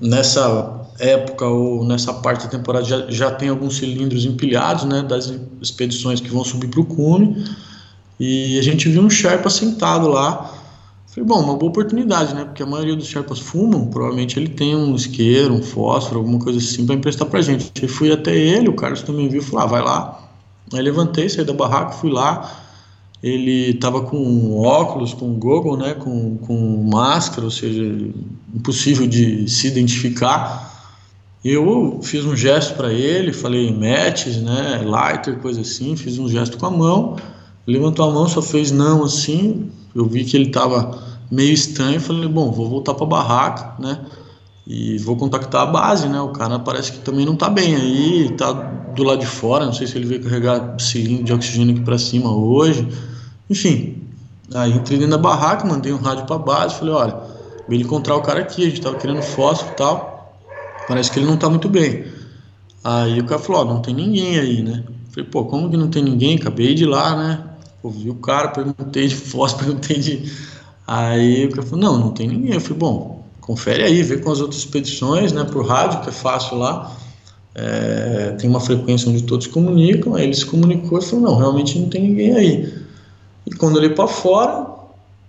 nessa 0.00 0.86
época 0.98 1.46
ou 1.46 1.84
nessa 1.84 2.12
parte 2.12 2.44
da 2.44 2.50
temporada 2.50 2.84
já, 2.84 3.10
já 3.10 3.30
tem 3.30 3.48
alguns 3.48 3.78
cilindros 3.78 4.24
empilhados, 4.24 4.84
né, 4.84 5.02
das 5.02 5.32
expedições 5.60 6.20
que 6.20 6.28
vão 6.28 6.44
subir 6.44 6.68
para 6.68 6.80
o 6.80 6.84
cume, 6.84 7.44
e 8.18 8.58
a 8.58 8.62
gente 8.62 8.88
viu 8.88 9.02
um 9.02 9.10
Sherpa 9.10 9.50
sentado 9.50 10.08
lá. 10.08 10.52
Falei, 11.08 11.28
bom, 11.28 11.40
uma 11.40 11.56
boa 11.56 11.70
oportunidade, 11.70 12.34
né, 12.34 12.44
porque 12.44 12.62
a 12.62 12.66
maioria 12.66 12.94
dos 12.94 13.06
Sherpas 13.06 13.38
fumam, 13.38 13.86
provavelmente 13.86 14.38
ele 14.38 14.48
tem 14.48 14.74
um 14.76 14.94
isqueiro, 14.94 15.54
um 15.54 15.62
fósforo, 15.62 16.18
alguma 16.18 16.38
coisa 16.38 16.58
assim 16.58 16.86
para 16.86 16.94
emprestar 16.94 17.28
para 17.28 17.40
gente. 17.40 17.70
Eu 17.80 17.88
fui 17.88 18.12
até 18.12 18.36
ele, 18.36 18.68
o 18.68 18.74
Carlos 18.74 19.02
também 19.02 19.28
viu, 19.28 19.42
falou, 19.42 19.64
ah, 19.64 19.66
vai 19.66 19.82
lá. 19.82 20.20
Aí 20.72 20.82
levantei, 20.82 21.28
saí 21.28 21.44
da 21.44 21.52
barraca, 21.52 21.92
fui 21.92 22.10
lá, 22.10 22.63
ele 23.22 23.70
estava 23.70 24.02
com 24.02 24.60
óculos, 24.60 25.14
com 25.14 25.34
goggle, 25.34 25.76
né, 25.76 25.94
com, 25.94 26.36
com 26.36 26.88
máscara, 26.92 27.44
ou 27.44 27.50
seja, 27.50 27.82
impossível 28.54 29.06
de 29.06 29.48
se 29.48 29.66
identificar. 29.66 30.72
Eu 31.44 32.00
fiz 32.02 32.24
um 32.24 32.36
gesto 32.36 32.74
para 32.74 32.92
ele, 32.92 33.32
falei 33.32 33.72
matches, 33.72 34.36
né, 34.38 34.82
lighter, 34.84 35.38
coisa 35.38 35.62
assim, 35.62 35.96
fiz 35.96 36.18
um 36.18 36.28
gesto 36.28 36.58
com 36.58 36.66
a 36.66 36.70
mão, 36.70 37.16
levantou 37.66 38.08
a 38.08 38.12
mão, 38.12 38.28
só 38.28 38.42
fez 38.42 38.70
não 38.70 39.04
assim, 39.04 39.70
eu 39.94 40.06
vi 40.06 40.24
que 40.24 40.36
ele 40.36 40.46
estava 40.46 41.02
meio 41.30 41.52
estranho, 41.52 42.00
falei, 42.00 42.28
bom, 42.28 42.50
vou 42.50 42.68
voltar 42.68 42.94
para 42.94 43.04
a 43.04 43.08
barraca, 43.08 43.74
né, 43.78 44.00
e 44.66 44.98
vou 44.98 45.16
contactar 45.16 45.62
a 45.62 45.66
base, 45.66 46.08
né, 46.08 46.20
o 46.20 46.28
cara 46.28 46.58
parece 46.58 46.92
que 46.92 46.98
também 46.98 47.24
não 47.26 47.34
está 47.34 47.48
bem 47.48 47.74
aí, 47.74 48.28
está 48.32 48.83
do 48.94 49.04
lado 49.04 49.20
de 49.20 49.26
fora, 49.26 49.66
não 49.66 49.72
sei 49.72 49.86
se 49.86 49.96
ele 49.96 50.06
veio 50.06 50.22
carregar 50.22 50.76
cilindro 50.78 51.24
de 51.24 51.32
oxigênio 51.32 51.74
aqui 51.74 51.84
para 51.84 51.98
cima 51.98 52.34
hoje, 52.34 52.88
enfim, 53.48 54.04
Aí 54.52 54.72
entrei 54.72 54.98
dentro 54.98 55.12
da 55.16 55.18
barraca, 55.18 55.66
mandei 55.66 55.92
um 55.92 55.96
rádio 55.96 56.26
pra 56.26 56.36
base, 56.38 56.74
falei, 56.74 56.92
olha, 56.94 57.16
vem 57.66 57.80
encontrar 57.80 58.16
o 58.16 58.22
cara 58.22 58.40
aqui, 58.40 58.62
a 58.62 58.68
gente 58.68 58.80
tava 58.80 58.96
querendo 58.96 59.22
fósforo 59.22 59.72
e 59.72 59.76
tal, 59.76 60.38
parece 60.86 61.10
que 61.10 61.18
ele 61.18 61.26
não 61.26 61.36
tá 61.36 61.48
muito 61.48 61.68
bem. 61.68 62.04
Aí 62.82 63.18
o 63.20 63.24
cara 63.24 63.40
falou, 63.40 63.62
ó, 63.62 63.64
não 63.64 63.80
tem 63.80 63.94
ninguém 63.94 64.38
aí, 64.38 64.62
né? 64.62 64.84
Falei, 65.10 65.28
pô, 65.30 65.44
como 65.46 65.70
que 65.70 65.76
não 65.76 65.88
tem 65.88 66.02
ninguém? 66.02 66.36
Acabei 66.36 66.74
de 66.74 66.82
ir 66.84 66.86
lá, 66.86 67.16
né? 67.16 67.42
Ouvi 67.82 68.10
o 68.10 68.14
cara, 68.16 68.48
perguntei 68.48 69.08
de 69.08 69.14
fósforo, 69.16 69.64
perguntei 69.64 69.98
de... 69.98 70.32
Aí 70.86 71.46
o 71.46 71.50
cara 71.50 71.62
falou, 71.62 71.80
não, 71.80 71.98
não 71.98 72.10
tem 72.10 72.28
ninguém. 72.28 72.52
Eu 72.52 72.60
falei, 72.60 72.78
bom, 72.78 73.26
confere 73.40 73.82
aí, 73.82 74.02
vê 74.02 74.18
com 74.18 74.30
as 74.30 74.40
outras 74.40 74.60
expedições, 74.60 75.32
né, 75.32 75.44
por 75.44 75.66
rádio, 75.66 76.02
que 76.02 76.10
é 76.10 76.12
fácil 76.12 76.58
lá. 76.58 76.94
É, 77.54 78.34
tem 78.38 78.50
uma 78.50 78.60
frequência 78.60 79.08
onde 79.08 79.22
todos 79.22 79.46
comunicam, 79.46 80.14
aí 80.14 80.24
ele 80.24 80.34
se 80.34 80.44
comunicou 80.44 80.98
e 80.98 81.02
falou, 81.02 81.24
não, 81.24 81.36
realmente 81.36 81.78
não 81.78 81.88
tem 81.88 82.02
ninguém 82.02 82.32
aí. 82.32 82.74
E 83.46 83.50
quando 83.54 83.78
ele 83.78 83.90
para 83.90 84.08
fora, 84.08 84.66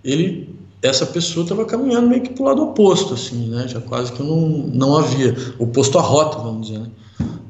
ele 0.03 0.55
essa 0.81 1.05
pessoa 1.05 1.43
estava 1.43 1.65
caminhando 1.65 2.07
meio 2.07 2.21
que 2.21 2.29
para 2.29 2.43
o 2.43 2.45
lado 2.45 2.61
oposto, 2.63 3.15
assim, 3.15 3.49
né? 3.49 3.67
Já 3.67 3.81
quase 3.81 4.11
que 4.11 4.21
não, 4.21 4.47
não 4.71 4.95
havia. 4.95 5.35
Oposto 5.57 5.97
à 5.97 6.01
rota, 6.01 6.37
vamos 6.37 6.67
dizer, 6.67 6.79
né? 6.79 6.87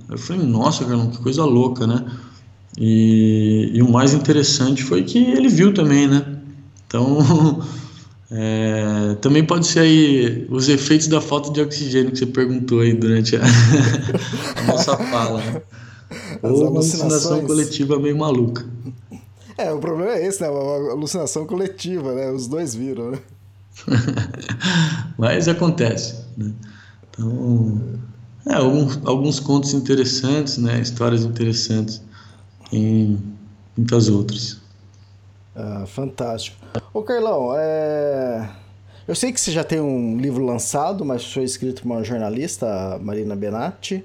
Eu 0.10 0.18
falei, 0.18 0.46
nossa, 0.46 0.86
Carlão, 0.86 1.10
que 1.10 1.18
coisa 1.18 1.44
louca, 1.44 1.86
né? 1.86 2.06
E, 2.78 3.72
e, 3.74 3.82
o 3.82 3.92
mais 3.92 4.14
interessante 4.14 4.84
foi 4.84 5.04
que 5.04 5.18
ele 5.18 5.48
viu 5.48 5.74
também, 5.74 6.08
né? 6.08 6.26
Então, 6.88 7.18
é, 8.32 9.16
também 9.22 9.46
pode 9.46 9.68
ser 9.68 9.82
aí 9.82 10.48
os 10.50 10.68
efeitos 10.68 11.08
da 11.08 11.22
falta 11.22 11.52
de 11.52 11.62
oxigênio 11.62 12.12
que 12.12 12.18
você 12.18 12.26
perguntou 12.26 12.80
aí 12.80 12.94
durante 12.94 13.36
a, 13.36 13.42
a 14.58 14.64
nossa 14.64 14.98
fala, 14.98 15.40
né? 15.44 15.62
Ou 16.42 16.62
uma 16.62 16.80
alucinação 16.80 17.46
coletiva 17.46 18.00
meio 18.00 18.18
maluca. 18.18 18.66
É, 19.58 19.72
o 19.72 19.80
problema 19.80 20.14
é 20.14 20.26
esse, 20.26 20.42
né? 20.42 20.50
Uma 20.50 20.92
alucinação 20.92 21.46
coletiva, 21.46 22.14
né? 22.14 22.32
Os 22.32 22.48
dois 22.48 22.74
viram, 22.74 23.12
né? 23.12 23.20
Mas 25.18 25.48
acontece, 25.48 26.16
né? 26.38 26.52
Então, 27.10 27.82
é, 28.48 28.56
alguns, 28.56 29.00
alguns 29.06 29.40
contos 29.40 29.74
interessantes, 29.74 30.58
né? 30.58 30.80
Histórias 30.82 31.24
interessantes. 31.24 32.02
Tem 32.70 33.18
muitas 33.78 34.10
outras. 34.10 34.65
Ah, 35.56 35.86
fantástico. 35.88 36.58
Ô, 36.94 37.02
Carlão, 37.02 37.54
é... 37.56 38.50
eu 39.08 39.16
sei 39.16 39.32
que 39.32 39.40
você 39.40 39.52
já 39.52 39.64
tem 39.64 39.80
um 39.80 40.18
livro 40.18 40.46
lançado, 40.46 41.06
mas 41.06 41.32
foi 41.32 41.44
escrito 41.44 41.82
por 41.82 41.92
uma 41.92 42.04
jornalista, 42.04 43.00
Marina 43.02 43.36
Benatti. 43.36 44.04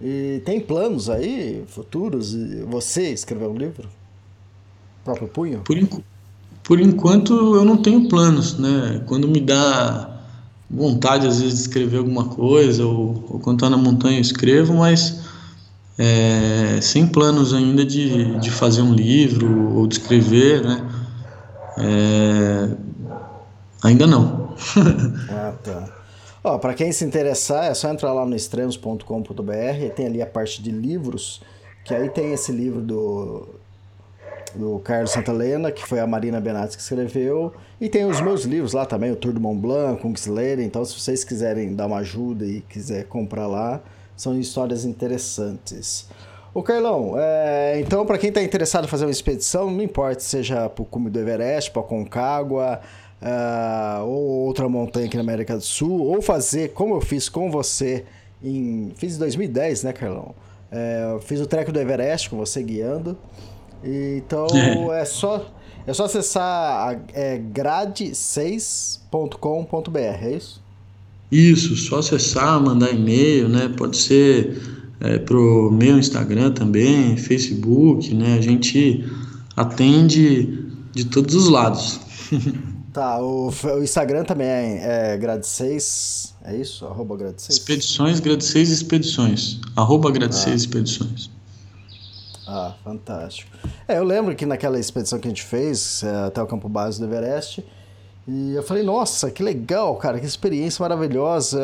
E 0.00 0.42
tem 0.44 0.60
planos 0.60 1.08
aí, 1.08 1.64
futuros? 1.66 2.34
Você 2.68 3.10
escreveu 3.10 3.50
um 3.50 3.56
livro? 3.56 3.88
próprio 5.04 5.28
punho? 5.28 5.60
Por, 5.60 5.76
por 6.62 6.80
enquanto 6.80 7.32
eu 7.54 7.64
não 7.64 7.76
tenho 7.76 8.08
planos, 8.08 8.58
né? 8.58 9.02
Quando 9.06 9.28
me 9.28 9.40
dá 9.40 10.10
vontade 10.68 11.26
às 11.26 11.40
vezes 11.40 11.54
de 11.54 11.60
escrever 11.60 11.98
alguma 11.98 12.24
coisa 12.24 12.84
ou, 12.84 13.24
ou 13.28 13.38
quando 13.38 13.58
estou 13.58 13.70
na 13.70 13.76
montanha 13.76 14.16
eu 14.16 14.22
escrevo, 14.22 14.74
mas 14.74 15.20
é, 15.98 16.80
sem 16.80 17.06
planos 17.06 17.54
ainda 17.54 17.84
de, 17.84 18.38
de 18.38 18.50
fazer 18.50 18.82
um 18.82 18.92
livro 18.92 19.74
ou 19.76 19.86
de 19.86 19.98
escrever, 19.98 20.62
né? 20.62 20.88
É, 21.78 22.68
ainda 23.82 24.06
não. 24.06 24.54
ah, 25.30 25.54
tá. 25.62 25.88
Ó, 26.42 26.58
para 26.58 26.74
quem 26.74 26.92
se 26.92 27.04
interessar, 27.04 27.64
é 27.64 27.74
só 27.74 27.90
entrar 27.90 28.12
lá 28.12 28.26
no 28.26 28.36
extremos.com.br, 28.36 29.90
tem 29.96 30.06
ali 30.06 30.20
a 30.20 30.26
parte 30.26 30.62
de 30.62 30.70
livros, 30.70 31.40
que 31.84 31.94
aí 31.94 32.10
tem 32.10 32.32
esse 32.32 32.52
livro 32.52 32.80
do 32.80 33.48
do 34.54 34.78
Carlos 34.80 35.10
Santalena, 35.10 35.72
que 35.72 35.86
foi 35.86 35.98
a 36.00 36.06
Marina 36.06 36.40
Benatti 36.40 36.76
que 36.76 36.82
escreveu. 36.82 37.52
E 37.80 37.88
tem 37.88 38.04
os 38.04 38.20
meus 38.20 38.44
livros 38.44 38.72
lá 38.72 38.86
também, 38.86 39.10
o 39.10 39.16
Tour 39.16 39.32
do 39.32 39.40
Mont 39.40 39.60
Blanc, 39.60 40.00
Kungsleder. 40.00 40.64
Então, 40.64 40.84
se 40.84 40.98
vocês 40.98 41.24
quiserem 41.24 41.74
dar 41.74 41.86
uma 41.86 41.98
ajuda 41.98 42.46
e 42.46 42.60
quiser 42.60 43.04
comprar 43.06 43.46
lá, 43.46 43.82
são 44.16 44.38
histórias 44.38 44.84
interessantes. 44.84 46.08
Ô 46.52 46.62
Carlão, 46.62 47.14
é, 47.16 47.80
então 47.80 48.06
para 48.06 48.16
quem 48.16 48.28
está 48.28 48.42
interessado 48.42 48.84
em 48.84 48.88
fazer 48.88 49.04
uma 49.04 49.10
expedição, 49.10 49.70
não 49.70 49.82
importa 49.82 50.20
seja 50.20 50.68
para 50.68 50.82
o 50.82 50.84
cume 50.84 51.10
do 51.10 51.18
Everest, 51.18 51.72
para 51.72 51.82
Concagua, 51.82 52.80
uh, 53.20 54.04
ou 54.04 54.46
outra 54.46 54.68
montanha 54.68 55.06
aqui 55.06 55.16
na 55.16 55.22
América 55.22 55.56
do 55.56 55.62
Sul, 55.62 56.02
ou 56.02 56.22
fazer 56.22 56.72
como 56.72 56.94
eu 56.94 57.00
fiz 57.00 57.28
com 57.28 57.50
você 57.50 58.04
em. 58.42 58.92
Fiz 58.96 59.16
em 59.16 59.18
2010, 59.18 59.82
né, 59.82 59.92
Carlão? 59.92 60.34
É, 60.70 61.18
fiz 61.22 61.40
o 61.40 61.46
treco 61.46 61.72
do 61.72 61.80
Everest 61.80 62.30
com 62.30 62.36
você 62.36 62.62
guiando. 62.62 63.18
Então 63.82 64.46
é, 64.92 65.00
é 65.02 65.04
só 65.04 65.44
é 65.86 65.92
só 65.92 66.04
acessar 66.04 66.98
é, 67.12 67.38
grade6.com.br, 67.38 69.98
é 69.98 70.30
isso? 70.30 70.63
Isso, 71.34 71.74
só 71.74 71.98
acessar, 71.98 72.62
mandar 72.62 72.92
e-mail, 72.92 73.48
né? 73.48 73.68
Pode 73.76 73.96
ser 73.96 74.56
é, 75.00 75.18
pro 75.18 75.68
meu 75.72 75.98
Instagram 75.98 76.52
também, 76.52 77.16
Facebook, 77.16 78.14
né? 78.14 78.38
A 78.38 78.40
gente 78.40 79.04
atende 79.56 80.64
de 80.92 81.06
todos 81.06 81.34
os 81.34 81.48
lados. 81.48 81.98
tá, 82.94 83.20
o, 83.20 83.48
o 83.50 83.82
Instagram 83.82 84.22
também 84.22 84.46
é, 84.46 85.14
é 85.14 85.18
grade6, 85.18 86.34
é 86.44 86.56
isso? 86.56 86.86
Arroba 86.86 87.16
grade6? 87.16 87.50
Expedições, 87.50 88.20
grade6 88.20 88.62
expedições. 88.62 89.60
Arroba 89.74 90.12
grade6 90.12 90.52
ah. 90.52 90.54
expedições. 90.54 91.30
Ah, 92.46 92.76
fantástico. 92.84 93.50
É, 93.88 93.98
eu 93.98 94.04
lembro 94.04 94.36
que 94.36 94.46
naquela 94.46 94.78
expedição 94.78 95.18
que 95.18 95.26
a 95.26 95.30
gente 95.30 95.42
fez 95.42 96.04
é, 96.04 96.26
até 96.26 96.40
o 96.40 96.46
campo 96.46 96.68
base 96.68 97.00
do 97.00 97.06
Everest, 97.06 97.64
e 98.26 98.54
eu 98.54 98.62
falei, 98.62 98.82
nossa, 98.82 99.30
que 99.30 99.42
legal, 99.42 99.96
cara, 99.96 100.18
que 100.18 100.24
experiência 100.24 100.82
maravilhosa. 100.82 101.60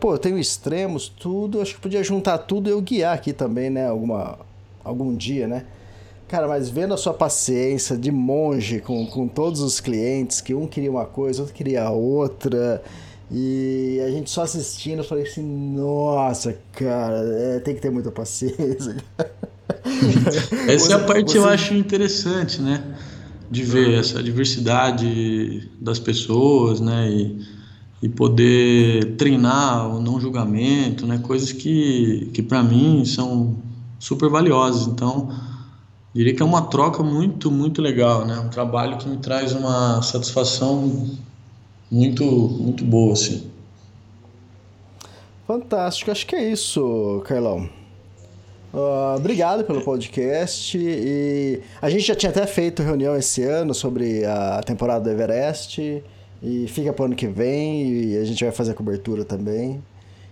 Pô, 0.00 0.14
eu 0.14 0.18
tenho 0.18 0.38
extremos, 0.38 1.08
tudo, 1.08 1.60
acho 1.60 1.74
que 1.74 1.80
podia 1.80 2.04
juntar 2.04 2.38
tudo 2.38 2.68
e 2.68 2.72
eu 2.72 2.80
guiar 2.80 3.14
aqui 3.14 3.32
também, 3.32 3.68
né, 3.68 3.88
alguma, 3.88 4.38
algum 4.84 5.14
dia, 5.14 5.48
né? 5.48 5.64
Cara, 6.28 6.46
mas 6.46 6.68
vendo 6.68 6.94
a 6.94 6.96
sua 6.96 7.12
paciência 7.12 7.96
de 7.96 8.10
monge 8.10 8.80
com, 8.80 9.06
com 9.06 9.26
todos 9.26 9.60
os 9.60 9.80
clientes, 9.80 10.40
que 10.40 10.54
um 10.54 10.66
queria 10.66 10.90
uma 10.90 11.04
coisa, 11.04 11.42
outro 11.42 11.54
queria 11.54 11.90
outra, 11.90 12.82
e 13.30 14.00
a 14.06 14.10
gente 14.10 14.30
só 14.30 14.42
assistindo, 14.42 14.98
eu 14.98 15.04
falei 15.04 15.24
assim, 15.24 15.42
nossa, 15.42 16.56
cara, 16.72 17.16
é, 17.16 17.60
tem 17.60 17.74
que 17.74 17.80
ter 17.80 17.90
muita 17.90 18.12
paciência. 18.12 18.96
Essa 20.68 20.92
é 20.92 20.96
a 20.96 20.98
parte 21.00 21.32
que 21.32 21.38
eu 21.38 21.48
acho 21.48 21.74
interessante, 21.74 22.60
né? 22.60 22.96
De 23.54 23.62
ver 23.62 23.98
essa 24.00 24.22
diversidade 24.22 25.70
das 25.80 25.98
pessoas, 25.98 26.80
né? 26.80 27.08
E, 27.10 27.40
e 28.02 28.08
poder 28.08 29.16
treinar 29.16 29.88
o 29.94 30.00
não 30.00 30.20
julgamento, 30.20 31.06
né? 31.06 31.18
Coisas 31.18 31.52
que, 31.52 32.30
que 32.34 32.42
para 32.42 32.62
mim 32.62 33.04
são 33.04 33.56
super 33.98 34.28
valiosas. 34.28 34.88
Então, 34.88 35.32
diria 36.12 36.34
que 36.34 36.42
é 36.42 36.44
uma 36.44 36.62
troca 36.62 37.02
muito, 37.02 37.50
muito 37.50 37.80
legal, 37.80 38.26
né? 38.26 38.38
Um 38.40 38.48
trabalho 38.48 38.98
que 38.98 39.08
me 39.08 39.18
traz 39.18 39.52
uma 39.52 40.02
satisfação 40.02 41.16
muito, 41.90 42.24
muito 42.24 42.84
boa, 42.84 43.12
assim. 43.12 43.50
Fantástico, 45.46 46.10
acho 46.10 46.26
que 46.26 46.34
é 46.34 46.50
isso, 46.50 47.22
Carlão. 47.24 47.68
Uh, 48.74 49.16
obrigado 49.16 49.62
pelo 49.62 49.82
podcast. 49.82 50.76
E 50.76 51.60
a 51.80 51.88
gente 51.88 52.02
já 52.02 52.14
tinha 52.16 52.30
até 52.30 52.44
feito 52.44 52.82
reunião 52.82 53.14
esse 53.14 53.44
ano 53.44 53.72
sobre 53.72 54.24
a 54.24 54.60
temporada 54.66 55.04
do 55.04 55.10
Everest. 55.10 56.02
E 56.42 56.66
fica 56.66 56.92
o 57.00 57.04
ano 57.04 57.14
que 57.14 57.28
vem 57.28 57.88
e 57.88 58.18
a 58.18 58.24
gente 58.24 58.42
vai 58.42 58.52
fazer 58.52 58.72
a 58.72 58.74
cobertura 58.74 59.24
também. 59.24 59.80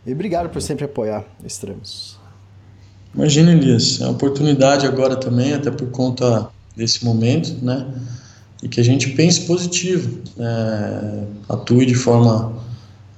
E 0.05 0.13
obrigado 0.13 0.51
por 0.51 0.61
sempre 0.61 0.85
apoiar 0.85 1.25
Extremos. 1.45 2.19
Imagina, 3.15 3.53
Elias, 3.53 4.01
é 4.01 4.05
uma 4.05 4.13
oportunidade 4.13 4.87
agora 4.87 5.15
também, 5.17 5.55
até 5.55 5.71
por 5.71 5.91
conta 5.91 6.51
desse 6.75 7.05
momento, 7.05 7.55
né? 7.63 7.87
E 8.63 8.69
que 8.69 8.81
a 8.81 8.85
gente 8.85 9.11
pense 9.11 9.43
positivo, 9.43 10.19
é, 10.39 11.25
atue 11.49 11.87
de 11.87 11.95
forma 11.95 12.53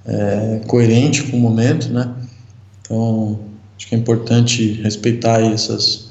é, 0.04 0.60
coerente 0.66 1.22
com 1.24 1.36
o 1.36 1.40
momento, 1.40 1.88
né? 1.90 2.12
Então, 2.82 3.40
Acho 3.84 3.90
que 3.90 3.94
é 3.94 3.98
importante 3.98 4.72
respeitar 4.82 5.42
essas 5.42 6.06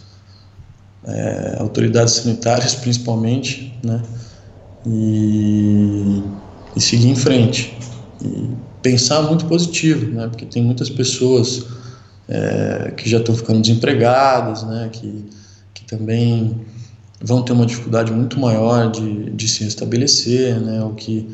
é, 1.04 1.58
autoridades 1.60 2.14
sanitárias, 2.14 2.76
principalmente, 2.86 3.74
né? 3.84 4.00
E, 4.86 6.22
e, 6.76 6.80
seguir 6.82 7.08
em 7.08 7.16
frente. 7.16 7.76
E 8.24 8.50
pensar 8.84 9.24
muito 9.24 9.46
positivo, 9.46 10.06
né? 10.12 10.28
Porque 10.28 10.46
tem 10.46 10.62
muitas 10.62 10.88
pessoas 10.88 11.66
é, 12.30 12.94
que 12.96 13.10
já 13.10 13.18
estão 13.18 13.34
ficando 13.34 13.60
desempregadas, 13.60 14.62
né? 14.62 14.90
Que, 14.92 15.26
que 15.74 15.84
também 15.86 16.56
vão 17.20 17.42
ter 17.42 17.54
uma 17.54 17.66
dificuldade 17.66 18.12
muito 18.12 18.40
maior 18.40 18.92
de, 18.92 19.32
de 19.32 19.48
se 19.48 19.64
restabelecer, 19.64 20.60
né? 20.60 20.84
Ou 20.84 20.94
que 20.94 21.28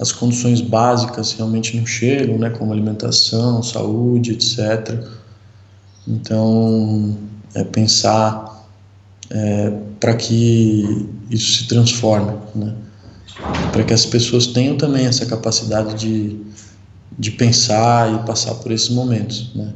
as 0.00 0.10
condições 0.10 0.62
básicas 0.62 1.32
realmente 1.32 1.76
não 1.76 1.84
chegam, 1.84 2.38
né? 2.38 2.48
Como 2.48 2.72
alimentação, 2.72 3.62
saúde, 3.62 4.32
etc. 4.32 5.20
Então, 6.06 7.16
é 7.54 7.62
pensar 7.64 8.66
é, 9.30 9.70
para 10.00 10.14
que 10.14 11.08
isso 11.30 11.58
se 11.58 11.68
transforme, 11.68 12.36
né? 12.54 12.74
para 13.72 13.84
que 13.84 13.94
as 13.94 14.04
pessoas 14.04 14.48
tenham 14.48 14.76
também 14.76 15.06
essa 15.06 15.24
capacidade 15.26 15.94
de, 15.94 16.38
de 17.18 17.30
pensar 17.30 18.12
e 18.12 18.26
passar 18.26 18.54
por 18.56 18.72
esses 18.72 18.90
momentos, 18.90 19.50
né? 19.54 19.72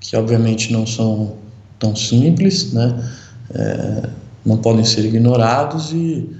que 0.00 0.16
obviamente 0.16 0.72
não 0.72 0.86
são 0.86 1.36
tão 1.78 1.94
simples, 1.94 2.72
né? 2.72 3.12
É, 3.54 4.08
não 4.44 4.56
podem 4.56 4.84
ser 4.84 5.04
ignorados 5.04 5.92
e 5.92 6.30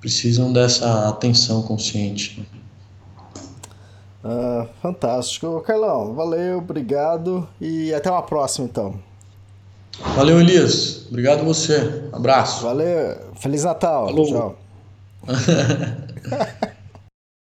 precisam 0.00 0.52
dessa 0.52 1.08
atenção 1.08 1.62
consciente. 1.62 2.38
Né? 2.40 2.53
Ah, 4.24 4.66
fantástico. 4.80 5.60
Carlão, 5.60 6.14
valeu, 6.14 6.58
obrigado 6.58 7.46
e 7.60 7.92
até 7.92 8.10
uma 8.10 8.22
próxima 8.22 8.66
então. 8.66 8.94
Valeu, 10.16 10.40
Elias. 10.40 11.06
Obrigado 11.08 11.40
a 11.40 11.44
você. 11.44 12.08
Abraço. 12.12 12.64
Valeu. 12.64 13.16
Feliz 13.36 13.64
Natal. 13.64 14.06
Falou. 14.06 14.26
Tchau. 14.26 14.58